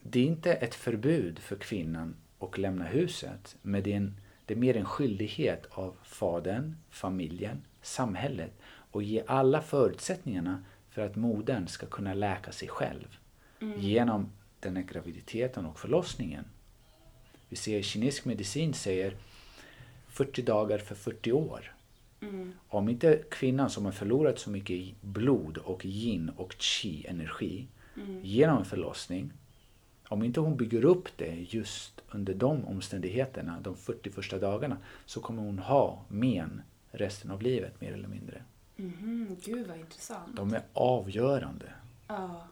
det 0.02 0.20
är 0.20 0.24
inte 0.24 0.52
ett 0.52 0.74
förbud 0.74 1.38
för 1.38 1.56
kvinnan 1.56 2.16
att 2.38 2.58
lämna 2.58 2.84
huset, 2.84 3.56
men 3.62 3.82
det 3.82 3.92
är, 3.92 3.96
en, 3.96 4.20
det 4.46 4.54
är 4.54 4.58
mer 4.58 4.76
en 4.76 4.84
skyldighet 4.84 5.66
av 5.70 5.96
fadern, 6.02 6.76
familjen, 6.90 7.62
samhället 7.82 8.52
och 8.90 9.02
ge 9.02 9.22
alla 9.26 9.62
förutsättningarna 9.62 10.64
för 10.90 11.02
att 11.02 11.16
modern 11.16 11.66
ska 11.66 11.86
kunna 11.86 12.14
läka 12.14 12.52
sig 12.52 12.68
själv 12.68 13.16
genom 13.76 14.32
den 14.60 14.76
här 14.76 14.82
graviditeten 14.82 15.66
och 15.66 15.78
förlossningen. 15.78 16.44
Vi 17.48 17.56
ser 17.56 17.82
kinesisk 17.82 18.24
medicin 18.24 18.74
säger 18.74 19.16
40 20.08 20.42
dagar 20.42 20.78
för 20.78 20.94
40 20.94 21.32
år. 21.32 21.75
Om 22.68 22.88
inte 22.88 23.22
kvinnan 23.30 23.70
som 23.70 23.84
har 23.84 23.92
förlorat 23.92 24.38
så 24.38 24.50
mycket 24.50 25.00
blod 25.00 25.58
och 25.58 25.84
yin 25.84 26.30
och 26.36 26.52
chi 26.58 27.06
energi 27.06 27.66
genom 28.22 28.58
en 28.58 28.64
förlossning 28.64 29.32
om 30.08 30.22
inte 30.22 30.40
hon 30.40 30.56
bygger 30.56 30.84
upp 30.84 31.08
det 31.16 31.34
just 31.48 32.00
under 32.10 32.34
de 32.34 32.64
omständigheterna, 32.64 33.60
de 33.60 33.76
40 33.76 34.10
första 34.10 34.38
dagarna, 34.38 34.76
så 35.06 35.20
kommer 35.20 35.42
hon 35.42 35.58
ha 35.58 36.04
men 36.08 36.62
resten 36.90 37.30
av 37.30 37.42
livet 37.42 37.80
mer 37.80 37.92
eller 37.92 38.08
mindre. 38.08 38.42
Mhm, 38.76 39.36
gud 39.44 39.66
vad 39.66 39.78
intressant. 39.78 40.36
De 40.36 40.54
är 40.54 40.62
avgörande. 40.72 41.72
Ja. 42.08 42.46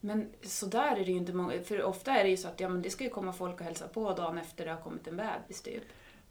Men 0.00 0.28
så 0.42 0.66
där 0.66 0.96
är 0.96 1.04
det 1.04 1.10
ju 1.10 1.16
inte 1.16 1.32
många, 1.32 1.60
för 1.60 1.82
ofta 1.82 2.12
är 2.12 2.24
det 2.24 2.30
ju 2.30 2.36
så 2.36 2.48
att 2.48 2.60
ja, 2.60 2.68
men 2.68 2.82
det 2.82 2.90
ska 2.90 3.04
ju 3.04 3.10
komma 3.10 3.32
folk 3.32 3.60
och 3.60 3.66
hälsa 3.66 3.88
på 3.88 4.14
dagen 4.14 4.38
efter 4.38 4.64
det 4.64 4.70
har 4.70 4.80
kommit 4.80 5.06
en 5.06 5.16
bebis 5.16 5.62
typ. 5.62 5.82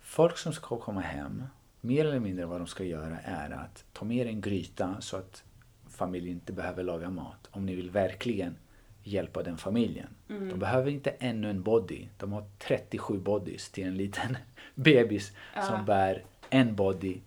Folk 0.01 0.37
som 0.37 0.53
ska 0.53 0.77
komma 0.77 1.01
hem, 1.01 1.43
mer 1.85 2.05
eller 2.05 2.19
mindre 2.19 2.45
vad 2.45 2.59
de 2.59 2.67
ska 2.67 2.83
göra 2.83 3.19
är 3.19 3.51
att 3.51 3.85
ta 3.93 4.05
med 4.05 4.27
en 4.27 4.41
gryta 4.41 4.95
så 5.01 5.17
att 5.17 5.43
familjen 5.89 6.33
inte 6.35 6.53
behöver 6.53 6.83
laga 6.83 7.09
mat. 7.09 7.49
Om 7.51 7.65
ni 7.65 7.75
vill 7.75 7.89
verkligen 7.89 8.55
hjälpa 9.03 9.43
den 9.43 9.57
familjen. 9.57 10.07
De 10.27 10.59
behöver 10.59 10.91
inte 10.91 11.09
ännu 11.09 11.49
en 11.49 11.63
body. 11.63 12.07
De 12.17 12.33
har 12.33 12.45
37 12.59 13.19
bodies 13.19 13.69
till 13.69 13.87
en 13.87 13.97
liten 13.97 14.37
bebis 14.75 15.31
som 15.67 15.85
bär 15.85 16.23
en 16.49 16.75
body 16.75 17.17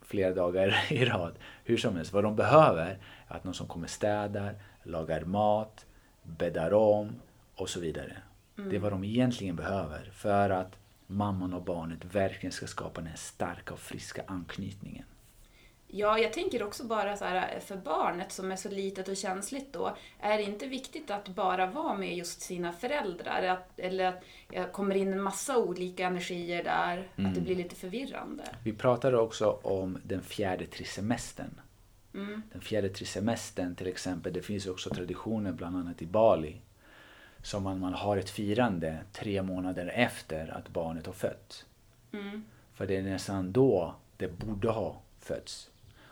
flera 0.00 0.34
dagar 0.34 0.86
i 0.92 1.04
rad. 1.04 1.32
Hur 1.64 1.76
som 1.76 1.96
helst, 1.96 2.12
vad 2.12 2.24
de 2.24 2.36
behöver 2.36 2.86
är 2.86 2.98
att 3.26 3.44
någon 3.44 3.54
som 3.54 3.66
kommer 3.66 3.86
städar, 3.86 4.54
lagar 4.82 5.24
mat, 5.24 5.86
bäddar 6.22 6.72
om 6.72 7.12
och 7.54 7.68
så 7.68 7.80
vidare. 7.80 8.16
Det 8.56 8.76
är 8.76 8.80
vad 8.80 8.92
de 8.92 9.04
egentligen 9.04 9.56
behöver 9.56 10.10
för 10.12 10.50
att 10.50 10.78
mamman 11.08 11.54
och 11.54 11.62
barnet 11.62 12.04
verkligen 12.04 12.52
ska 12.52 12.66
skapa 12.66 13.00
den 13.00 13.16
starka 13.16 13.74
och 13.74 13.80
friska 13.80 14.22
anknytningen. 14.26 15.04
Ja, 15.90 16.18
jag 16.18 16.32
tänker 16.32 16.62
också 16.62 16.84
bara 16.84 17.16
så 17.16 17.24
här, 17.24 17.60
för 17.60 17.76
barnet 17.76 18.32
som 18.32 18.52
är 18.52 18.56
så 18.56 18.68
litet 18.68 19.08
och 19.08 19.16
känsligt 19.16 19.72
då, 19.72 19.96
är 20.20 20.38
det 20.38 20.42
inte 20.42 20.66
viktigt 20.66 21.10
att 21.10 21.28
bara 21.28 21.66
vara 21.66 21.94
med 21.94 22.16
just 22.16 22.40
sina 22.40 22.72
föräldrar? 22.72 23.42
Att, 23.42 23.78
eller 23.78 24.04
att 24.04 24.24
det 24.48 24.72
kommer 24.72 24.94
in 24.94 25.12
en 25.12 25.22
massa 25.22 25.58
olika 25.58 26.06
energier 26.06 26.64
där, 26.64 27.08
att 27.16 27.34
det 27.34 27.40
blir 27.40 27.56
lite 27.56 27.76
förvirrande? 27.76 28.44
Vi 28.64 28.72
pratade 28.72 29.18
också 29.18 29.58
om 29.62 29.98
den 30.02 30.22
fjärde 30.22 30.66
trisemestern. 30.66 31.60
Den 32.52 32.60
fjärde 32.60 32.88
trisemestern 32.88 33.74
till 33.74 33.86
exempel, 33.86 34.32
det 34.32 34.42
finns 34.42 34.66
också 34.66 34.90
traditioner 34.90 35.52
bland 35.52 35.76
annat 35.76 36.02
i 36.02 36.06
Bali. 36.06 36.56
Som 37.42 37.62
man, 37.62 37.80
man 37.80 37.94
har 37.94 38.16
ett 38.16 38.30
firande 38.30 38.98
tre 39.12 39.42
månader 39.42 39.92
efter 39.94 40.48
att 40.56 40.68
barnet 40.68 41.06
har 41.06 41.12
fött. 41.12 41.64
För 42.74 42.86
det 42.86 42.96
är 42.96 43.02
nästan 43.02 43.52
då 43.52 43.94
det 44.16 44.28
borde 44.38 44.68
ha 44.68 45.00
fötts. 45.20 45.70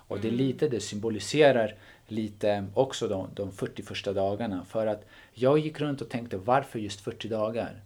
Och 0.09 0.20
det 0.20 0.29
är 0.29 0.33
lite, 0.33 0.68
det 0.68 0.81
symboliserar 0.81 1.74
lite 2.09 2.66
också 2.74 3.09
de, 3.09 3.29
de 3.35 3.53
40 3.53 3.83
första 3.83 4.12
dagarna. 4.12 4.64
För 4.64 4.87
att 4.87 5.05
jag 5.33 5.59
gick 5.59 5.81
runt 5.81 6.01
och 6.01 6.09
tänkte 6.09 6.37
varför 6.37 6.79
just 6.79 7.01
40 7.01 7.29
dagar? 7.29 7.81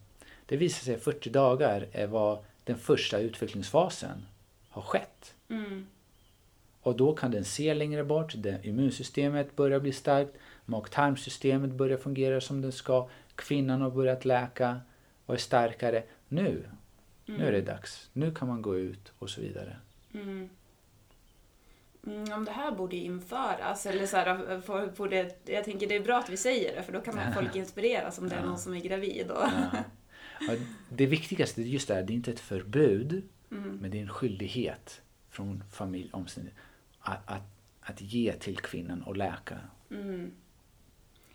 Det 0.46 0.56
visar 0.56 0.84
sig 0.84 0.94
att 0.94 1.02
40 1.02 1.30
dagar 1.30 1.86
är 1.92 2.06
vad 2.06 2.38
den 2.64 2.78
första 2.78 3.18
utvecklingsfasen 3.18 4.26
har 4.68 4.82
skett. 4.82 5.34
Och 6.82 6.96
då 6.96 7.14
kan 7.14 7.30
den 7.30 7.44
se 7.44 7.74
längre 7.74 8.04
bort, 8.04 8.32
det 8.36 8.60
immunsystemet 8.62 9.56
börjar 9.56 9.80
bli 9.80 9.92
starkt, 9.92 10.36
mag-tarmsystemet 10.64 11.70
börjar 11.70 11.98
fungera 11.98 12.40
som 12.40 12.60
det 12.60 12.72
ska, 12.72 13.08
kvinnan 13.34 13.80
har 13.80 13.90
börjat 13.90 14.24
läka 14.24 14.80
och 15.26 15.34
är 15.34 15.38
starkare. 15.38 16.02
Nu, 16.28 16.68
nu 17.26 17.46
är 17.46 17.52
det 17.52 17.60
dags. 17.60 18.10
Nu 18.12 18.34
kan 18.34 18.48
man 18.48 18.62
gå 18.62 18.76
ut 18.78 19.12
och 19.18 19.30
så 19.30 19.40
vidare. 19.40 19.76
Mm, 22.04 22.32
om 22.32 22.44
det 22.44 22.50
här 22.52 22.72
borde 22.72 22.96
införas, 22.96 23.86
eller 23.86 24.06
så 24.06 24.16
här, 24.16 24.60
för- 24.60 24.86
borde, 24.86 25.30
jag 25.44 25.64
tänker 25.64 25.88
det 25.88 25.96
är 25.96 26.00
bra 26.00 26.18
att 26.18 26.30
vi 26.30 26.36
säger 26.36 26.76
det, 26.76 26.82
för 26.82 26.92
då 26.92 27.00
kan 27.00 27.14
man 27.16 27.32
folk 27.34 27.56
inspireras 27.56 28.18
om 28.18 28.28
det 28.28 28.34
är 28.36 28.42
någon 28.44 28.58
som 28.58 28.74
är 28.74 28.80
gravid. 28.80 29.30
Och, 29.30 29.44
Ja, 30.48 30.54
det 30.88 31.06
viktigaste 31.06 31.62
just 31.62 31.88
det 31.88 31.94
här, 31.94 32.02
det 32.02 32.12
är 32.12 32.14
inte 32.14 32.30
ett 32.30 32.40
förbud, 32.40 33.22
men 33.48 33.90
det 33.90 33.98
är 33.98 34.02
en 34.02 34.08
skyldighet 34.08 35.00
från 35.30 35.64
familj 35.72 36.10
omständigheter 36.12 36.62
att, 37.00 37.30
att, 37.30 37.42
att 37.80 38.00
ge 38.00 38.32
till 38.32 38.58
kvinnan 38.58 39.02
och 39.02 39.16
läka. 39.16 39.58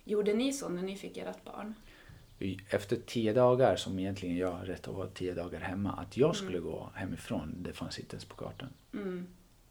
Gjorde 0.03 0.33
ni 0.33 0.53
så 0.53 0.69
när 0.69 0.81
ni 0.81 0.95
fick 0.95 1.17
ert 1.17 1.43
barn? 1.43 1.73
Efter 2.69 2.95
tio 2.95 3.33
dagar, 3.33 3.75
som 3.75 3.99
egentligen 3.99 4.37
jag 4.37 4.51
har 4.51 4.65
rätt 4.65 4.87
att 4.87 4.95
vara 4.95 5.07
tio 5.07 5.33
dagar 5.33 5.59
hemma, 5.59 5.91
att 5.91 6.17
jag 6.17 6.35
skulle 6.35 6.59
gå 6.59 6.89
hemifrån, 6.93 7.55
det 7.57 7.73
fanns 7.73 7.99
inte 7.99 8.15
ens 8.15 8.25
på 8.25 8.35
kartan. 8.35 8.69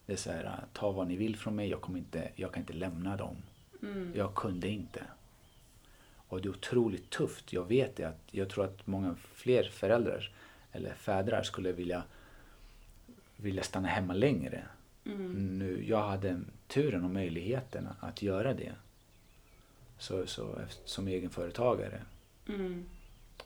Det 0.06 0.12
är 0.12 0.16
så 0.16 0.30
här, 0.30 0.64
ta 0.72 0.92
vad 0.92 1.08
ni 1.08 1.16
vill 1.16 1.36
från 1.36 1.56
mig, 1.56 1.68
jag, 1.70 1.80
kommer 1.80 1.98
inte, 1.98 2.28
jag 2.34 2.52
kan 2.52 2.60
inte 2.60 2.72
lämna 2.72 3.16
dem. 3.16 3.36
Jag 4.14 4.34
kunde 4.34 4.68
inte. 4.68 5.02
Och 6.28 6.42
det 6.42 6.48
är 6.48 6.50
otroligt 6.50 7.10
tufft, 7.10 7.52
jag 7.52 7.68
vet 7.68 7.96
det. 7.96 8.04
Att 8.04 8.20
jag 8.30 8.48
tror 8.48 8.64
att 8.64 8.86
många 8.86 9.14
fler 9.34 9.64
föräldrar 9.64 10.32
eller 10.72 10.94
fädrar 10.94 11.42
skulle 11.42 11.72
vilja, 11.72 12.02
vilja 13.36 13.62
stanna 13.62 13.88
hemma 13.88 14.14
längre. 14.14 14.64
Nu, 15.58 15.84
jag 15.88 16.08
hade 16.08 16.40
turen 16.66 17.04
och 17.04 17.10
möjligheten 17.10 17.88
att 18.00 18.22
göra 18.22 18.54
det. 18.54 18.72
Så, 19.98 20.26
så 20.26 20.58
som 20.84 21.08
egenföretagare. 21.08 22.02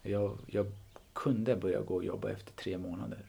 Jag, 0.03 0.39
jag 0.47 0.67
kunde 1.13 1.57
börja 1.57 1.81
gå 1.81 1.95
och 1.95 2.05
jobba 2.05 2.31
efter 2.31 2.53
tre 2.53 2.79
månader. 2.79 3.27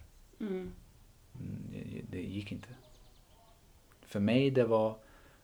Mm, 1.34 1.62
det- 1.72 2.02
det 2.12 2.22
gick 2.22 2.52
inte. 2.52 2.70
För 4.02 4.20
mig 4.20 4.52
det 4.52 4.64
var 4.66 4.96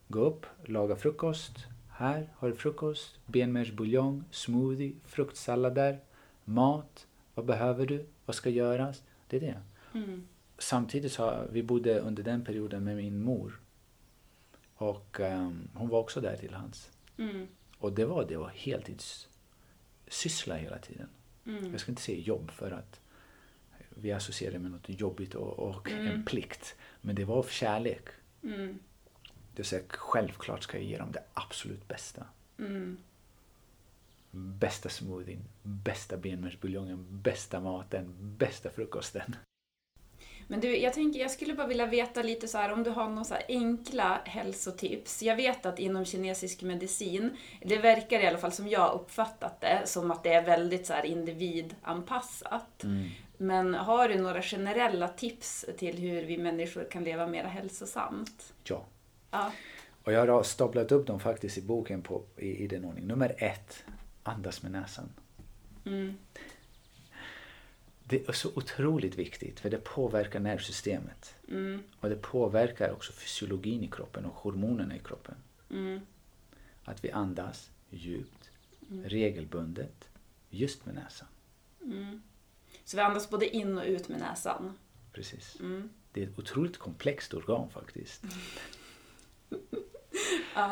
gå 0.07 0.19
upp, 0.19 0.45
laga 0.65 0.95
frukost. 0.95 1.51
Här 1.89 2.29
har 2.35 2.49
du 2.49 2.55
frukost, 2.55 3.19
benmärgsbuljong, 3.25 4.23
smoothie, 4.31 4.93
fruktsallader, 5.05 5.99
mat. 6.45 7.07
Vad 7.35 7.45
behöver 7.45 7.85
du? 7.85 8.05
Vad 8.25 8.35
ska 8.35 8.49
göras? 8.49 9.03
Det 9.27 9.37
är 9.37 9.41
det. 9.41 9.61
Samtidigt 10.57 11.11
så 11.11 11.43
vi 11.51 11.63
bodde 11.63 11.99
under 11.99 12.23
den 12.23 12.45
perioden 12.45 12.83
med 12.83 12.95
min 12.97 13.23
mor. 13.23 13.59
Och 14.75 15.19
ehm, 15.19 15.67
hon 15.73 15.89
var 15.89 15.99
också 15.99 16.21
där 16.21 16.37
till 16.37 16.53
hands. 16.53 16.91
Och 17.79 17.93
det 17.93 18.05
var, 18.05 18.25
det 18.25 18.37
var 18.37 18.49
heltidssyssla 20.05 20.55
hela 20.55 20.77
tiden. 20.77 21.07
Jag 21.71 21.79
ska 21.79 21.91
inte 21.91 22.01
säga 22.01 22.19
jobb 22.19 22.51
för 22.51 22.71
att 22.71 22.99
vi 23.89 24.11
associerar 24.11 24.53
det 24.53 24.59
med 24.59 24.71
något 24.71 24.89
jobbigt 24.89 25.35
och, 25.35 25.59
och 25.59 25.91
en 25.91 26.25
plikt. 26.25 26.75
Men 27.01 27.15
det 27.15 27.25
var 27.25 27.35
av 27.35 27.47
kärlek. 27.49 28.07
Det 29.55 29.61
är 29.61 29.63
så 29.63 29.75
här, 29.75 29.83
självklart 29.87 30.63
ska 30.63 30.77
jag 30.77 30.85
ge 30.85 30.97
dem 30.97 31.11
det 31.11 31.23
absolut 31.33 31.87
bästa. 31.87 32.25
Bästa 34.31 34.89
smoothien, 34.89 35.43
bästa 35.63 36.17
benmärgsbuljongen, 36.17 37.21
bästa 37.21 37.59
maten, 37.59 38.15
bästa 38.37 38.69
frukosten. 38.69 39.35
Men 40.47 40.59
du, 40.59 40.77
jag 40.77 40.93
tänker, 40.93 41.19
jag 41.19 41.31
skulle 41.31 41.53
bara 41.53 41.67
vilja 41.67 41.85
veta 41.85 42.21
lite 42.21 42.47
så 42.47 42.57
här 42.57 42.73
om 42.73 42.83
du 42.83 42.89
har 42.89 43.09
några 43.09 43.23
så 43.23 43.35
enkla 43.47 44.21
hälsotips. 44.25 45.23
Jag 45.23 45.35
vet 45.35 45.65
att 45.65 45.79
inom 45.79 46.05
kinesisk 46.05 46.61
medicin, 46.61 47.37
det 47.61 47.77
verkar 47.77 48.19
i 48.19 48.27
alla 48.27 48.37
fall 48.37 48.51
som 48.51 48.67
jag 48.67 48.93
uppfattat 48.93 49.61
det, 49.61 49.81
som 49.85 50.11
att 50.11 50.23
det 50.23 50.33
är 50.33 50.45
väldigt 50.45 50.85
så 50.85 50.93
här 50.93 51.05
individanpassat. 51.05 52.83
Men 53.37 53.73
har 53.73 54.09
du 54.09 54.21
några 54.21 54.41
generella 54.41 55.07
tips 55.07 55.65
till 55.77 55.97
hur 55.97 56.23
vi 56.23 56.37
människor 56.37 56.87
kan 56.91 57.03
leva 57.03 57.27
mer 57.27 57.43
hälsosamt? 57.43 58.53
Ja. 58.63 58.85
Ja. 59.31 59.51
Och 60.03 60.13
jag 60.13 60.27
har 60.27 60.43
staplat 60.43 60.91
upp 60.91 61.07
dem 61.07 61.19
faktiskt 61.19 61.57
i 61.57 61.61
boken 61.61 62.01
på, 62.01 62.23
i, 62.37 62.63
i 62.63 62.67
den 62.67 62.85
ordningen. 62.85 63.07
Nummer 63.07 63.35
ett, 63.37 63.83
andas 64.23 64.63
med 64.63 64.71
näsan. 64.71 65.09
Mm. 65.85 66.17
Det 68.07 68.29
är 68.29 68.33
så 68.33 68.49
otroligt 68.55 69.15
viktigt 69.15 69.59
för 69.59 69.69
det 69.69 69.77
påverkar 69.77 70.39
nervsystemet. 70.39 71.35
Mm. 71.47 71.83
Och 71.99 72.09
det 72.09 72.15
påverkar 72.15 72.91
också 72.91 73.13
fysiologin 73.13 73.83
i 73.83 73.87
kroppen 73.87 74.25
och 74.25 74.33
hormonerna 74.33 74.95
i 74.95 74.99
kroppen. 74.99 75.35
Mm. 75.69 75.99
Att 76.83 77.03
vi 77.03 77.11
andas 77.11 77.71
djupt, 77.89 78.49
regelbundet, 79.03 80.09
just 80.49 80.85
med 80.85 80.95
näsan. 80.95 81.27
Mm. 81.81 82.21
Så 82.83 82.97
vi 82.97 83.03
andas 83.03 83.29
både 83.29 83.55
in 83.55 83.77
och 83.77 83.85
ut 83.85 84.09
med 84.09 84.19
näsan. 84.19 84.77
Precis. 85.11 85.59
Mm. 85.59 85.89
Det 86.11 86.23
är 86.23 86.27
ett 86.27 86.39
otroligt 86.39 86.77
komplext 86.77 87.33
organ 87.33 87.69
faktiskt. 87.69 88.23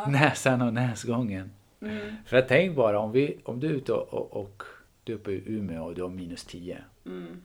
Näsan 0.08 0.62
och 0.62 0.74
näsgången. 0.74 1.52
Mm. 1.80 2.16
För 2.26 2.42
tänk 2.42 2.76
bara 2.76 3.00
om, 3.00 3.12
vi, 3.12 3.40
om 3.44 3.60
du 3.60 3.68
är 3.68 3.72
ute 3.72 3.94
och, 3.94 4.14
och, 4.14 4.42
och 4.42 4.64
du 5.04 5.12
är 5.14 5.18
uppe 5.18 5.32
i 5.32 5.44
Umeå 5.46 5.84
och 5.86 5.96
du 5.96 6.02
har 6.02 6.10
minus 6.10 6.46
10. 6.46 6.84
Mm. 7.06 7.42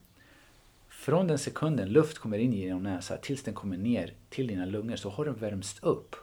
Från 0.88 1.26
den 1.26 1.38
sekunden 1.38 1.88
luft 1.92 2.18
kommer 2.18 2.38
in 2.38 2.52
genom 2.52 2.82
näsan 2.82 3.18
tills 3.22 3.42
den 3.42 3.54
kommer 3.54 3.76
ner 3.76 4.14
till 4.28 4.46
dina 4.46 4.64
lungor 4.66 4.96
så 4.96 5.10
har 5.10 5.24
den 5.24 5.34
värmts 5.34 5.78
upp 5.82 6.16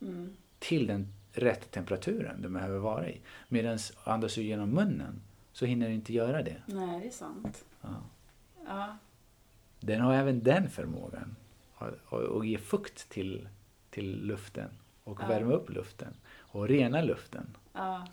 Mm. 0.00 0.32
till 0.58 0.86
den 0.86 1.08
rätt 1.32 1.70
temperaturen 1.70 2.42
den 2.42 2.52
behöver 2.52 2.78
vara 2.78 3.08
i. 3.10 3.20
Medan 3.48 3.78
andas 4.04 4.34
du 4.34 4.42
genom 4.42 4.70
munnen 4.70 5.20
så 5.52 5.66
hinner 5.66 5.86
den 5.86 5.94
inte 5.94 6.12
göra 6.12 6.42
det. 6.42 6.62
Nej, 6.66 7.00
det 7.00 7.06
är 7.06 7.10
sant. 7.10 7.64
Ja. 7.82 7.88
Ja. 8.66 8.96
Den 9.80 10.00
har 10.00 10.14
även 10.14 10.42
den 10.42 10.70
förmågan 10.70 11.36
att 12.38 12.46
ge 12.46 12.58
fukt 12.58 13.08
till, 13.08 13.48
till 13.90 14.22
luften 14.26 14.68
och 15.04 15.18
Ja. 15.22 15.26
värma 15.28 15.52
upp 15.52 15.70
luften 15.70 16.14
och 16.36 16.68
rena 16.68 17.02
luften. 17.02 17.46
ja. 17.72 18.06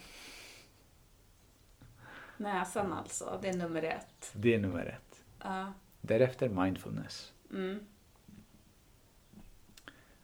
Näsan 2.38 2.94
alltså, 2.94 3.40
det 3.42 3.50
är 3.50 3.58
nummer 3.58 3.84
ett. 3.84 4.32
Det 4.34 4.54
är 4.54 4.60
nummer 4.60 4.86
ett. 4.86 5.24
Ja. 5.40 5.74
Därefter 6.02 6.50
mindfulness. 6.50 7.34
Mm. 7.52 7.80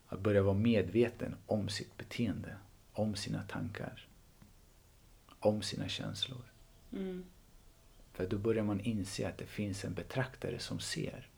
Att 0.07 0.19
börja 0.19 0.43
vara 0.43 0.53
medveten 0.53 1.35
om 1.45 1.69
sitt 1.69 1.97
beteende, 1.97 2.55
om 2.93 3.15
sina 3.15 3.43
tankar, 3.43 4.07
om 5.39 5.61
sina 5.61 5.87
känslor. 5.89 6.43
Mm. 6.91 7.25
För 8.13 8.27
då 8.27 8.37
börjar 8.37 8.63
man 8.63 8.79
inse 8.79 9.27
att 9.27 9.37
det 9.37 9.45
finns 9.45 9.85
en 9.85 9.93
betraktare 9.93 10.59
som 10.59 10.79
ser. 10.79 11.29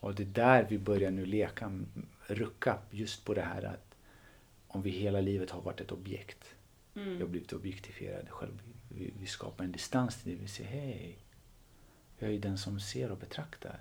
Och 0.00 0.14
det 0.14 0.22
är 0.22 0.26
där 0.26 0.66
vi 0.68 0.78
börjar 0.78 1.10
nu 1.10 1.26
leka, 1.26 1.80
rucka 2.26 2.78
just 2.90 3.24
på 3.24 3.34
det 3.34 3.42
här 3.42 3.62
att 3.62 3.94
om 4.68 4.82
vi 4.82 4.90
hela 4.90 5.20
livet 5.20 5.50
har 5.50 5.60
varit 5.60 5.80
ett 5.80 5.92
objekt. 5.92 6.54
Vi 6.94 7.00
har 7.00 7.06
Mm. 7.16 7.30
blivit 7.30 7.52
objektifierade 7.52 8.30
själv. 8.30 8.62
Vi, 8.88 9.12
vi 9.20 9.26
skapar 9.26 9.64
en 9.64 9.72
distans 9.72 10.22
till 10.22 10.32
det. 10.32 10.38
Vi 10.42 10.48
säger 10.48 10.70
hej, 10.70 11.18
jag 12.18 12.30
är 12.34 12.38
den 12.38 12.58
som 12.58 12.80
ser 12.80 13.10
och 13.10 13.18
betraktar. 13.18 13.80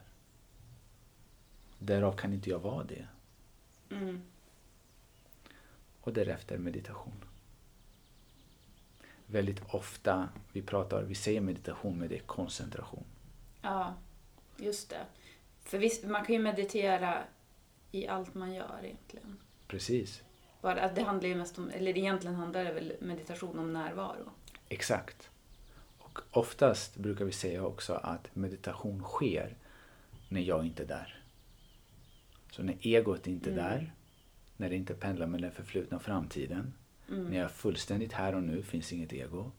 Därav 1.79 2.17
kan 2.17 2.33
inte 2.33 2.49
jag 2.49 2.59
vara 2.59 2.83
det. 2.83 3.07
Mm. 3.89 4.21
Och 6.01 6.13
därefter 6.13 6.57
meditation. 6.57 7.13
Väldigt 9.25 9.61
ofta, 9.73 10.29
vi 10.53 10.61
pratar, 10.61 11.03
vi 11.03 11.15
säger 11.15 11.41
meditation 11.41 11.97
men 11.99 12.09
det 12.09 12.15
är 12.15 12.19
koncentration. 12.19 13.03
Ja, 13.61 13.93
just 14.57 14.89
det. 14.89 15.05
För 15.61 15.77
visst, 15.77 16.03
man 16.03 16.25
kan 16.25 16.35
ju 16.35 16.41
meditera 16.41 17.23
i 17.91 18.07
allt 18.07 18.33
man 18.33 18.53
gör 18.53 18.79
egentligen. 18.83 19.37
Precis, 19.67 20.23
Att 20.71 20.95
det 20.95 21.01
handlar 21.03 21.29
ju 21.29 21.35
mest 21.35 21.57
om, 21.59 21.69
eller 21.69 21.97
egentligen 21.97 22.35
handlar 22.35 22.63
det 22.63 22.73
väl 22.73 22.93
meditation 23.01 23.59
om 23.59 23.73
närvaro. 23.73 24.29
exakt. 24.69 25.29
Och 25.99 26.19
oftast 26.31 26.97
brukar 26.97 27.25
vi 27.25 27.31
säga 27.31 27.63
också 27.65 27.93
att 27.93 28.35
meditation 28.35 29.03
sker 29.03 29.55
när 30.29 30.41
jag 30.41 30.65
inte 30.65 30.83
är 30.83 30.87
där. 30.87 31.23
Så 32.51 32.63
när 32.63 32.77
egot 32.81 33.27
inte 33.27 33.49
är 33.49 33.53
Mm. 33.53 33.65
där, 33.65 33.93
när 34.57 34.69
det 34.69 34.75
inte 34.75 34.93
pendlar 34.93 35.27
mellan 35.27 35.51
förflutna 35.51 35.97
och 35.97 36.03
framtiden, 36.03 36.73
Mm. 37.09 37.23
när 37.25 37.37
jag 37.37 37.43
är 37.45 37.49
fullständigt 37.49 38.13
här 38.13 38.35
och 38.35 38.43
nu, 38.43 38.63
finns 38.63 38.93
inget 38.93 39.13
ego. 39.13 39.51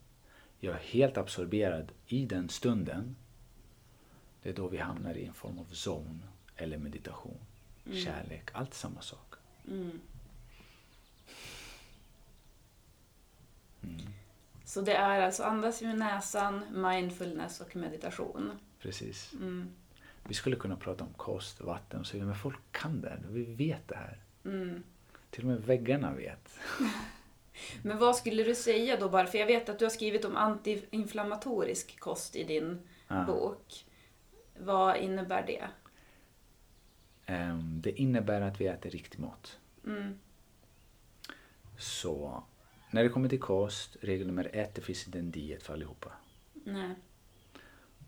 Jag 0.61 0.75
är 0.75 0.79
helt 0.81 1.17
absorberad 1.17 1.93
i 2.07 2.27
den 2.27 2.49
stunden. 2.49 3.17
Det 4.43 4.49
är 4.51 4.55
då 4.55 4.69
vi 4.69 4.79
hamnar 4.79 5.15
i 5.15 5.25
en 5.25 5.35
form 5.35 5.59
av 5.59 5.67
zone 5.73 6.19
eller 6.57 6.79
meditation. 6.79 7.39
Mm. 7.87 7.99
Kärlek, 7.99 8.51
allt 8.53 8.75
samma 8.75 9.01
sak. 9.01 9.35
Mm. 13.85 14.07
Så 14.65 14.81
det 14.81 14.95
är 14.95 15.21
alltså 15.21 15.43
andas 15.43 15.83
med 15.83 15.99
näsan, 15.99 16.65
mindfulness 16.83 17.61
och 17.61 17.77
meditation. 17.77 18.59
Precis. 18.81 19.33
Mm. 19.33 19.69
Vi 20.25 20.35
skulle 20.35 20.57
kunna 20.57 20.77
prata 20.77 21.05
om 21.05 21.13
kost, 21.17 21.61
vatten 21.61 22.01
och 22.01 22.07
så 22.07 22.13
vidare, 22.13 22.27
men 22.29 22.37
folk 22.39 22.59
kan 22.71 23.01
det. 23.01 23.19
Vi 23.29 23.45
vet 23.45 23.89
det 23.89 23.97
här. 23.97 24.19
Mm. 24.45 24.83
Till 25.31 25.43
och 25.43 25.49
med 25.51 25.63
väggarna 25.63 26.13
vet. 26.15 26.59
Men 27.83 27.99
vad 27.99 28.17
skulle 28.17 28.43
du 28.43 28.55
säga 28.55 28.97
då 29.01 29.09
bara, 29.09 29.27
för 29.27 29.39
jag 29.39 29.47
vet 29.47 29.69
att 29.69 29.79
du 29.79 29.85
har 29.85 29.91
skrivit 29.91 30.25
om 30.25 30.37
antiinflammatorisk 30.37 32.01
kost 32.01 32.37
i 32.37 32.45
din 32.45 32.89
Ja. 33.09 33.25
bok. 33.25 33.87
Vad 34.59 34.97
innebär 34.97 35.47
det? 35.47 35.69
Ehm, 37.27 37.81
Det 37.81 37.91
innebär 38.01 38.41
att 38.41 38.61
vi 38.61 38.67
äter 38.67 38.91
riktig 38.91 39.21
mat. 39.21 39.59
Mm. 39.87 40.19
Så 41.79 42.43
när 42.95 43.03
det 43.03 43.09
kommer 43.09 43.29
till 43.29 43.41
kost, 43.41 43.97
regel 44.01 44.27
nummer 44.27 44.51
ett, 44.53 44.75
det 44.75 44.81
finns 44.81 45.07
inte 45.07 45.19
en 45.19 45.31
diet 45.31 45.63
för 45.63 45.75
allihopa. 45.75 46.13
Nej. 46.65 46.95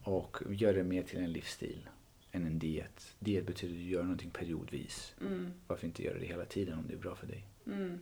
Och 0.02 0.38
gör 0.50 0.74
det 0.74 0.84
mer 0.84 1.02
till 1.02 1.18
en 1.18 1.32
livsstil 1.32 1.88
än 2.32 2.46
en 2.46 2.58
diet. 2.58 3.14
Diet 3.18 3.46
betyder 3.46 3.74
att 3.74 3.80
du 3.80 3.88
gör 3.88 4.02
någonting 4.02 4.30
periodvis. 4.30 5.14
Mm. 5.20 5.52
Varför 5.66 5.86
inte 5.86 6.02
göra 6.02 6.18
det 6.18 6.26
hela 6.26 6.44
tiden 6.44 6.78
om 6.78 6.84
det 6.86 6.94
är 6.94 6.98
bra 6.98 7.14
för 7.14 7.26
dig? 7.26 7.44
Mm. 7.66 7.98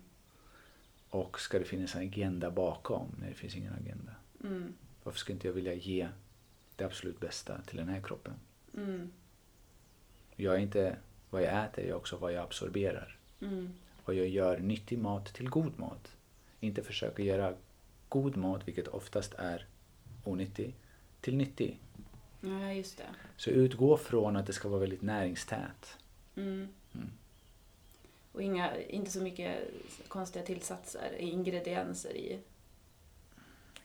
Och 1.08 1.40
ska 1.40 1.58
det 1.58 1.64
finnas 1.64 1.94
en 1.94 2.02
agenda 2.02 2.50
bakom? 2.50 3.08
Nej, 3.20 3.28
det 3.28 3.34
finns 3.34 3.56
ingen 3.56 3.72
agenda. 3.72 4.12
Mm. 4.44 4.74
Varför 5.02 5.18
ska 5.18 5.32
inte 5.32 5.46
jag 5.46 5.54
vilja 5.54 5.74
ge 5.74 6.08
det 6.76 6.84
absolut 6.84 7.20
bästa 7.20 7.60
till 7.60 7.76
den 7.76 7.88
här 7.88 8.00
kroppen? 8.00 8.34
Mm. 8.76 9.10
Jag 10.36 10.54
är 10.54 10.58
inte 10.58 10.96
vad 11.30 11.42
jag 11.42 11.64
äter, 11.64 11.84
jag 11.84 11.90
är 11.90 11.96
också 11.96 12.16
vad 12.16 12.32
jag 12.32 12.44
absorberar. 12.44 13.18
Mm. 13.40 13.72
Och 14.02 14.14
jag 14.14 14.28
gör 14.28 14.58
nyttig 14.58 14.98
mat 14.98 15.34
till 15.34 15.48
god 15.48 15.78
mat. 15.78 16.13
Inte 16.64 16.82
försöka 16.82 17.22
göra 17.22 17.54
god 18.08 18.36
mat, 18.36 18.68
vilket 18.68 18.88
oftast 18.88 19.34
är 19.34 19.66
onyttig, 20.24 20.74
till 21.20 21.36
nyttig. 21.36 21.80
Ja, 22.40 22.72
just 22.72 22.98
det. 22.98 23.04
Så 23.36 23.50
utgå 23.50 23.96
från 23.96 24.36
att 24.36 24.46
det 24.46 24.52
ska 24.52 24.68
vara 24.68 24.80
väldigt 24.80 25.02
näringstät. 25.02 25.98
Mm. 26.36 26.68
Mm. 26.94 27.10
Och 28.32 28.42
inga, 28.42 28.82
inte 28.82 29.10
så 29.10 29.20
mycket 29.20 29.70
konstiga 30.08 30.44
tillsatser, 30.44 31.16
ingredienser 31.18 32.16
i. 32.16 32.38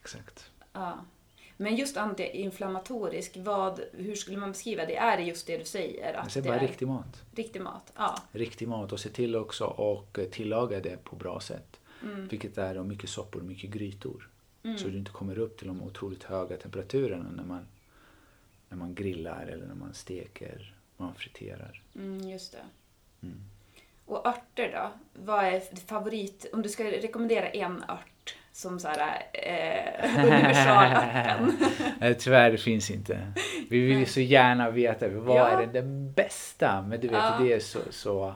Exakt. 0.00 0.50
Ja. 0.72 1.04
Men 1.56 1.76
just 1.76 1.96
antiinflammatorisk, 1.96 3.36
vad, 3.36 3.80
hur 3.92 4.14
skulle 4.14 4.36
man 4.36 4.52
beskriva 4.52 4.86
det? 4.86 4.96
Är 4.96 5.16
det 5.16 5.22
just 5.22 5.46
det 5.46 5.58
du 5.58 5.64
säger? 5.64 6.14
Att 6.14 6.34
det 6.34 6.42
bara 6.42 6.56
är 6.56 6.68
riktig 6.68 6.88
mat. 6.88 7.22
riktig 7.34 7.62
mat? 7.62 7.92
Ja. 7.96 8.18
Riktig 8.32 8.68
mat 8.68 8.92
och 8.92 9.00
se 9.00 9.08
till 9.08 9.36
också 9.36 9.64
och 9.64 10.18
tillaga 10.30 10.80
det 10.80 11.04
på 11.04 11.16
bra 11.16 11.40
sätt. 11.40 11.79
Mm. 12.02 12.28
Vilket 12.28 12.58
är 12.58 12.74
då 12.74 12.82
mycket 12.84 13.10
soppor 13.10 13.40
och 13.40 13.46
mycket 13.46 13.70
grytor. 13.70 14.28
Mm. 14.62 14.78
Så 14.78 14.88
du 14.88 14.98
inte 14.98 15.10
kommer 15.10 15.38
upp 15.38 15.58
till 15.58 15.66
de 15.68 15.82
otroligt 15.82 16.22
höga 16.24 16.56
temperaturerna 16.56 17.30
när 17.36 17.44
man, 17.44 17.66
när 18.68 18.76
man 18.76 18.94
grillar 18.94 19.46
eller 19.46 19.66
när 19.66 19.74
man 19.74 19.94
steker, 19.94 20.74
man 20.96 21.14
friterar. 21.14 21.82
Mm, 21.94 22.28
just 22.28 22.52
det. 22.52 22.64
Mm. 23.26 23.40
Och 24.06 24.26
örter 24.26 24.72
då? 24.72 24.90
Vad 25.24 25.44
är 25.44 25.86
favorit, 25.86 26.46
om 26.52 26.62
du 26.62 26.68
ska 26.68 26.84
rekommendera 26.84 27.48
en 27.48 27.84
ört 27.88 28.36
som 28.52 28.78
så 28.80 28.88
här, 28.88 29.22
eh, 29.32 30.18
universalörten? 30.24 31.56
Tyvärr, 32.18 32.50
det 32.50 32.58
finns 32.58 32.90
inte. 32.90 33.32
Vi 33.70 33.80
vill 33.80 33.98
ju 33.98 34.06
så 34.06 34.20
gärna 34.20 34.70
veta 34.70 35.08
vad 35.08 35.36
Ja. 35.38 35.48
är 35.48 35.66
den 35.66 36.12
bästa. 36.12 36.82
Men 36.82 37.00
du 37.00 37.08
vet, 37.08 37.16
Ja. 37.16 37.38
det 37.40 37.52
är 37.52 37.60
så, 37.60 37.78
så... 37.90 38.34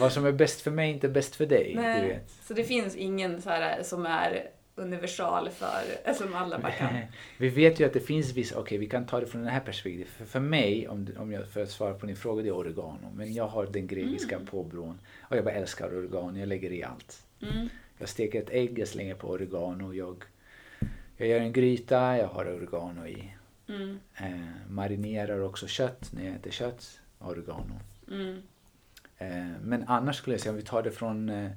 Vad 0.00 0.12
som 0.12 0.26
är 0.26 0.32
bäst 0.32 0.60
för 0.60 0.70
mig 0.70 0.90
är 0.90 0.94
inte 0.94 1.08
bäst 1.08 1.36
för 1.36 1.46
dig. 1.46 1.72
Du 1.74 1.80
Nej. 1.80 2.08
vet. 2.08 2.30
Så 2.30 2.54
det 2.54 2.64
finns 2.64 2.96
ingen 2.96 3.42
så 3.42 3.50
här 3.50 3.82
som 3.82 4.06
är 4.06 4.50
universal 4.76 5.48
för, 5.50 6.12
som 6.14 6.34
alla 6.34 6.58
bara 6.58 6.72
kan. 6.72 6.88
Vi 7.38 7.48
vet 7.48 7.80
ju 7.80 7.86
att 7.86 7.92
det 7.92 8.00
finns 8.00 8.32
vissa, 8.32 8.58
okej 8.58 8.78
vi 8.78 8.86
kan 8.86 9.06
ta 9.06 9.20
det 9.20 9.26
från 9.26 9.42
det 9.44 9.50
här 9.50 9.60
perspektivet. 9.60 10.08
För, 10.08 10.24
för 10.24 10.40
mig, 10.40 10.88
om, 10.88 11.08
om 11.18 11.32
jag, 11.32 11.48
för 11.48 11.62
att 11.62 11.70
svara 11.70 11.94
på 11.94 12.06
din 12.06 12.16
fråga, 12.16 12.42
det 12.42 12.48
är 12.48 12.56
oregano. 12.56 13.12
Men 13.14 13.32
jag 13.34 13.46
har 13.46 13.66
den 13.66 13.86
grekiska 13.86 14.34
Mm. 14.34 14.46
påbron. 14.46 14.98
Och 15.22 15.36
jag 15.36 15.44
bara 15.44 15.54
älskar 15.54 15.98
oregano, 15.98 16.38
jag 16.38 16.48
lägger 16.48 16.72
i 16.72 16.82
allt. 16.84 17.22
Mm. 17.42 17.68
Jag 17.98 18.08
steker 18.08 18.42
ett 18.42 18.50
ägg, 18.50 18.78
jag 18.78 18.88
slänger 18.88 19.14
på 19.14 19.28
oregano. 19.28 19.94
Jag, 19.94 20.24
jag 21.16 21.28
gör 21.28 21.40
en 21.40 21.52
gryta, 21.52 22.16
jag 22.18 22.26
har 22.28 22.44
oregano 22.54 23.06
i. 23.06 23.34
Mm. 23.68 23.98
Eh, 24.16 24.30
marinerar 24.68 25.40
också 25.40 25.66
kött 25.66 26.10
när 26.12 26.24
jag 26.24 26.34
äter 26.34 26.50
kött, 26.50 27.00
oregano. 27.18 27.80
Mm. 28.10 28.42
Eh, 29.18 29.46
men 29.62 29.84
annars 29.88 30.16
skulle 30.16 30.34
jag 30.34 30.40
säga, 30.40 30.50
om 30.50 30.56
vi 30.56 30.62
tar 30.62 30.82
det 30.82 30.90
från 30.90 31.28
eh, 31.28 31.50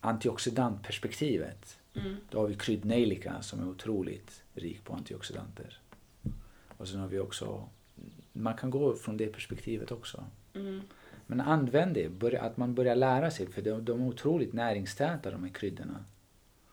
antioxidantperspektivet. 0.00 1.78
Mm. 1.94 2.16
Då 2.30 2.40
har 2.40 2.46
vi 2.46 2.54
kryddnejlika 2.54 3.42
som 3.42 3.60
är 3.60 3.68
otroligt 3.68 4.42
rik 4.54 4.84
på 4.84 4.94
antioxidanter. 4.94 5.80
Och 6.76 6.88
sen 6.88 7.00
har 7.00 7.08
vi 7.08 7.18
också, 7.18 7.68
man 8.32 8.54
kan 8.54 8.70
gå 8.70 8.94
från 8.94 9.16
det 9.16 9.26
perspektivet 9.26 9.92
också. 9.92 10.24
Mm. 10.54 10.80
Men 11.26 11.40
använd 11.40 11.94
det, 11.94 12.08
börja, 12.08 12.42
att 12.42 12.56
man 12.56 12.74
börjar 12.74 12.96
lära 12.96 13.30
sig 13.30 13.46
för 13.46 13.62
de, 13.62 13.84
de 13.84 14.00
är 14.00 14.06
otroligt 14.06 14.52
näringstäta 14.52 15.30
de 15.30 15.44
här 15.44 15.50
kryddorna. 15.50 16.04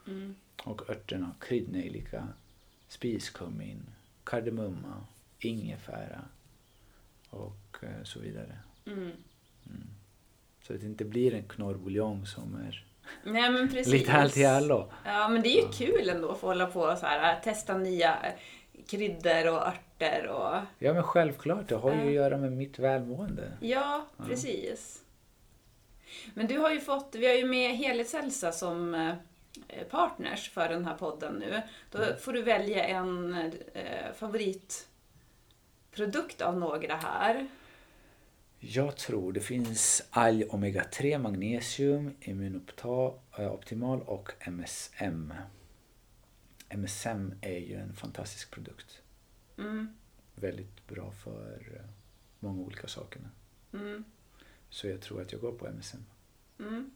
Mm. 0.07 0.35
Och 0.63 0.89
örterna, 0.89 1.31
kryddnejlika, 1.39 2.27
spiskummin, 2.87 3.89
kardemumma, 4.23 5.05
ingefära 5.39 6.21
och 7.29 7.77
eh, 7.81 8.03
så 8.03 8.19
vidare. 8.19 8.57
Mm. 8.85 9.11
Så 10.67 10.73
att 10.73 10.79
det 10.79 10.85
inte 10.85 11.05
blir 11.05 11.33
en 11.33 11.43
knorrbuljong 11.43 12.25
som 12.25 12.55
är 12.55 12.85
Nej 13.23 13.49
men 13.51 13.69
precis. 13.69 13.93
lite 13.93 14.13
allt 14.13 14.37
i 14.37 14.45
allo. 14.45 14.91
Ja 15.05 15.27
men 15.29 15.41
det 15.41 15.49
är 15.49 15.61
ju 15.65 15.71
kul 15.71 16.09
ändå 16.09 16.31
att 16.31 16.39
få 16.39 16.47
hålla 16.47 16.65
på 16.65 16.81
och 16.81 16.97
så 16.97 17.05
här, 17.05 17.39
testa 17.41 17.77
nya 17.77 18.15
eh, 18.23 18.33
kryddor 18.87 19.47
och 19.47 19.67
örter 19.67 20.27
och 20.27 20.55
Ja 20.79 20.93
men 20.93 21.03
självklart, 21.03 21.67
det 21.67 21.75
har 21.75 21.91
ju 21.91 21.97
Ja. 22.01 22.05
att 22.07 22.13
göra 22.13 22.37
med 22.37 22.51
mitt 22.51 22.79
välmående. 22.79 23.51
Ja, 23.59 24.05
precis. 24.25 25.01
Men 26.33 26.47
du 26.47 26.57
har 26.59 26.71
ju 26.71 26.79
fått, 26.79 27.15
vi 27.15 27.27
har 27.27 27.33
ju 27.33 27.45
med 27.45 27.77
Helhetshälsa 27.77 28.51
som 28.51 28.95
eh, 28.95 29.13
partners 29.89 30.49
för 30.49 30.69
den 30.69 30.85
här 30.85 30.95
podden 30.95 31.33
nu. 31.33 31.61
Då 31.91 31.97
Mm. 31.97 32.09
får 32.19 32.33
du 32.33 32.41
välja 32.41 32.85
en 32.85 33.33
eh, 33.73 34.13
favoritprodukt 34.15 36.41
av 36.41 36.57
några 36.57 36.95
här. 36.95 37.47
Jag 38.67 38.97
tror 38.97 39.33
det 39.33 39.39
finns 39.39 40.03
alg 40.09 40.45
omega 40.49 40.83
3 40.83 41.17
magnesium, 41.19 42.11
immunoptimal 42.21 44.01
och 44.01 44.31
MSM. 44.47 45.33
MSM 46.69 47.33
är 47.41 47.57
ju 47.59 47.75
en 47.75 47.93
fantastisk 47.93 48.51
produkt. 48.51 49.01
Mm, 49.57 49.87
Väldigt 50.35 50.87
bra 50.87 51.11
för 51.11 51.71
eh, 51.75 51.89
många 52.39 52.61
olika 52.61 52.87
saker. 52.87 53.21
mm, 53.73 54.03
Så 54.69 54.87
jag 54.87 55.01
tror 55.01 55.21
att 55.21 55.31
jag 55.31 55.41
går 55.41 55.51
på 55.51 55.67
MSM. 55.67 56.05
mm. 56.59 56.91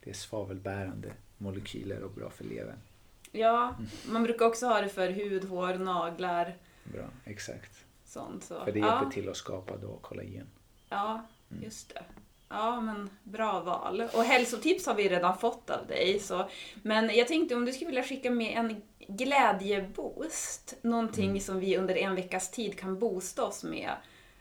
Det 0.00 0.10
är 0.10 0.14
svavelbärande 0.14 1.12
molekyler 1.38 2.02
och 2.02 2.10
bra 2.12 2.30
för 2.30 2.44
levern. 2.44 2.78
Ja, 3.32 3.76
man 4.08 4.22
brukar 4.22 4.46
också 4.46 4.66
ha 4.66 4.80
det 4.80 4.88
för 4.88 5.08
hud, 5.10 5.44
hår, 5.44 5.74
naglar, 5.74 6.56
Bra, 6.84 7.08
exakt. 7.24 7.84
sånt. 8.04 8.44
Så. 8.44 8.64
För 8.64 8.72
det 8.72 8.78
hjälper 8.78 9.04
ja, 9.04 9.10
till 9.10 9.28
att 9.28 9.36
skapa 9.36 9.76
då 9.76 9.96
kollagen. 9.96 10.46
Ja, 10.88 11.26
just 11.62 11.94
det. 11.94 12.02
Ja, 12.48 12.80
men 12.80 13.10
bra 13.22 13.60
val. 13.60 14.00
Och 14.00 14.22
hälsotips 14.22 14.86
har 14.86 14.94
vi 14.94 15.08
redan 15.08 15.38
fått 15.38 15.70
av 15.70 15.86
dig. 15.86 16.18
Så. 16.20 16.50
Men 16.82 17.16
jag 17.16 17.28
tänkte 17.28 17.54
om 17.54 17.64
du 17.64 17.72
skulle 17.72 17.86
vilja 17.86 18.02
skicka 18.02 18.30
med 18.30 18.58
en 18.58 18.82
glädjeboost. 18.98 20.74
Någonting 20.82 21.40
som 21.40 21.60
vi 21.60 21.76
under 21.76 21.96
en 21.96 22.14
veckas 22.14 22.50
tid 22.50 22.78
kan 22.78 22.98
boosta 22.98 23.44
oss 23.44 23.64
med 23.64 23.90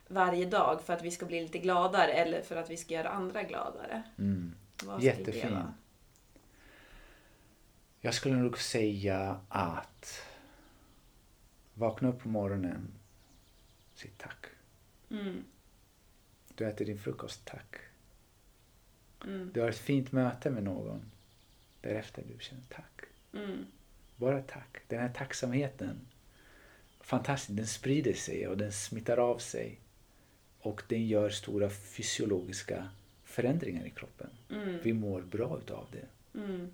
varje 0.08 0.46
dag 0.46 0.82
för 0.82 0.94
att 0.94 1.02
vi 1.02 1.12
ska 1.12 1.26
bli 1.26 1.42
lite 1.42 1.58
gladare 1.58 2.12
eller 2.12 2.42
för 2.42 2.56
att 2.56 2.70
vi 2.70 2.78
ska 2.78 2.94
göra 2.94 3.10
andra 3.10 3.44
gladare. 3.44 4.04
Mm. 4.18 4.54
Det 4.76 5.06
Jättefin. 5.06 5.54
vara? 5.54 5.74
Jag 8.02 8.14
skulle 8.14 8.36
nog 8.36 8.58
säga 8.58 9.40
att 9.50 10.22
vakna 11.74 12.10
upp 12.10 12.24
på 12.24 12.30
morgonen, 12.30 12.94
säg 13.96 14.12
tack. 14.18 14.46
Mm, 15.10 15.44
Du 16.58 16.66
äter 16.68 16.86
din 16.86 16.98
frukost, 17.00 17.46
tack. 17.46 17.76
mm, 19.24 19.52
Du 19.54 19.62
har 19.62 19.70
ett 19.70 19.78
fint 19.78 20.12
möte 20.12 20.50
med 20.50 20.64
någon. 20.64 21.12
Därefter 21.82 22.24
du 22.34 22.44
känner 22.44 22.64
tack. 22.70 23.02
mm, 23.34 23.66
Bara 24.16 24.42
tack. 24.42 24.78
Den 24.88 25.00
här 25.00 25.10
tacksamheten, 25.10 26.00
fantastiskt, 27.02 27.58
den 27.58 27.68
sprider 27.68 28.14
sig 28.14 28.48
och 28.48 28.58
den 28.58 28.72
smittar 28.72 29.18
av 29.18 29.38
sig. 29.38 29.80
Och 30.60 30.84
den 30.88 31.08
gör 31.08 31.30
stora 31.30 31.70
fysiologiska 31.70 32.90
förändringar 33.24 33.86
i 33.86 33.90
kroppen. 33.90 34.30
mm, 34.50 34.80
Vi 34.84 34.94
mår 34.94 35.22
bra 35.22 35.58
utav 35.64 35.86
det. 35.92 36.40
mm. 36.40 36.72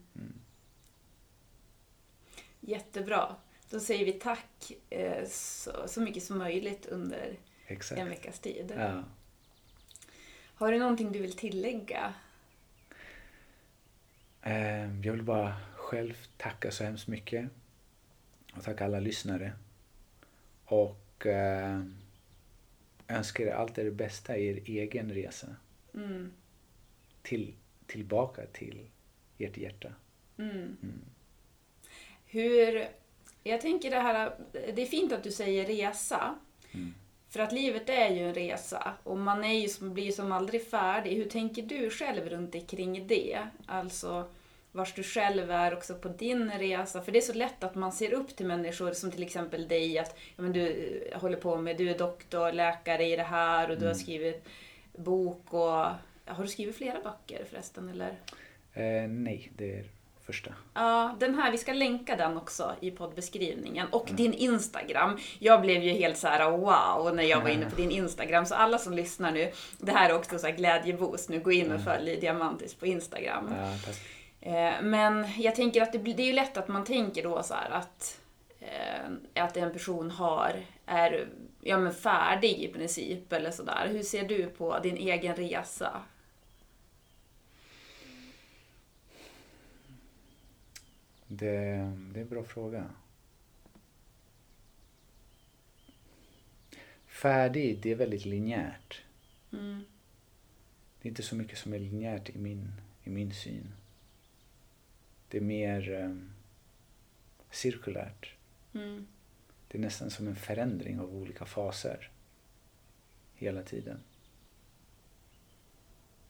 Jättebra. 2.59 3.35
Då 3.69 3.79
säger 3.79 4.05
vi 4.05 4.13
tack 4.13 4.71
eh, 4.89 5.27
så, 5.27 5.87
så 5.87 6.01
mycket 6.01 6.23
som 6.23 6.37
möjligt 6.37 6.85
under 6.85 7.35
Exakt. 7.67 8.01
en 8.01 8.09
veckas 8.09 8.39
tid. 8.39 8.73
Ja. 8.77 9.03
Har 10.55 10.71
du 10.71 10.79
någonting 10.79 11.11
du 11.11 11.19
vill 11.19 11.33
tillägga? 11.33 12.13
Eh, 14.41 14.99
Jag 15.05 15.11
vill 15.13 15.23
bara 15.23 15.55
själv 15.75 16.13
tacka 16.37 16.71
så 16.71 16.83
hemskt 16.83 17.07
mycket. 17.07 17.49
Och 18.55 18.63
tacka 18.63 18.85
alla 18.85 18.99
lyssnare. 18.99 19.53
Och 20.65 21.25
eh, 21.25 21.81
önskar 23.07 23.43
er 23.45 23.51
allt 23.53 23.75
det 23.75 23.91
bästa 23.91 24.37
i 24.37 24.47
er 24.47 24.61
egen 24.65 25.13
resa. 25.13 25.47
Mm, 25.93 26.33
Till, 27.21 27.53
tillbaka 27.87 28.45
till 28.45 28.87
ert 29.37 29.57
hjärta. 29.57 29.93
mm. 30.37 30.77
Hur... 32.25 32.87
Jag 33.45 33.61
tänker 33.61 33.91
det 33.91 33.99
här, 33.99 34.35
det 34.51 34.81
är 34.81 34.85
fint 34.85 35.11
att 35.11 35.23
du 35.23 35.31
säger 35.31 35.65
resa. 35.65 36.35
Mm. 37.33 37.47
För 37.47 37.55
att 37.55 37.61
livet 37.63 37.89
är 37.89 38.09
ju 38.09 38.27
en 38.27 38.33
resa 38.33 38.93
och 39.03 39.17
man 39.17 39.43
är 39.43 39.59
ju 39.59 39.67
som, 39.69 39.93
blir 39.93 40.11
som 40.11 40.31
aldrig 40.31 40.67
färdig. 40.67 41.15
Hur 41.15 41.29
tänker 41.29 41.61
du 41.61 41.89
själv 41.89 42.29
runt 42.29 42.55
omkring 42.55 43.07
det? 43.07 43.39
Alltså 43.65 44.25
vars 44.71 44.93
du 44.93 45.03
själv 45.03 45.51
är 45.51 45.73
också 45.73 45.95
på 45.95 46.07
din 46.07 46.51
resa. 46.51 47.01
För 47.01 47.11
det 47.11 47.19
är 47.19 47.21
så 47.21 47.33
lätt 47.33 47.63
att 47.63 47.75
man 47.75 47.91
ser 47.91 48.13
upp 48.13 48.35
till 48.35 48.45
människor 48.45 48.93
som 48.93 49.11
till 49.11 49.23
exempel 49.23 49.67
dig. 49.67 49.99
Att 49.99 50.15
ja, 50.35 50.43
men 50.43 50.53
du 50.53 50.67
eh, 51.11 51.19
håller 51.21 51.37
på 51.37 51.57
med, 51.57 51.77
du 51.77 51.89
är 51.89 51.97
doktor, 51.97 52.51
läkare 52.51 53.03
i 53.05 53.15
det 53.15 53.23
här 53.23 53.71
och 53.71 53.79
du 53.79 53.87
har 53.87 53.93
skrivit 53.93 54.43
bok 54.95 55.53
och... 55.53 55.85
Har 56.25 56.43
du 56.43 56.47
skrivit 56.47 56.75
flera 56.75 57.01
böcker 57.01 57.45
förresten 57.49 57.89
eller? 57.89 58.09
Eh, 58.73 59.09
nej, 59.09 59.51
det 59.57 59.79
är 59.79 59.85
första. 60.25 60.49
Ja, 60.73 61.15
den 61.19 61.35
här, 61.35 61.51
vi 61.51 61.57
ska 61.57 61.73
länka 61.73 62.15
den 62.15 62.37
också 62.37 62.75
i 62.79 62.91
poddbeskrivningen. 62.91 63.87
Och 63.91 64.09
din 64.11 64.33
Instagram. 64.33 65.17
Jag 65.39 65.61
blev 65.61 65.83
ju 65.83 65.91
helt 65.91 66.17
så 66.17 66.27
här 66.27 66.51
wow 66.51 67.15
när 67.15 67.23
jag 67.23 67.41
var 67.41 67.49
inne 67.49 67.69
på 67.69 67.75
din 67.75 67.91
Instagram. 67.91 68.45
Så 68.45 68.55
alla 68.55 68.77
som 68.77 68.93
lyssnar 68.93 69.31
nu, 69.31 69.51
det 69.77 69.91
här 69.91 70.09
är 70.09 70.15
också 70.15 70.39
så 70.39 70.47
här 70.47 70.53
glädjeboost 70.55 71.29
nu. 71.29 71.39
Gå 71.39 71.51
in 71.51 71.71
och 71.71 71.81
följ 71.83 72.15
Diamantis 72.15 72.73
på 72.75 72.85
Instagram. 72.85 73.53
Ja, 73.57 73.71
tack. 73.85 73.95
Eh, 74.41 74.81
Men 74.83 75.27
jag 75.37 75.55
tänker 75.55 75.81
att 75.81 75.91
det, 75.93 75.99
blir- 75.99 76.13
det 76.15 76.23
är 76.23 76.27
ju 76.27 76.33
lätt 76.33 76.57
att 76.57 76.67
man 76.67 76.83
tänker 76.83 77.23
då 77.23 77.43
så 77.43 77.53
att, 77.71 78.19
eh, 78.59 79.43
att 79.43 79.57
en 79.57 79.73
person 79.73 80.11
har, 80.11 80.53
är 80.85 81.27
ja, 81.61 81.77
men 81.77 81.93
färdig 81.93 82.51
i 82.63 82.67
princip 82.67 83.33
eller 83.33 83.51
sådär. 83.51 83.87
Hur 83.91 84.03
ser 84.03 84.23
du 84.23 84.45
på 84.45 84.79
din 84.79 84.97
egen 84.97 85.35
resa? 85.35 85.91
Det, 91.37 91.55
det 92.13 92.19
är 92.19 92.21
en 92.21 92.29
bra 92.29 92.43
fråga. 92.43 92.89
Färdig, 97.07 97.79
det 97.81 97.91
är 97.91 97.95
väldigt 97.95 98.25
linjärt. 98.25 99.01
Mm. 99.51 99.83
Det 101.01 101.07
är 101.07 101.09
inte 101.09 101.23
så 101.23 101.35
mycket 101.35 101.57
som 101.57 101.73
är 101.73 101.79
linjärt 101.79 102.29
i 102.29 102.37
min, 102.37 102.71
i 103.03 103.09
min 103.09 103.33
syn. 103.33 103.73
Det 105.29 105.37
är 105.37 105.41
mer 105.41 105.89
um, 105.89 106.31
cirkulärt. 107.51 108.35
Mm. 108.73 109.07
Det 109.67 109.77
är 109.77 109.81
nästan 109.81 110.09
som 110.09 110.27
en 110.27 110.35
förändring 110.35 110.99
av 110.99 111.15
olika 111.15 111.45
faser. 111.45 112.09
Hela 113.35 113.63
tiden. 113.63 113.99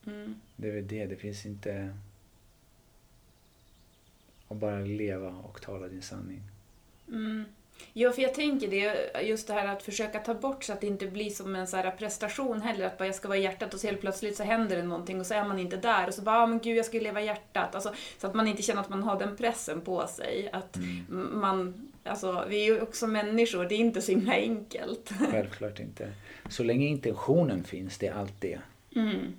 Mm. 0.05 0.41
Det 0.55 0.67
är 0.67 0.71
väl 0.71 0.87
det, 0.87 1.05
det 1.05 1.15
finns 1.15 1.45
inte 1.45 1.97
att 4.47 4.57
bara 4.57 4.79
leva 4.79 5.29
och 5.29 5.61
tala 5.61 5.87
din 5.87 6.01
sanning. 6.01 6.41
Mm. 7.07 7.45
Ja, 7.93 8.11
för 8.11 8.21
jag 8.21 8.33
tänker 8.33 8.67
det, 8.67 9.11
just 9.23 9.47
det 9.47 9.53
här 9.53 9.67
att 9.67 9.83
försöka 9.83 10.19
ta 10.19 10.33
bort 10.33 10.63
så 10.63 10.73
att 10.73 10.81
det 10.81 10.87
inte 10.87 11.07
blir 11.07 11.29
som 11.29 11.55
en 11.55 11.67
så 11.67 11.77
här 11.77 11.91
prestation 11.91 12.61
heller, 12.61 12.85
att 12.85 12.97
bara 12.97 13.05
jag 13.05 13.15
ska 13.15 13.27
vara 13.27 13.37
i 13.37 13.43
hjärtat 13.43 13.73
och 13.73 13.79
så 13.79 13.87
helt 13.87 14.01
plötsligt 14.01 14.37
så 14.37 14.43
händer 14.43 14.75
det 14.75 14.83
någonting 14.83 15.19
och 15.19 15.25
så 15.25 15.33
är 15.33 15.45
man 15.47 15.59
inte 15.59 15.77
där 15.77 16.07
och 16.07 16.13
så 16.13 16.21
bara, 16.21 16.43
ah, 16.43 16.47
men 16.47 16.59
gud 16.59 16.77
jag 16.77 16.85
ska 16.85 16.97
ju 16.97 17.03
leva 17.03 17.21
i 17.21 17.25
hjärtat. 17.25 17.75
Alltså, 17.75 17.93
så 18.17 18.27
att 18.27 18.33
man 18.33 18.47
inte 18.47 18.61
känner 18.61 18.81
att 18.81 18.89
man 18.89 19.03
har 19.03 19.19
den 19.19 19.37
pressen 19.37 19.81
på 19.81 20.07
sig. 20.07 20.49
Att 20.53 20.77
man, 21.09 21.91
alltså 22.03 22.45
vi 22.49 22.61
är 22.61 22.65
ju 22.65 22.81
också 22.81 23.07
människor, 23.07 23.65
det 23.65 23.75
är 23.75 23.79
inte 23.79 24.01
så 24.01 24.11
himla 24.11 24.33
enkelt. 24.33 25.09
Självklart 25.31 25.79
inte. 25.79 26.13
Så 26.49 26.63
länge 26.63 26.85
intentionen 26.85 27.63
finns, 27.63 27.97
det 27.97 28.07
är 28.07 28.13
allt 28.13 28.41
det. 28.41 28.59
Mm. 28.95 29.33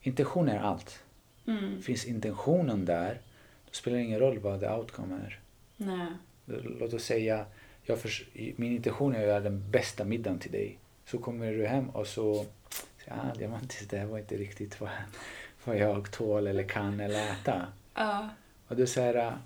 Intention 0.00 0.48
är 0.48 0.60
allt. 0.60 1.04
Mm. 1.46 1.82
Finns 1.82 2.04
intentionen 2.04 2.84
där, 2.84 3.20
då 3.72 3.76
spelar 3.76 3.98
det 3.98 4.04
ingen 4.04 4.20
roll 4.20 4.38
vad 4.38 4.60
the 4.60 4.68
outcome 4.68 5.14
är. 5.14 5.40
Nej. 5.76 6.06
Låt 6.80 6.92
oss 6.94 7.04
säga, 7.04 7.44
jag 7.82 7.98
förs- 7.98 8.24
min 8.34 8.72
intention 8.72 9.14
är 9.14 9.20
att 9.20 9.26
göra 9.26 9.40
den 9.40 9.70
bästa 9.70 10.04
middagen 10.04 10.38
till 10.38 10.52
dig. 10.52 10.78
Så 11.06 11.18
kommer 11.18 11.52
du 11.52 11.66
hem 11.66 11.90
och 11.90 12.06
så 12.06 12.46
Ja, 13.06 13.14
diamantis, 13.38 13.88
det 13.88 13.98
här 13.98 14.06
var 14.06 14.18
inte 14.18 14.36
riktigt 14.36 14.80
vad, 14.80 14.90
vad 15.64 15.76
jag 15.78 16.10
tål 16.10 16.46
eller 16.46 16.62
kan 16.62 17.00
eller 17.00 17.30
äta. 17.32 17.66
Ja. 17.94 18.28
Och 18.68 18.76
du 18.76 18.86
säger, 18.86 19.38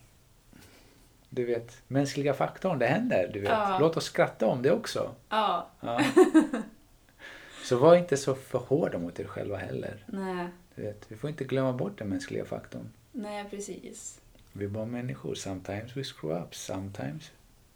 du 1.28 1.44
vet, 1.44 1.82
mänskliga 1.88 2.34
faktorn, 2.34 2.78
det 2.78 2.86
händer. 2.86 3.30
Du 3.32 3.40
vet. 3.40 3.50
Ja. 3.50 3.78
Låt 3.80 3.96
oss 3.96 4.04
skratta 4.04 4.46
om 4.46 4.62
det 4.62 4.70
också. 4.72 5.14
Ja. 5.28 5.70
Ja. 5.80 6.00
Så 7.64 7.76
var 7.78 7.96
inte 7.96 8.16
så 8.16 8.34
för 8.34 8.58
hårda 8.58 8.98
mot 8.98 9.20
er 9.20 9.24
själva 9.24 9.56
heller. 9.56 10.04
Nej. 10.06 10.46
Du 10.74 10.82
vet, 10.82 11.04
vi 11.08 11.16
får 11.16 11.30
inte 11.30 11.44
glömma 11.44 11.72
bort 11.72 11.98
den 11.98 12.08
mänskliga 12.08 12.44
faktorn. 12.44 12.88
Nej, 13.16 13.44
precis. 13.50 14.20
Vi 14.52 14.64
är 14.64 14.68
bara 14.68 14.84
människor. 14.86 15.34
Sometimes 15.34 15.96
we 15.96 16.04
screw 16.04 16.40
up, 16.42 16.54
sometimes 16.54 17.30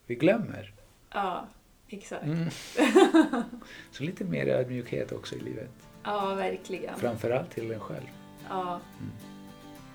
vi 0.07 0.15
glömmer. 0.15 0.73
Ja, 1.11 1.47
exakt. 1.89 2.25
Mm. 2.25 2.51
Så 3.93 4.03
lite 4.03 4.25
mer 4.25 4.47
ödmjukhet 4.47 5.13
också 5.13 5.35
i 5.37 5.41
livet. 5.41 5.71
Ja, 6.05 6.35
verkligen. 6.35 6.97
Framförallt 6.99 7.51
till 7.51 7.71
en 7.73 7.81
själv. 7.81 8.07
Ja. 8.49 8.81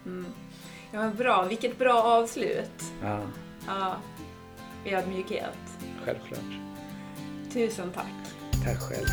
Mm. 0.05 0.25
Ja, 0.91 0.99
men 0.99 1.15
bra. 1.15 1.43
Vilket 1.43 1.77
bra 1.79 2.03
avslut. 2.03 2.83
Ja, 3.01 3.21
Ja. 3.67 3.97
Ödmjukhet. 4.85 5.57
självklart. 6.03 6.39
Tusen 7.53 7.91
tack. 7.91 8.13
Tack 8.65 8.79
själv. 8.79 9.07